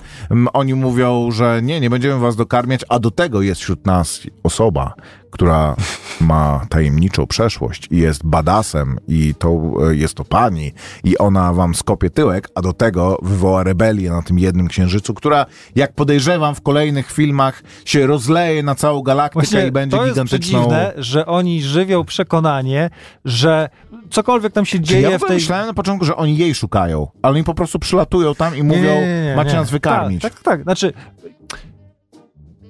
oni 0.53 0.73
mówią, 0.73 1.31
że 1.31 1.59
nie, 1.63 1.70
nie 1.79 1.89
będziemy 1.89 2.19
was 2.19 2.35
dokarmiać, 2.35 2.81
a 2.89 2.99
do 2.99 3.11
tego 3.11 3.41
jest 3.41 3.61
wśród 3.61 3.85
nas 3.85 4.21
osoba, 4.43 4.93
która 5.31 5.75
ma 6.21 6.65
tajemniczą 6.69 7.27
przeszłość 7.27 7.87
i 7.91 7.97
jest 7.97 8.25
badasem 8.25 8.97
i 9.07 9.35
to 9.35 9.61
e, 9.89 9.95
jest 9.95 10.13
to 10.13 10.25
pani 10.25 10.71
i 11.03 11.17
ona 11.17 11.53
wam 11.53 11.75
skopie 11.75 12.09
tyłek, 12.09 12.49
a 12.55 12.61
do 12.61 12.73
tego 12.73 13.17
wywoła 13.21 13.63
rebelię 13.63 14.11
na 14.11 14.21
tym 14.21 14.39
jednym 14.39 14.67
księżycu, 14.67 15.13
która 15.13 15.45
jak 15.75 15.93
podejrzewam 15.93 16.55
w 16.55 16.61
kolejnych 16.61 17.11
filmach 17.11 17.63
się 17.85 18.07
rozleje 18.07 18.63
na 18.63 18.75
całą 18.75 19.01
galaktykę 19.01 19.67
i 19.67 19.71
będzie 19.71 19.97
to 19.97 20.05
jest 20.05 20.13
gigantyczną... 20.13 20.59
przedziwne, 20.59 20.93
że 20.97 21.25
oni 21.25 21.61
żywią 21.61 22.03
przekonanie, 22.03 22.89
że 23.25 23.69
cokolwiek 24.09 24.53
tam 24.53 24.65
się 24.65 24.79
dzieje 24.79 25.09
ja 25.09 25.17
w 25.17 25.21
tej... 25.21 25.35
myślałem 25.35 25.67
na 25.67 25.73
początku, 25.73 26.05
że 26.05 26.15
oni 26.15 26.37
jej 26.37 26.55
szukają, 26.55 27.07
ale 27.21 27.33
oni 27.33 27.43
po 27.43 27.53
prostu 27.53 27.79
przylatują 27.79 28.35
tam 28.35 28.57
i 28.57 28.63
mówią, 28.63 28.91
macie 29.35 29.53
nas 29.53 29.69
wykarmić. 29.69 30.21
Tak, 30.21 30.33
tak, 30.33 30.43
tak. 30.43 30.63
Znaczy, 30.63 30.93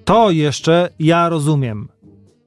to 0.05 0.32
jeszcze 0.32 0.89
ja 0.99 1.30
rozumiem. 1.30 1.88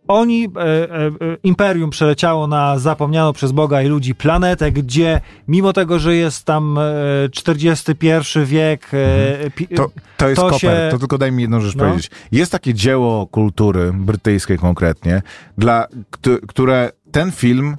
Oni, 0.09 0.45
e, 0.45 0.61
e, 0.61 1.07
e, 1.07 1.11
imperium 1.43 1.91
przeleciało 1.91 2.47
na 2.47 2.79
zapomnianą 2.79 3.33
przez 3.33 3.53
Boga 3.53 3.83
i 3.83 3.89
ludzi 3.89 4.15
planetę, 4.15 4.73
gdzie 4.73 5.21
mimo 5.49 5.73
tego, 5.73 5.99
że 5.99 6.17
jest 6.17 6.45
tam 6.45 6.79
e, 6.79 7.29
41 7.33 8.45
wiek, 8.45 8.91
e, 8.95 9.51
pi, 9.51 9.69
To, 9.69 9.91
to 10.17 10.29
jest 10.29 10.41
To 10.41 10.47
koper, 10.51 10.61
się- 10.61 10.89
to 10.91 10.99
tylko 10.99 11.19
daj 11.19 11.33
mi 11.33 11.43
jedną 11.43 11.61
rzecz 11.61 11.75
No. 11.77 11.85
powiedzieć. 11.85 12.11
Jest 12.33 12.53
takie 12.53 12.75
dzieło 12.75 13.27
kultury, 13.27 13.93
brytyjskiej 13.95 14.59
konkretnie, 14.59 15.23
dla, 15.59 15.87
któ- 16.11 16.39
które 16.47 16.91
ten 17.13 17.33
film 17.33 17.77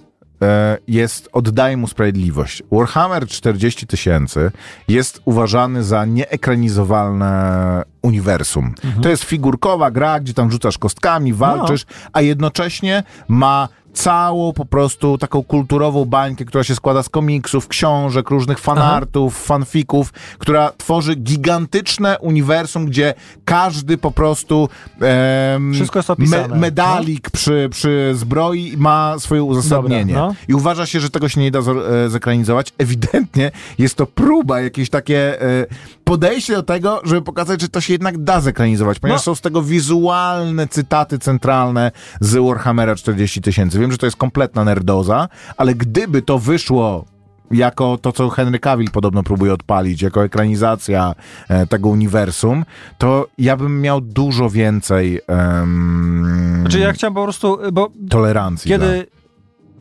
jest, 0.87 1.29
oddaje 1.31 1.77
mu 1.77 1.87
sprawiedliwość. 1.87 2.63
Warhammer 2.71 3.27
40 3.27 3.87
tysięcy 3.87 4.51
jest 4.87 5.21
uważany 5.25 5.83
za 5.83 6.05
nieekranizowalne 6.05 7.83
uniwersum. 8.01 8.73
Mhm. 8.83 9.03
To 9.03 9.09
jest 9.09 9.23
figurkowa 9.23 9.91
gra, 9.91 10.19
gdzie 10.19 10.33
tam 10.33 10.51
rzucasz 10.51 10.77
kostkami, 10.77 11.31
No. 11.31 11.37
walczysz, 11.37 11.85
a 12.13 12.21
jednocześnie 12.21 13.03
ma 13.27 13.67
całą 13.95 14.53
po 14.53 14.65
prostu 14.65 15.17
taką 15.17 15.43
kulturową 15.43 16.05
bańkę, 16.05 16.45
która 16.45 16.63
się 16.63 16.75
składa 16.75 17.03
z 17.03 17.09
komiksów, 17.09 17.67
książek, 17.67 18.29
różnych 18.29 18.59
fanartów, 18.59 19.43
fanfików, 19.43 20.13
która 20.37 20.71
tworzy 20.77 21.15
gigantyczne 21.15 22.19
uniwersum, 22.19 22.85
gdzie 22.85 23.13
każdy 23.45 23.97
po 23.97 24.11
prostu 24.11 24.69
em, 25.55 25.73
Wszystko 25.73 25.99
jest 25.99 26.09
opisane. 26.09 26.47
no. 26.47 26.55
medalik 26.55 27.29
przy, 27.29 27.69
przy 27.71 28.11
zbroi 28.15 28.73
ma 28.77 29.15
swoje 29.19 29.43
uzasadnienie. 29.43 30.13
Dobra, 30.13 30.27
no. 30.27 30.35
I 30.47 30.53
uważa 30.53 30.85
się, 30.85 30.99
że 30.99 31.09
tego 31.09 31.29
się 31.29 31.41
nie 31.41 31.51
da 31.51 31.59
e, 31.59 32.09
zekranizować. 32.09 32.73
Ewidentnie 32.77 33.51
jest 33.77 33.95
to 33.95 34.05
próba, 34.05 34.61
jakieś 34.61 34.89
takie 34.89 35.41
e, 35.41 35.65
podejście 36.05 36.55
do 36.55 36.63
tego, 36.63 37.01
żeby 37.03 37.21
pokazać, 37.21 37.61
że 37.61 37.69
to 37.69 37.81
się 37.81 37.93
jednak 37.93 38.17
da 38.23 38.41
zekranizować, 38.41 38.99
ponieważ 38.99 39.21
No. 39.21 39.23
są 39.23 39.35
z 39.35 39.41
tego 39.41 39.61
wizualne 39.61 40.67
cytaty 40.67 41.19
centralne 41.19 41.91
z 42.19 42.35
Warhammera 42.35 42.95
40 42.95 43.41
tysięcy. 43.41 43.79
Wiem, 43.79 43.91
że 43.91 43.97
to 43.97 44.05
jest 44.05 44.17
kompletna 44.17 44.63
nerdoza, 44.63 45.27
ale 45.57 45.75
gdyby 45.75 46.21
to 46.21 46.39
wyszło 46.39 47.05
jako 47.51 47.97
to, 48.01 48.11
co 48.11 48.29
Henry 48.29 48.59
Cavill 48.59 48.91
podobno 48.91 49.23
próbuje 49.23 49.53
odpalić, 49.53 50.01
jako 50.01 50.23
ekranizacja 50.25 51.15
e, 51.49 51.67
tego 51.67 51.89
uniwersum, 51.89 52.65
to 52.97 53.27
ja 53.37 53.57
bym 53.57 53.81
miał 53.81 54.01
dużo 54.01 54.49
więcej 54.49 55.21
em, 55.27 56.57
Znaczy 56.61 56.79
ja 56.79 56.93
chciałem 56.93 57.13
po 57.13 57.23
prostu, 57.23 57.57
bo 57.73 57.89
tolerancji. 58.09 58.69
kiedy 58.69 59.07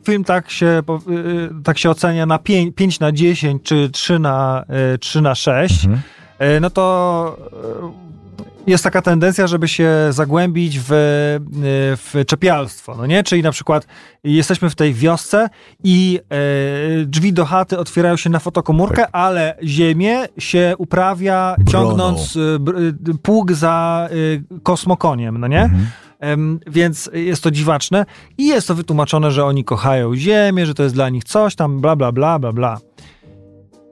film 0.05 0.23
tak 0.23 0.51
się, 0.51 0.65
y, 1.09 1.13
y, 1.13 1.49
tak 1.63 1.77
się 1.77 1.89
ocenia 1.89 2.25
na 2.25 2.39
5, 2.39 2.75
5 2.75 2.99
na 2.99 3.11
10 3.11 3.63
czy 3.63 3.89
3 3.89 4.19
na, 4.19 4.65
y, 4.95 4.97
3 4.97 5.21
na 5.21 5.35
6, 5.35 5.85
Mhm. 5.85 6.01
y, 6.57 6.59
no 6.61 6.69
to 6.69 7.37
y, 8.01 8.05
jest 8.71 8.83
taka 8.83 9.01
tendencja, 9.01 9.47
żeby 9.47 9.67
się 9.67 9.91
zagłębić 10.09 10.79
w, 10.79 10.91
y, 10.91 11.97
w 11.97 12.13
czepialstwo, 12.27 12.95
no 12.95 13.05
nie? 13.05 13.23
Czyli 13.23 13.43
na 13.43 13.51
przykład 13.51 13.87
jesteśmy 14.23 14.69
w 14.69 14.75
tej 14.75 14.93
wiosce 14.93 15.49
i 15.83 16.19
y, 17.01 17.05
drzwi 17.05 17.33
do 17.33 17.45
chaty 17.45 17.77
otwierają 17.79 18.17
się 18.17 18.29
na 18.29 18.39
fotokomórkę, 18.39 19.11
ale 19.15 19.57
ziemię 19.63 20.25
się 20.37 20.73
uprawia 20.77 21.55
ciągnąc 21.71 22.35
y, 22.35 22.39
y, 23.09 23.17
pług 23.23 23.51
za 23.51 24.07
y, 24.11 24.43
kosmokoniem, 24.63 25.37
no 25.37 25.47
nie? 25.47 25.61
Mhm. 25.61 25.87
Więc 26.67 27.09
jest 27.13 27.43
to 27.43 27.51
dziwaczne 27.51 28.05
i 28.37 28.47
jest 28.47 28.67
to 28.67 28.75
wytłumaczone, 28.75 29.31
że 29.31 29.45
oni 29.45 29.63
kochają 29.63 30.15
ziemię, 30.15 30.65
że 30.65 30.73
to 30.73 30.83
jest 30.83 30.95
dla 30.95 31.09
nich 31.09 31.23
coś 31.23 31.55
tam, 31.55 31.81
bla, 31.81 31.95
bla, 31.95 32.11
bla, 32.11 32.39
bla, 32.39 32.53
bla. 32.53 32.79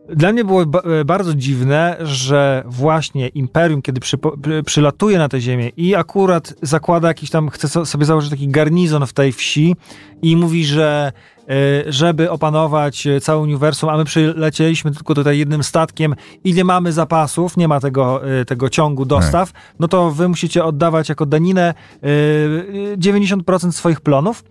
Dla 0.09 0.31
mnie 0.31 0.45
było 0.45 0.61
e, 0.61 1.05
bardzo 1.05 1.33
dziwne, 1.33 1.97
że 2.01 2.63
właśnie 2.65 3.27
Imperium, 3.27 3.81
kiedy 3.81 3.99
przy, 3.99 4.17
przylatuje 4.65 5.17
na 5.17 5.29
tę 5.29 5.41
ziemię 5.41 5.69
i 5.77 5.95
akurat 5.95 6.53
zakłada 6.61 7.07
jakiś 7.07 7.29
tam, 7.29 7.49
chce 7.49 7.67
so- 7.67 7.85
sobie 7.85 8.05
założyć 8.05 8.29
taki 8.29 8.47
garnizon 8.47 9.05
w 9.05 9.13
tej 9.13 9.31
wsi 9.31 9.75
i 10.21 10.35
mówi, 10.35 10.65
że 10.65 11.11
żeby 11.87 12.31
opanować 12.31 13.07
e, 13.07 13.21
całe 13.21 13.41
uniwersum, 13.41 13.89
a 13.89 13.97
my 13.97 14.05
przylecieliśmy 14.05 14.91
tylko 14.91 15.15
tutaj 15.15 15.37
jednym 15.37 15.63
statkiem 15.63 16.15
i 16.43 16.53
nie 16.53 16.63
mamy 16.63 16.93
zapasów, 16.93 17.57
nie 17.57 17.67
ma 17.67 17.79
tego, 17.79 18.29
e, 18.39 18.45
tego 18.45 18.69
ciągu 18.69 19.05
dostaw, 19.05 19.51
no 19.79 19.87
to 19.87 20.11
wy 20.11 20.27
musicie 20.27 20.63
oddawać 20.63 21.09
jako 21.09 21.25
daninę 21.25 21.61
e, 21.63 22.07
e, 22.93 22.97
90% 22.97 23.71
swoich 23.71 24.01
plonów. 24.01 24.43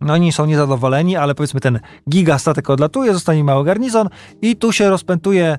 No 0.00 0.12
oni 0.12 0.32
są 0.32 0.46
niezadowoleni, 0.46 1.16
ale 1.16 1.34
powiedzmy 1.34 1.60
ten 1.60 1.80
gigastatek 2.10 2.70
odlatuje, 2.70 3.12
zostanie 3.12 3.44
mały 3.44 3.64
garnizon 3.64 4.08
i 4.42 4.56
tu 4.56 4.72
się 4.72 4.90
rozpętuje 4.90 5.58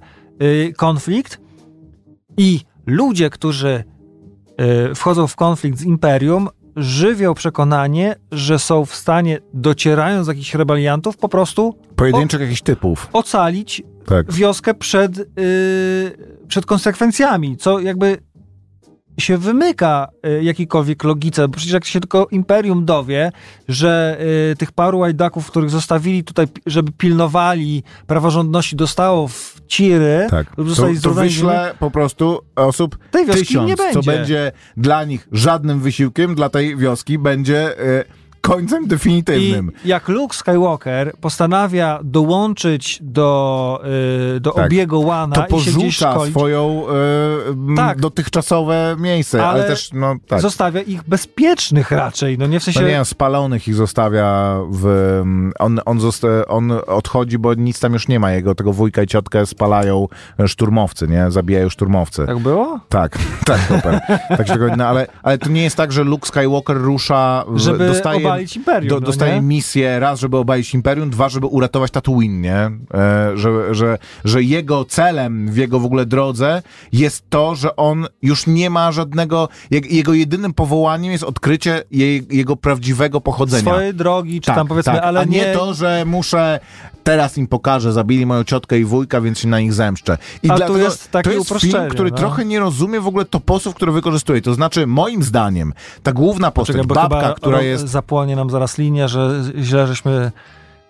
konflikt 0.77 1.41
i 2.37 2.61
ludzie, 2.85 3.29
którzy 3.29 3.83
wchodzą 4.95 5.27
w 5.27 5.35
konflikt 5.35 5.79
z 5.79 5.83
Imperium, 5.83 6.49
żywią 6.77 7.33
przekonanie, 7.33 8.15
że 8.31 8.59
są 8.59 8.85
w 8.85 8.95
stanie, 8.95 9.39
docierając 9.53 10.27
do 10.27 10.31
jakichś 10.31 10.55
rebeliantów, 10.55 11.17
po 11.17 11.29
prostu 11.29 11.77
Pojedynczych 11.95 12.41
jakichś 12.41 12.61
typów. 12.61 13.09
ocalić 13.13 13.83
Tak. 14.05 14.33
wioskę 14.33 14.73
przed, 14.73 15.17
yy, 15.17 15.25
przed 16.47 16.65
konsekwencjami, 16.65 17.57
co 17.57 17.79
jakby 17.79 18.17
się 19.19 19.37
wymyka 19.37 20.07
y, 20.39 20.43
jakiejkolwiek 20.43 21.03
logice, 21.03 21.47
bo 21.47 21.53
przecież 21.53 21.73
jak 21.73 21.85
się 21.85 21.99
tylko 21.99 22.27
Imperium 22.31 22.85
dowie, 22.85 23.31
że 23.67 24.17
y, 24.51 24.55
tych 24.55 24.71
paru 24.71 24.99
łajdaków, 24.99 25.47
których 25.47 25.69
zostawili 25.69 26.23
tutaj, 26.23 26.47
żeby 26.65 26.91
pilnowali 26.91 27.83
praworządności, 28.07 28.75
dostało 28.75 29.27
w 29.27 29.56
ciry, 29.67 30.27
Tak. 30.29 30.47
lub 30.57 30.67
To, 30.67 30.75
zostali 30.75 31.01
to 31.01 31.13
wyśle 31.13 31.73
po 31.79 31.91
prostu 31.91 32.39
osób 32.55 32.97
Tej 33.11 33.25
wioski 33.25 33.45
tysiąc, 33.45 33.69
nie 33.69 33.75
co 33.77 33.83
będzie. 33.83 34.11
będzie 34.11 34.51
dla 34.77 35.03
nich 35.03 35.27
żadnym 35.31 35.79
wysiłkiem, 35.79 36.35
dla 36.35 36.49
tej 36.49 36.77
wioski 36.77 37.19
będzie 37.19 37.79
e, 37.79 38.03
końcem 38.47 38.87
definitywnym. 38.87 39.71
I 39.85 39.87
jak 39.87 40.07
Luke 40.07 40.35
Skywalker 40.35 41.13
postanawia 41.21 41.99
dołączyć 42.03 42.99
do, 43.01 43.81
y, 44.35 44.39
do 44.39 44.51
Tak. 44.51 44.65
obiegu 44.65 45.01
Łana 45.01 45.35
to 45.35 45.45
i 45.45 45.49
porzuca 45.49 46.25
swoją 46.29 46.83
m, 47.49 47.73
Tak. 47.75 47.99
dotychczasowe 47.99 48.95
miejsce, 48.99 49.45
ale, 49.45 49.59
Ale 49.59 49.69
też, 49.69 49.89
no 49.93 50.15
tak. 50.27 50.41
zostawia 50.41 50.81
ich 50.81 51.03
bezpiecznych 51.03 51.91
raczej, 51.91 52.37
no 52.37 52.47
nie 52.47 52.59
w 52.59 52.63
sensie... 52.63 52.81
No 52.81 52.87
nie, 52.87 53.05
spalonych 53.05 53.67
ich 53.67 53.75
zostawia 53.75 54.57
w... 54.71 55.21
On, 55.59 55.79
on, 55.85 55.99
zosta, 55.99 56.27
on 56.47 56.71
odchodzi, 56.87 57.37
bo 57.37 57.53
nic 57.53 57.79
tam 57.79 57.93
już 57.93 58.07
nie 58.07 58.19
ma. 58.19 58.31
Jego 58.31 58.55
tego 58.55 58.73
wujka 58.73 59.03
i 59.03 59.07
ciotkę 59.07 59.45
spalają 59.45 60.07
szturmowcy, 60.47 61.07
nie? 61.07 61.31
Zabijają 61.31 61.69
szturmowcy. 61.69 62.25
Tak 62.25 62.39
było? 62.39 62.79
Tak, 62.89 63.17
tak, 63.45 63.59
super. 63.67 63.99
tak 64.37 64.47
się 64.47 64.53
tego, 64.53 64.75
no, 64.77 64.85
ale, 64.87 65.07
ale 65.23 65.37
to 65.37 65.49
nie 65.49 65.63
jest 65.63 65.75
tak, 65.75 65.91
że 65.91 66.03
Luke 66.03 66.27
Skywalker 66.27 66.77
rusza, 66.77 67.45
w, 67.47 67.77
dostaje, 67.77 68.36
obalić 68.37 68.55
Imperium, 68.55 68.89
do, 68.89 68.95
no 68.95 69.01
dostaje 69.01 69.35
nie? 69.35 69.41
misję 69.41 69.99
raz, 69.99 70.19
żeby 70.19 70.37
obalić 70.37 70.73
Imperium, 70.73 71.09
dwa, 71.09 71.29
żeby 71.29 71.47
uratować 71.47 71.91
Tatooine, 71.91 72.41
nie? 72.41 72.55
E, 72.93 73.37
że, 73.37 73.75
że, 73.75 73.97
że 74.25 74.43
jego 74.43 74.85
celem 74.85 75.51
w 75.51 75.57
jego 75.57 75.79
w 75.79 75.85
ogóle 75.85 76.05
drodze 76.05 76.61
jest 76.91 77.29
to, 77.29 77.55
że 77.55 77.75
on 77.75 78.07
już 78.21 78.47
nie 78.47 78.69
ma 78.69 78.91
żadnego, 78.91 79.49
jeg, 79.71 79.93
jego 79.93 80.13
jedynym 80.13 80.53
powołaniem 80.53 81.11
jest 81.11 81.23
odkrycie 81.23 81.83
jej, 81.91 82.27
jego 82.29 82.55
prawdziwego 82.55 83.21
pochodzenia. 83.21 83.71
Swojej 83.71 83.93
drogi, 83.93 84.41
czy 84.41 84.47
Tak, 84.47 84.55
tam 84.55 84.67
powiedzmy, 84.67 84.93
tak. 84.93 85.03
ale 85.03 85.19
A 85.19 85.23
nie, 85.23 85.53
to, 85.53 85.73
że 85.73 86.03
muszę 86.05 86.59
teraz 87.07 87.37
im 87.37 87.47
pokażę, 87.47 87.93
zabili 87.93 88.25
moją 88.25 88.43
ciotkę 88.43 88.79
i 88.79 88.85
wujka, 88.85 89.21
więc 89.21 89.39
się 89.39 89.47
na 89.47 89.59
nich 89.59 89.73
zemszczę. 89.73 90.17
I 90.43 90.49
A 90.49 90.55
dlatego 90.55 90.77
jest 90.77 91.11
takie 91.11 91.29
to 91.29 91.35
jest 91.35 91.61
film, 91.61 91.89
który 91.89 92.11
no. 92.11 92.17
trochę 92.17 92.45
nie 92.45 92.59
rozumie 92.59 92.99
w 92.99 93.07
ogóle 93.07 93.25
toposów, 93.25 93.75
które 93.75 93.91
wykorzystuje. 93.91 94.41
To 94.41 94.53
znaczy, 94.53 94.87
moim 94.87 95.23
zdaniem, 95.23 95.73
ta 96.03 96.13
główna 96.13 96.51
postać, 96.51 96.75
Czekaj, 96.75 96.87
bo 96.87 96.95
babka, 96.95 97.33
która 97.33 97.61
jest... 97.61 97.87
zapłonie 97.87 98.35
nam 98.35 98.49
zaraz 98.49 98.77
linia, 98.77 99.07
że 99.07 99.43
źle 99.57 99.87
żeśmy 99.87 100.31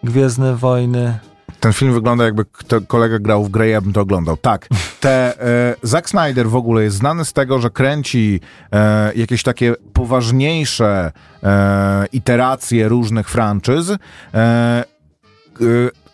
Gwiezdne 0.04 0.56
Wojny. 0.56 1.20
Ten 1.60 1.74
film 1.74 1.94
wygląda 1.94 2.24
jakby 2.24 2.46
kto, 2.46 2.82
kolega 2.82 3.20
grał 3.20 3.44
w 3.44 3.50
grę, 3.50 3.68
ja 3.68 3.82
bym 3.82 3.94
to 3.94 4.02
oglądał. 4.02 4.38
Tak. 4.38 4.68
Te, 5.00 5.42
e, 5.42 5.76
Zack 5.84 6.10
Snyder 6.10 6.50
w 6.50 6.56
ogóle 6.56 6.84
jest 6.84 6.98
znany 6.98 7.26
z 7.26 7.34
tego, 7.34 7.60
że 7.60 7.70
kręci 7.70 8.40
e, 8.72 9.14
jakieś 9.16 9.44
takie 9.44 9.74
poważniejsze 9.94 11.12
e, 11.44 12.06
iteracje 12.12 12.90
różnych 12.90 13.30
franczyz. 13.30 13.92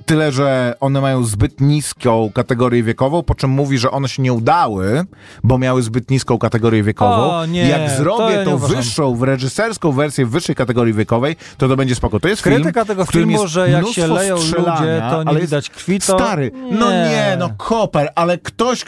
Tyle, 0.05 0.31
że 0.31 0.75
one 0.79 1.01
mają 1.01 1.23
zbyt 1.23 1.61
niską 1.61 2.31
kategorię 2.35 2.83
wiekową, 2.83 3.23
po 3.23 3.35
czym 3.35 3.49
mówi, 3.49 3.77
że 3.77 3.91
one 3.91 4.09
się 4.09 4.21
nie 4.21 4.33
udały, 4.33 5.03
bo 5.43 5.57
miały 5.57 5.81
zbyt 5.81 6.11
niską 6.11 6.37
kategorię 6.37 6.83
wiekową. 6.83 7.31
O, 7.31 7.45
nie, 7.45 7.67
Jak 7.67 7.89
zrobię 7.89 8.33
ja 8.33 8.45
tą 8.45 8.51
nie 8.51 8.67
wyższą, 8.67 9.15
w 9.15 9.23
reżyserską 9.23 9.91
wersję 9.91 10.25
wyższej 10.25 10.55
kategorii 10.55 10.93
wiekowej, 10.93 11.35
to 11.57 11.67
to 11.67 11.75
będzie 11.75 11.95
spoko. 11.95 12.19
To 12.19 12.27
jest 12.27 12.41
film, 12.41 12.55
Krytyka 12.55 12.85
tego 12.85 13.05
w 13.05 13.07
którym 13.09 13.29
filmu, 13.29 13.47
że 13.47 13.69
jak 13.69 13.87
się 13.87 14.07
leją 14.07 14.35
ludzie, 14.35 15.03
to 15.11 15.23
nie 15.23 15.39
widać 15.39 15.69
krwi, 15.69 15.99
to... 15.99 16.17
Stary, 16.17 16.51
no 16.71 16.91
nie, 16.91 17.35
no 17.39 17.49
koper, 17.57 18.09
ale 18.15 18.37
ktoś, 18.37 18.85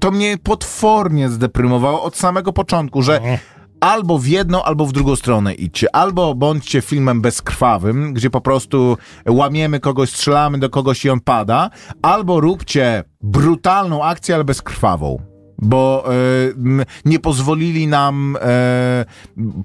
to 0.00 0.10
mnie 0.10 0.38
potwornie 0.42 1.28
zdeprymowało 1.28 2.02
od 2.02 2.16
samego 2.16 2.52
początku, 2.52 3.02
że 3.02 3.20
albo 3.80 4.18
w 4.18 4.26
jedną, 4.26 4.62
albo 4.62 4.86
w 4.86 4.92
drugą 4.92 5.16
stronę 5.16 5.54
idźcie. 5.54 5.96
Albo 5.96 6.34
bądźcie 6.34 6.80
filmem 6.80 7.20
bezkrwawym, 7.20 8.14
gdzie 8.14 8.30
po 8.30 8.40
prostu 8.40 8.96
łamiemy 9.28 9.80
kogoś, 9.80 10.10
strzelamy 10.10 10.58
do 10.58 10.70
kogoś 10.70 11.04
i 11.04 11.10
on 11.10 11.20
pada, 11.20 11.70
albo 12.02 12.40
róbcie 12.40 13.04
brutalną 13.20 14.04
akcję, 14.04 14.34
ale 14.34 14.44
bezkrwawą. 14.44 15.33
Bo 15.58 16.04
e, 16.06 16.14
nie 17.04 17.18
pozwolili 17.18 17.86
nam 17.86 18.36
e, 18.40 19.04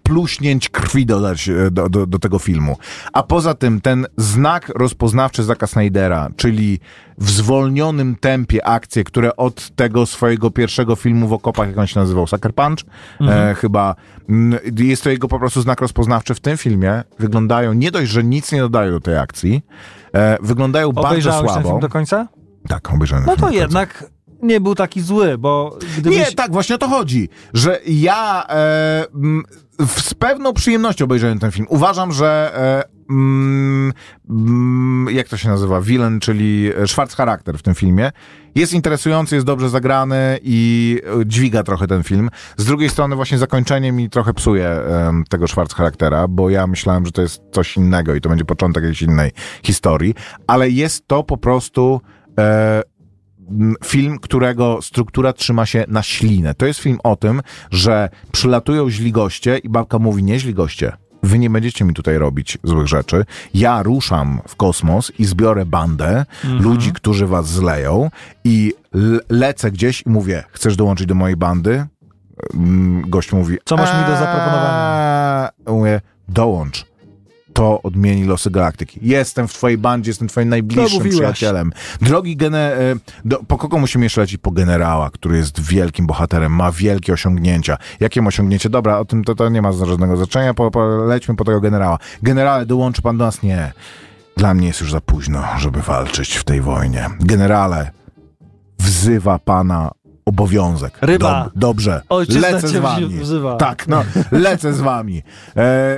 pluśnięć 0.04 0.70
krwi 0.70 1.06
dodać 1.06 1.50
e, 1.50 1.72
do, 1.72 1.90
do, 1.90 2.06
do 2.06 2.20
tego 2.20 2.40
filmu. 2.40 2.78
A 3.14 3.24
poza 3.24 3.54
tym 3.54 3.82
ten 3.82 4.08
znak 4.18 4.72
rozpoznawczy 4.76 5.44
Zaka 5.44 5.68
Snydera, 5.68 6.30
czyli 6.36 6.80
w 7.18 7.30
zwolnionym 7.30 8.16
tempie 8.16 8.66
akcje, 8.68 9.04
które 9.04 9.36
od 9.36 9.70
tego 9.70 10.06
swojego 10.06 10.52
pierwszego 10.52 10.96
filmu 10.96 11.28
w 11.28 11.34
okopach, 11.34 11.68
jak 11.68 11.78
on 11.78 11.88
się 11.88 12.00
nazywał, 12.00 12.28
Sucker 12.28 12.54
Punch, 12.56 12.80
e, 13.22 13.56
chyba, 13.58 13.96
m, 14.30 14.56
jest 14.78 15.04
to 15.04 15.10
jego 15.10 15.28
po 15.28 15.40
prostu 15.40 15.62
znak 15.62 15.82
rozpoznawczy 15.82 16.36
w 16.36 16.40
tym 16.40 16.58
filmie. 16.58 17.04
Wyglądają, 17.20 17.74
nie 17.74 17.92
dość, 17.92 18.12
że 18.12 18.24
nic 18.24 18.52
nie 18.52 18.60
dodają 18.60 18.92
do 18.92 19.00
tej 19.00 19.18
akcji, 19.18 19.62
e, 20.14 20.38
wyglądają 20.42 20.92
bardzo 20.92 21.10
Obejrzałeś 21.10 21.40
ten 21.40 21.54
słabo. 21.54 21.70
film 21.70 21.80
do 21.80 21.90
końca? 21.90 22.28
Tak, 22.68 22.94
obejrzałem 22.94 23.26
No 23.26 23.36
to 23.36 23.50
jednak 23.50 24.06
nie 24.42 24.62
był 24.62 24.76
taki 24.76 25.02
zły, 25.02 25.38
bo 25.38 25.78
gdybyś... 25.98 26.20
Nie, 26.20 26.26
tak, 26.26 26.52
właśnie 26.52 26.76
o 26.76 26.78
to 26.78 26.88
chodzi, 26.88 27.30
że 27.54 27.80
ja 27.86 28.46
e, 28.50 29.06
m, 29.16 29.44
z 29.88 30.14
pewną 30.14 30.54
przyjemnością 30.54 31.06
obejrzałem 31.06 31.40
ten 31.40 31.52
film. 31.52 31.68
Uważam, 31.70 32.12
że 32.12 32.52
e, 32.56 32.84
mm, 33.10 33.94
jak 35.12 35.28
to 35.28 35.38
się 35.38 35.50
nazywa? 35.50 35.82
Villain, 35.82 36.20
czyli 36.20 36.72
e, 36.78 36.88
Schwarz 36.88 37.16
charakter 37.16 37.58
w 37.58 37.62
tym 37.62 37.76
filmie. 37.76 38.12
Jest 38.56 38.74
interesujący, 38.74 39.36
jest 39.36 39.48
dobrze 39.48 39.70
zagrany 39.70 40.40
i 40.44 41.02
e, 41.22 41.26
dźwiga 41.26 41.64
trochę 41.64 41.88
ten 41.88 42.04
film. 42.04 42.30
Z 42.58 42.66
drugiej 42.66 42.90
strony 42.90 43.16
właśnie 43.16 43.38
zakończenie 43.38 43.92
mi 43.92 44.10
trochę 44.10 44.34
psuje 44.34 44.70
em, 44.70 45.24
tego 45.30 45.48
Schwarz 45.48 45.74
charaktera, 45.74 46.28
bo 46.28 46.50
ja 46.50 46.68
myślałem, 46.68 47.06
że 47.06 47.12
to 47.12 47.22
jest 47.22 47.42
coś 47.52 47.78
innego 47.78 48.16
i 48.16 48.22
to 48.22 48.30
będzie 48.30 48.46
początek 48.46 48.84
jakiejś 48.84 49.02
innej 49.02 49.32
historii, 49.64 50.16
ale 50.48 50.70
jest 50.70 51.08
to 51.08 51.24
po 51.24 51.38
prostu 51.38 52.02
e, 52.40 52.82
film, 53.86 54.20
którego 54.20 54.82
struktura 54.82 55.34
trzyma 55.34 55.66
się 55.66 55.86
na 55.88 56.04
ślinę. 56.04 56.54
To 56.54 56.66
jest 56.66 56.80
film 56.80 56.97
o 57.04 57.16
tym, 57.16 57.41
że 57.72 58.10
przylatują 58.32 58.89
źli 58.89 59.12
goście 59.12 59.58
i 59.58 59.70
babka 59.70 60.00
mówi, 60.00 60.24
nie 60.24 60.39
źli 60.39 60.54
goście. 60.54 60.91
Wy 61.24 61.39
nie 61.39 61.50
będziecie 61.50 61.86
mi 61.86 61.93
tutaj 61.93 62.18
robić 62.18 62.58
złych 62.64 62.88
rzeczy. 62.88 63.26
Ja 63.54 63.84
ruszam 63.84 64.39
w 64.47 64.56
kosmos 64.56 65.12
i 65.20 65.26
zbiorę 65.26 65.66
bandę 65.66 66.26
Mhm. 66.45 66.64
ludzi, 66.64 66.91
którzy 66.91 67.28
was 67.28 67.47
zleją 67.47 68.10
i 68.43 68.74
lecę 69.30 69.72
gdzieś 69.72 70.02
i 70.06 70.10
mówię, 70.10 70.43
chcesz 70.52 70.76
dołączyć 70.76 71.08
do 71.08 71.16
mojej 71.16 71.38
bandy? 71.38 71.86
Gość 73.08 73.32
mówi, 73.32 73.58
Co 73.66 73.78
masz 73.78 73.89
mi 73.93 74.06
do 74.14 74.18
zaproponowania? 74.20 75.50
"Eee", 75.68 75.74
Mówię, 75.74 76.02
dołącz. 76.28 76.86
To 77.60 77.82
odmieni 77.82 78.26
losy 78.26 78.51
galaktyki. 78.51 78.99
Jestem 79.01 79.47
w 79.47 79.53
twojej 79.53 79.78
bandzie, 79.78 80.10
jestem 80.10 80.28
twoim 80.28 80.49
najbliższym 80.49 81.10
przyjacielem. 81.10 81.72
Drogi 82.01 82.36
gene... 82.38 82.74
e, 82.74 82.95
Do, 83.26 83.43
po 83.47 83.57
kogo 83.57 83.78
musimy 83.78 84.05
jeszcze 84.05 84.22
lecieć? 84.22 84.38
Po 84.41 84.51
generała, 84.51 85.10
który 85.10 85.38
jest 85.38 85.62
wielkim 85.62 86.07
bohaterem, 86.07 86.51
ma 86.55 86.72
wielkie 86.72 87.14
osiągnięcia. 87.14 87.78
Jakie 87.99 88.22
ma 88.22 88.28
osiągnięcie? 88.28 88.70
Dobra, 88.70 88.99
o 88.99 89.05
tym 89.05 89.24
to, 89.24 89.36
to 89.36 89.49
nie 89.49 89.62
ma 89.62 89.72
żadnego 89.72 90.18
znaczenia, 90.18 90.53
po, 90.53 90.72
po, 90.72 90.86
lećmy 90.86 91.36
po 91.36 91.45
tego 91.45 91.62
generała. 91.62 91.97
Generale, 92.24 92.66
dołączy 92.66 93.01
pan 93.01 93.18
do 93.18 93.26
nas? 93.26 93.43
Nie. 93.43 93.72
Dla 94.38 94.53
mnie 94.53 94.68
jest 94.68 94.82
już 94.82 94.91
za 94.91 95.01
późno, 95.01 95.43
żeby 95.57 95.82
walczyć 95.82 96.36
w 96.36 96.43
tej 96.43 96.62
wojnie. 96.62 97.10
Generale, 97.20 97.91
wzywa 98.80 99.39
pana 99.39 99.91
obowiązek. 100.26 100.98
Ryba. 101.02 101.50
dobrze, 101.56 102.02
Ojczyzna 102.10 102.50
lecę 102.50 102.68
z 102.68 102.76
wami. 102.78 103.08
wzywa. 103.08 103.56
Tak, 103.56 103.88
no, 103.88 104.04
lecę 104.32 104.74
z 104.74 104.82
wami. 104.82 105.24
E, 105.58 105.98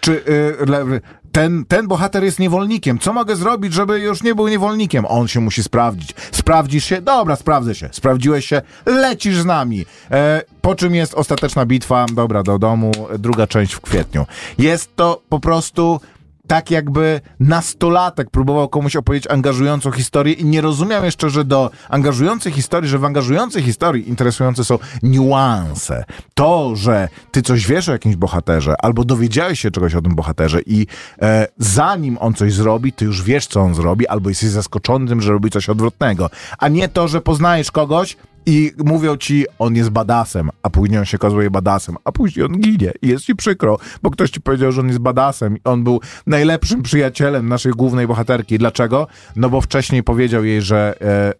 czy 0.00 0.22
e, 0.60 1.24
ten, 1.34 1.64
ten 1.68 1.88
bohater 1.88 2.24
jest 2.24 2.38
niewolnikiem? 2.38 2.98
Co 2.98 3.12
mogę 3.12 3.36
zrobić, 3.36 3.72
żeby 3.72 4.00
już 4.00 4.22
nie 4.22 4.34
był 4.34 4.48
niewolnikiem? 4.48 5.04
On 5.08 5.28
się 5.28 5.40
musi 5.40 5.62
sprawdzić. 5.62 6.14
Sprawdzisz 6.32 6.84
się? 6.84 7.00
Dobra, 7.02 7.36
sprawdzę 7.36 7.74
się. 7.74 7.88
Sprawdziłeś 7.92 8.46
się? 8.46 8.62
Lecisz 8.86 9.36
z 9.36 9.44
nami. 9.44 9.86
E, 10.10 10.42
po 10.60 10.74
czym 10.74 10.94
jest 10.94 11.14
ostateczna 11.14 11.66
bitwa? 11.66 12.06
Dobra, 12.14 12.42
do 12.42 12.58
domu. 12.58 12.92
Druga 13.18 13.46
część 13.46 13.74
w 13.74 13.80
kwietniu. 13.80 14.26
Jest 14.58 14.96
to 14.96 15.22
po 15.28 15.40
prostu 15.40 16.00
tak 16.46 16.70
jakby 16.70 17.20
nastolatek 17.40 18.30
próbował 18.30 18.68
komuś 18.68 18.96
opowiedzieć 18.96 19.30
angażującą 19.30 19.90
historię 19.90 20.32
i 20.32 20.44
nie 20.44 20.60
rozumiał 20.60 21.04
jeszcze, 21.04 21.30
że 21.30 21.44
do 21.44 21.70
angażującej 21.88 22.52
historii, 22.52 22.90
że 22.90 22.98
w 22.98 23.04
angażującej 23.04 23.62
historii 23.62 24.08
interesujące 24.08 24.64
są 24.64 24.78
niuanse. 25.02 26.04
To, 26.34 26.76
że 26.76 27.08
ty 27.30 27.42
coś 27.42 27.66
wiesz 27.66 27.88
o 27.88 27.92
jakimś 27.92 28.16
bohaterze, 28.16 28.74
albo 28.78 29.04
dowiedziałeś 29.04 29.60
się 29.60 29.70
czegoś 29.70 29.94
o 29.94 30.02
tym 30.02 30.14
bohaterze 30.14 30.60
i 30.66 30.86
e, 31.22 31.46
zanim 31.58 32.18
on 32.20 32.34
coś 32.34 32.52
zrobi, 32.52 32.92
ty 32.92 33.04
już 33.04 33.22
wiesz, 33.22 33.46
co 33.46 33.60
on 33.60 33.74
zrobi, 33.74 34.08
albo 34.08 34.28
jesteś 34.28 34.48
zaskoczony 34.48 35.08
tym, 35.08 35.20
że 35.20 35.32
robi 35.32 35.50
coś 35.50 35.68
odwrotnego. 35.68 36.30
A 36.58 36.68
nie 36.68 36.88
to, 36.88 37.08
że 37.08 37.20
poznajesz 37.20 37.70
kogoś, 37.70 38.16
i 38.46 38.72
mówią 38.84 39.16
ci, 39.16 39.44
on 39.58 39.76
jest 39.76 39.90
badasem, 39.90 40.50
a 40.62 40.70
później 40.70 40.98
on 40.98 41.04
się 41.04 41.16
okazuje 41.16 41.50
badasem, 41.50 41.96
a 42.04 42.12
później 42.12 42.46
on 42.46 42.52
ginie 42.60 42.92
i 43.02 43.08
jest 43.08 43.24
ci 43.24 43.34
przykro, 43.36 43.78
bo 44.02 44.10
ktoś 44.10 44.30
ci 44.30 44.40
powiedział, 44.40 44.72
że 44.72 44.80
on 44.80 44.86
jest 44.88 44.98
badasem 44.98 45.56
i 45.56 45.60
on 45.64 45.84
był 45.84 46.00
najlepszym 46.26 46.82
przyjacielem 46.82 47.48
naszej 47.48 47.72
głównej 47.72 48.06
bohaterki. 48.06 48.58
Dlaczego? 48.58 49.06
No 49.36 49.50
bo 49.50 49.60
wcześniej 49.60 50.02
powiedział 50.02 50.44
jej, 50.44 50.62
że 50.62 50.94
e, 51.00 51.32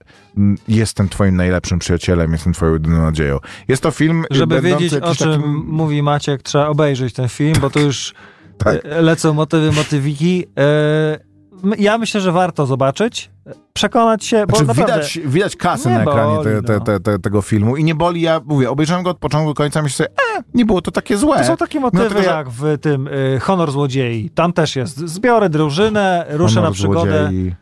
jestem 0.68 1.08
twoim 1.08 1.36
najlepszym 1.36 1.78
przyjacielem, 1.78 2.32
jestem 2.32 2.52
twoją 2.52 2.72
jedyną 2.72 3.02
nadzieją. 3.02 3.38
Jest 3.68 3.82
to 3.82 3.90
film 3.90 4.24
Żeby 4.30 4.60
wiedzieć, 4.60 4.94
o 4.94 5.14
czym 5.14 5.32
takim- 5.32 5.64
mówi 5.66 6.02
Maciek, 6.02 6.42
trzeba 6.42 6.66
obejrzeć 6.68 7.14
ten 7.14 7.28
film, 7.28 7.54
bo 7.60 7.70
to 7.70 7.80
już 7.80 8.14
Tak. 8.58 8.76
e, 8.84 9.02
lecą 9.02 9.34
motywy, 9.34 9.72
motywiki. 9.72 10.44
E, 10.58 11.34
Ja 11.78 11.98
myślę, 11.98 12.20
że 12.20 12.32
warto 12.32 12.66
zobaczyć, 12.66 13.30
przekonać 13.72 14.24
się, 14.24 14.46
bo 14.46 14.56
Znaczy, 14.56 14.66
naprawdę... 14.66 14.94
widać, 14.94 15.20
widać 15.24 15.56
kasę 15.56 15.90
na 15.90 16.02
ekranie 16.02 16.36
boli, 16.36 16.62
te, 16.66 16.72
no. 16.72 16.80
te, 16.80 17.00
te, 17.00 17.18
tego 17.18 17.42
filmu 17.42 17.76
i 17.76 17.84
nie 17.84 17.94
boli, 17.94 18.20
ja 18.20 18.40
mówię, 18.44 18.70
obejrzałem 18.70 19.04
go 19.04 19.10
od 19.10 19.18
początku 19.18 19.50
do 19.50 19.54
końca, 19.54 19.82
myślę 19.82 20.06
sobie, 20.06 20.18
e, 20.38 20.42
nie 20.54 20.64
było 20.64 20.82
to 20.82 20.90
takie 20.90 21.16
złe. 21.16 21.38
To 21.38 21.44
są 21.44 21.56
takie 21.56 21.80
motywy 21.80 22.08
tego, 22.08 22.22
że- 22.22 22.28
jak 22.28 22.50
w 22.50 22.78
tym 22.78 23.08
y, 23.08 23.38
Honor 23.40 23.72
Złodziei. 23.72 24.30
Tam 24.30 24.52
też 24.52 24.76
jest. 24.76 24.98
Zbiorę 24.98 25.48
drużynę, 25.48 26.26
ruszę 26.30 26.54
Honor 26.54 26.70
na 26.70 26.74
przygodę. 26.74 27.20
Złodziei, 27.22 27.54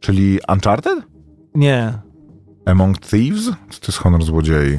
Czyli 0.00 0.38
Uncharted? 0.52 0.98
Nie. 1.54 1.92
Among 2.66 2.98
Thieves? 2.98 3.44
Co 3.44 3.80
to 3.80 3.86
jest 3.86 3.98
honor 3.98 4.22
złodziei? 4.22 4.78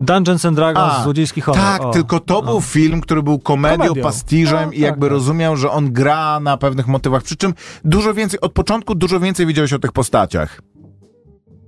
Dungeons 0.00 0.44
and 0.44 0.56
Dragons, 0.56 0.92
A, 0.98 1.02
Złodziejski 1.02 1.40
Honor. 1.40 1.60
Tak, 1.60 1.82
O. 1.84 1.90
tylko 1.90 2.20
to 2.20 2.42
był 2.42 2.60
film, 2.60 3.00
który 3.00 3.22
był 3.22 3.38
komedią, 3.38 3.78
Komedią. 3.78 4.02
pastiżem 4.02 4.64
No, 4.66 4.72
i 4.72 4.80
jakby 4.80 5.00
tak, 5.00 5.08
tak. 5.08 5.12
rozumiał, 5.12 5.56
że 5.56 5.70
on 5.70 5.92
gra 5.92 6.40
na 6.40 6.56
pewnych 6.56 6.86
motywach. 6.86 7.22
Przy 7.22 7.36
czym 7.36 7.54
dużo 7.84 8.14
więcej, 8.14 8.40
od 8.40 8.52
początku 8.52 8.94
dużo 8.94 9.20
więcej 9.20 9.46
wiedziałeś 9.46 9.72
o 9.72 9.78
tych 9.78 9.92
postaciach. 9.92 10.60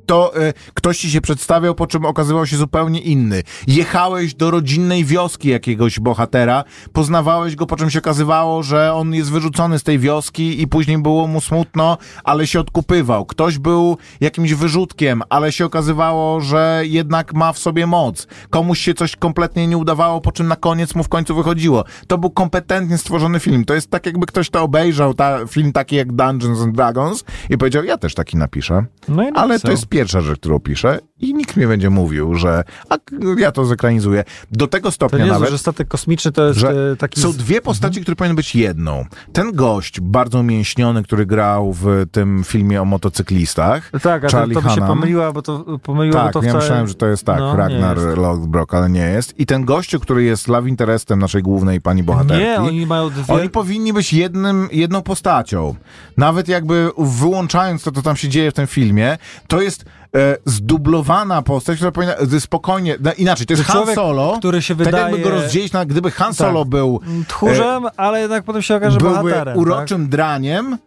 To 0.07 0.41
y, 0.43 0.53
ktoś 0.75 0.99
ci 0.99 1.11
się 1.11 1.21
przedstawiał, 1.21 1.75
po 1.75 1.87
czym 1.87 2.05
okazywał 2.05 2.47
się 2.47 2.57
zupełnie 2.57 3.01
inny. 3.01 3.43
Jechałeś 3.67 4.35
do 4.35 4.51
rodzinnej 4.51 5.05
wioski 5.05 5.49
jakiegoś 5.49 6.01
bohatera, 6.01 6.65
poznawałeś 6.93 7.57
go, 7.57 7.67
po 7.67 7.77
czym 7.77 7.91
się 7.91 7.99
okazywało, 7.99 8.63
że 8.63 8.95
on 8.95 9.15
jest 9.15 9.31
wyrzucony 9.31 9.79
z 9.79 9.83
tej 9.83 9.99
wioski 9.99 10.63
i 10.63 10.69
później 10.69 10.99
było 10.99 11.27
mu 11.27 11.41
smutno, 11.41 11.99
ale 12.25 12.47
się 12.47 12.61
odkupywał. 12.61 13.27
Ktoś 13.27 13.59
był 13.59 13.97
jakimś 14.21 14.55
wyrzutkiem, 14.55 15.23
ale 15.29 15.53
się 15.53 15.65
okazywało, 15.65 16.41
że 16.41 16.83
jednak 16.85 17.35
ma 17.35 17.53
w 17.53 17.59
sobie 17.59 17.87
moc. 17.87 18.27
Komuś 18.51 18.79
się 18.79 18.95
coś 18.95 19.17
kompletnie 19.17 19.67
nie 19.67 19.77
udawało, 19.77 20.21
po 20.21 20.33
czym 20.33 20.49
na 20.49 20.57
koniec 20.57 20.95
mu 20.95 21.05
w 21.05 21.09
końcu 21.09 21.35
wychodziło. 21.35 21.85
To 22.07 22.19
był 22.19 22.31
kompetentnie 22.31 22.99
stworzony 22.99 23.41
film. 23.41 23.65
To 23.65 23.75
jest 23.75 23.91
tak, 23.91 24.07
jakby 24.07 24.27
ktoś 24.27 24.51
to 24.51 24.63
obejrzał, 24.63 25.15
ta, 25.15 25.47
film 25.47 25.73
taki 25.73 25.97
jak 25.97 26.13
Dungeons 26.13 26.61
and 26.61 26.77
Dragons 26.77 27.25
i 27.51 27.59
powiedział, 27.59 27.85
ja 27.85 27.99
też 27.99 28.15
taki 28.15 28.37
napiszę. 28.37 28.85
No 29.09 29.29
i 29.29 29.33
Ale 29.35 29.61
to 29.61 29.71
jest 29.71 29.87
pierwsza 29.97 30.21
rzecz, 30.21 30.41
którą 30.41 30.61
piszę 30.61 30.99
i 31.21 31.35
nikt 31.35 31.57
mi 31.57 31.67
będzie 31.67 31.91
mówił, 31.91 32.35
że 32.35 32.65
a, 32.91 32.97
ja 33.39 33.53
to 33.53 33.65
zekranizuję. 33.65 34.25
Do 34.53 34.67
tego 34.67 34.89
To 34.89 34.93
stopnia 34.93 35.19
nie 35.19 35.25
jest, 35.25 35.35
nawet, 35.35 35.51
że 35.51 35.59
statek 35.59 35.89
kosmiczny 35.89 36.33
to 36.33 36.47
jest 36.47 36.59
że 36.59 36.91
e, 36.93 36.97
taki... 36.97 37.21
są 37.21 37.33
dwie 37.33 37.61
postaci, 37.61 38.01
które 38.01 38.17
powinny 38.17 38.35
być 38.35 38.55
jedną. 38.55 39.05
Ten 39.33 39.53
gość, 39.53 40.01
bardzo 40.01 40.43
mięśniony, 40.43 41.03
który 41.03 41.27
grał 41.27 41.73
w 41.73 41.87
tym 42.13 42.45
filmie 42.45 42.83
o 42.83 42.85
motocyklistach. 42.85 43.91
Tak, 44.03 44.25
a 44.25 44.29
to, 44.29 44.37
Charlie 44.37 44.55
to 44.55 44.63
by 44.63 44.69
się 44.69 44.75
Hunnam. 44.75 44.89
pomyliła, 44.89 45.33
bo 45.33 45.43
to 45.43 45.79
pomyliło, 45.83 46.17
Tak, 46.17 46.33
to 46.33 46.43
ja 46.43 46.49
wcale... 46.49 46.65
myślałem, 46.65 46.89
że 46.89 46.95
to 46.95 47.07
jest 47.07 47.25
tak, 47.25 47.39
No, 47.39 47.53
nie 47.53 47.59
Ragnar 47.59 47.97
jest. 47.99 48.17
Lothbrok, 48.17 48.75
ale 48.75 48.91
nie 48.91 49.09
jest. 49.09 49.41
I 49.41 49.47
ten 49.47 49.65
gościu, 49.65 50.01
który 50.01 50.23
jest 50.25 50.49
love 50.49 50.69
interestem 50.69 51.19
naszej 51.19 51.43
głównej 51.43 51.81
pani 51.81 52.03
bohaterki. 52.03 52.45
Nie, 52.45 52.57
oni 52.61 52.87
mają 52.87 53.11
dwie... 53.11 53.35
Oni 53.35 53.51
powinni 53.51 53.93
być 53.93 54.13
jednym, 54.13 54.69
jedną 54.73 55.03
postacią. 55.03 55.75
Nawet 56.17 56.49
jakby 56.49 56.91
wyłączając 56.99 57.83
to, 57.83 57.93
co 57.93 58.03
tam 58.03 58.17
się 58.17 58.29
dzieje 58.29 58.51
w 58.51 58.55
tym 58.55 58.67
filmie, 58.67 59.19
to 59.49 59.63
jest 59.63 59.85
e, 60.17 60.37
zdublowana 60.45 61.43
postać, 61.43 61.77
która 61.77 61.93
powinna 61.93 62.15
e, 62.15 62.41
spokojnie, 62.41 62.97
no, 63.01 63.13
inaczej, 63.13 63.47
to 63.47 63.53
jest 63.53 63.65
Han 63.65 63.77
człowiek, 63.77 63.95
Solo, 63.95 64.37
który 64.39 64.63
się 64.63 64.77
tak 64.77 64.85
wydaje- 64.87 65.05
jakby 65.05 65.19
go 65.19 65.31
rozdzielić, 65.31 65.73
na, 65.73 65.85
gdyby 65.87 66.11
Han 66.11 66.35
Solo 66.35 66.65
był, 66.65 67.01
Tchórzem, 67.29 67.85
ale 67.97 68.21
jednak 68.21 68.45
potem 68.45 68.63
się 68.63 68.77
okaże 68.77 68.99
byłby 68.99 69.15
bohaterem. 69.15 69.59
uroczym 69.59 70.09
draniem, 70.09 70.79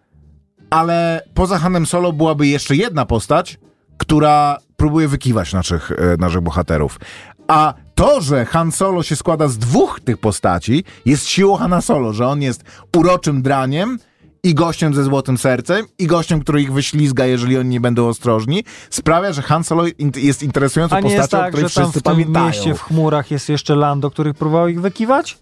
ale 0.69 1.21
poza 1.33 1.57
Hanem 1.59 1.85
Solo 1.85 2.13
byłaby 2.13 2.47
jeszcze 2.47 2.75
jedna 2.75 3.05
postać, 3.05 3.59
która 3.97 4.57
próbuje 4.77 5.07
wykiwać 5.07 5.53
naszych, 5.53 5.91
e, 5.91 6.17
naszych 6.17 6.41
bohaterów. 6.41 6.99
A 7.47 7.73
to, 7.95 8.21
że 8.21 8.45
Han 8.45 8.71
Solo 8.71 9.03
się 9.03 9.15
składa 9.15 9.47
z 9.47 9.57
dwóch 9.57 9.99
tych 9.99 10.17
postaci, 10.17 10.83
jest 11.05 11.27
siłą 11.27 11.55
Hana 11.55 11.81
Solo, 11.81 12.13
że 12.13 12.27
on 12.27 12.41
jest 12.41 12.63
uroczym 12.97 13.41
draniem 13.41 13.99
i 14.43 14.55
gościem 14.55 14.93
ze 14.93 15.03
złotym 15.03 15.37
sercem, 15.37 15.85
i 15.99 16.07
gościem, 16.07 16.39
który 16.39 16.61
ich 16.61 16.73
wyślizga, 16.73 17.25
jeżeli 17.25 17.57
oni 17.57 17.69
nie 17.69 17.79
będą 17.79 18.07
ostrożni, 18.07 18.63
sprawia, 18.89 19.33
że 19.33 19.41
Han 19.41 19.63
Solo 19.63 19.83
jest 20.15 20.43
interesującą 20.43 20.99
nie 20.99 21.09
jest 21.09 21.17
postacią, 21.17 21.37
o 21.37 21.41
tak, 21.41 21.51
której 21.51 21.69
że 21.69 21.75
tam 21.75 21.83
wszyscy 21.83 21.99
w 21.99 22.03
tym 22.03 22.13
pamiętają. 22.13 22.45
mieście 22.45 22.73
w 22.73 22.81
chmurach 22.81 23.31
jest 23.31 23.49
jeszcze 23.49 23.75
Lando, 23.75 24.11
który 24.11 24.33
próbował 24.33 24.67
ich 24.67 24.81
wykiwać? 24.81 25.37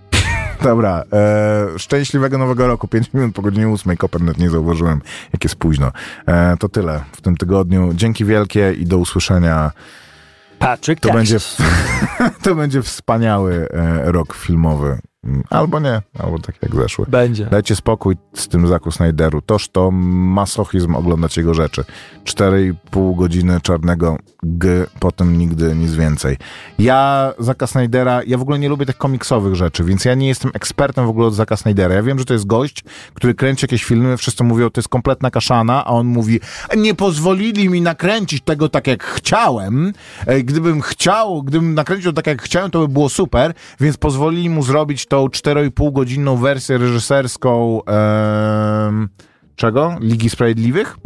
Dobra, 0.62 1.02
e, 1.12 1.78
szczęśliwego 1.78 2.38
nowego 2.38 2.66
roku. 2.66 2.88
5 2.88 3.10
minut 3.14 3.34
po 3.34 3.42
godzinie 3.42 3.68
8. 3.68 3.96
Kopernet 3.96 4.38
nie 4.38 4.50
zauważyłem, 4.50 5.00
jak 5.32 5.44
jest 5.44 5.56
późno. 5.56 5.92
E, 6.26 6.56
to 6.56 6.68
tyle 6.68 7.04
w 7.12 7.20
tym 7.20 7.36
tygodniu. 7.36 7.90
Dzięki 7.94 8.24
wielkie 8.24 8.72
i 8.72 8.86
do 8.86 8.98
usłyszenia. 8.98 9.70
Patrick 10.58 11.00
To 11.00 11.12
będzie, 11.12 11.38
to 12.42 12.54
będzie 12.54 12.82
wspaniały 12.82 13.68
e, 13.70 14.12
rok 14.12 14.34
filmowy. 14.34 14.98
Albo 15.50 15.80
nie, 15.80 16.02
albo 16.18 16.38
tak 16.38 16.54
jak 16.62 16.74
zeszły. 16.74 17.06
Będzie. 17.08 17.46
Dajcie 17.46 17.76
spokój 17.76 18.16
z 18.34 18.48
tym 18.48 18.66
Zaku 18.66 18.90
Snyderu. 18.90 19.42
Toż 19.42 19.68
to 19.68 19.90
masochizm 19.90 20.94
oglądać 20.94 21.36
jego 21.36 21.54
rzeczy. 21.54 21.84
4,5 22.24 23.16
godziny 23.16 23.60
czarnego 23.60 24.16
G, 24.42 24.86
potem 25.00 25.38
nigdy 25.38 25.74
nic 25.74 25.92
więcej. 25.94 26.36
Ja 26.78 27.32
Zaka 27.38 27.66
Snydera, 27.66 28.20
ja 28.26 28.38
w 28.38 28.42
ogóle 28.42 28.58
nie 28.58 28.68
lubię 28.68 28.86
tych 28.86 28.98
komiksowych 28.98 29.54
rzeczy, 29.54 29.84
więc 29.84 30.04
ja 30.04 30.14
nie 30.14 30.28
jestem 30.28 30.50
ekspertem 30.54 31.06
w 31.06 31.08
ogóle 31.08 31.26
od 31.26 31.34
Zaka 31.34 31.56
Snydera. 31.56 31.94
Ja 31.94 32.02
wiem, 32.02 32.18
że 32.18 32.24
to 32.24 32.32
jest 32.32 32.46
gość, 32.46 32.84
który 33.14 33.34
kręci 33.34 33.64
jakieś 33.64 33.84
filmy, 33.84 34.16
wszyscy 34.16 34.44
mówią, 34.44 34.70
to 34.70 34.80
jest 34.80 34.88
kompletna 34.88 35.30
kaszana, 35.30 35.84
a 35.84 35.88
on 35.88 36.06
mówi, 36.06 36.40
nie 36.76 36.94
pozwolili 36.94 37.68
mi 37.68 37.80
nakręcić 37.80 38.42
tego 38.42 38.68
tak 38.68 38.86
jak 38.86 39.04
chciałem. 39.04 39.92
E, 40.26 40.42
Gdybym 40.42 40.80
chciał, 40.80 41.42
gdybym 41.42 41.74
nakręcił 41.74 42.12
tak 42.12 42.26
jak 42.26 42.42
chciałem, 42.42 42.70
to 42.70 42.78
by 42.78 42.88
było 42.88 43.08
super, 43.08 43.54
więc 43.80 43.96
pozwolili 43.96 44.50
mu 44.50 44.62
zrobić 44.62 45.06
tą 45.12 45.26
4,5 45.26 45.92
godzinną 45.92 46.36
wersję 46.36 46.78
reżyserską 46.78 47.80
em, 47.84 49.08
czego? 49.56 49.96
Ligi 50.00 50.30
Sprawiedliwych? 50.30 50.96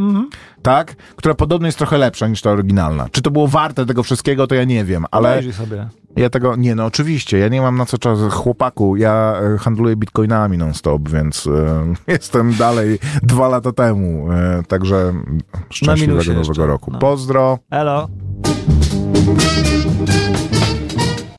Tak? 0.63 0.95
Która 1.17 1.35
podobno 1.35 1.69
jest 1.69 1.79
trochę 1.79 1.99
lepsza 1.99 2.29
niż 2.29 2.43
ta 2.43 2.51
oryginalna. 2.51 3.09
Czy 3.13 3.23
to 3.23 3.31
było 3.31 3.49
warte 3.49 3.87
tego 3.87 4.03
wszystkiego, 4.03 4.47
to 4.47 4.55
ja 4.55 4.65
nie 4.65 4.85
wiem, 4.85 5.05
ale 5.11 5.31
Obejrzyj 5.31 5.53
sobie. 5.53 5.89
ja 6.17 6.31
tego, 6.31 6.57
nie 6.57 6.75
no 6.75 6.85
oczywiście, 6.85 7.39
ja 7.39 7.49
nie 7.49 7.61
mam 7.61 7.77
na 7.77 7.87
co 7.87 7.99
czas, 7.99 8.19
chłopaku, 8.31 8.97
ja 8.97 9.35
e, 9.55 9.59
handluję 9.59 9.97
bitcoinami 9.97 10.59
non-stop, 10.59 11.09
więc 11.09 11.47
e, 11.47 11.95
jestem 12.13 12.55
dalej 12.55 12.99
dwa 13.23 13.49
lata 13.49 13.73
temu, 13.73 14.33
e, 14.33 14.63
także 14.69 15.13
szczęśliwego 15.71 16.19
nowego 16.19 16.39
jeszcze, 16.39 16.67
roku. 16.67 16.91
no. 16.93 16.99
Pozdro! 16.99 17.59
Elo. 17.71 18.09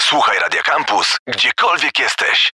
Słuchaj 0.01 0.37
Radio 0.41 0.61
Campus, 0.65 1.17
gdziekolwiek 1.27 1.99
jesteś. 1.99 2.56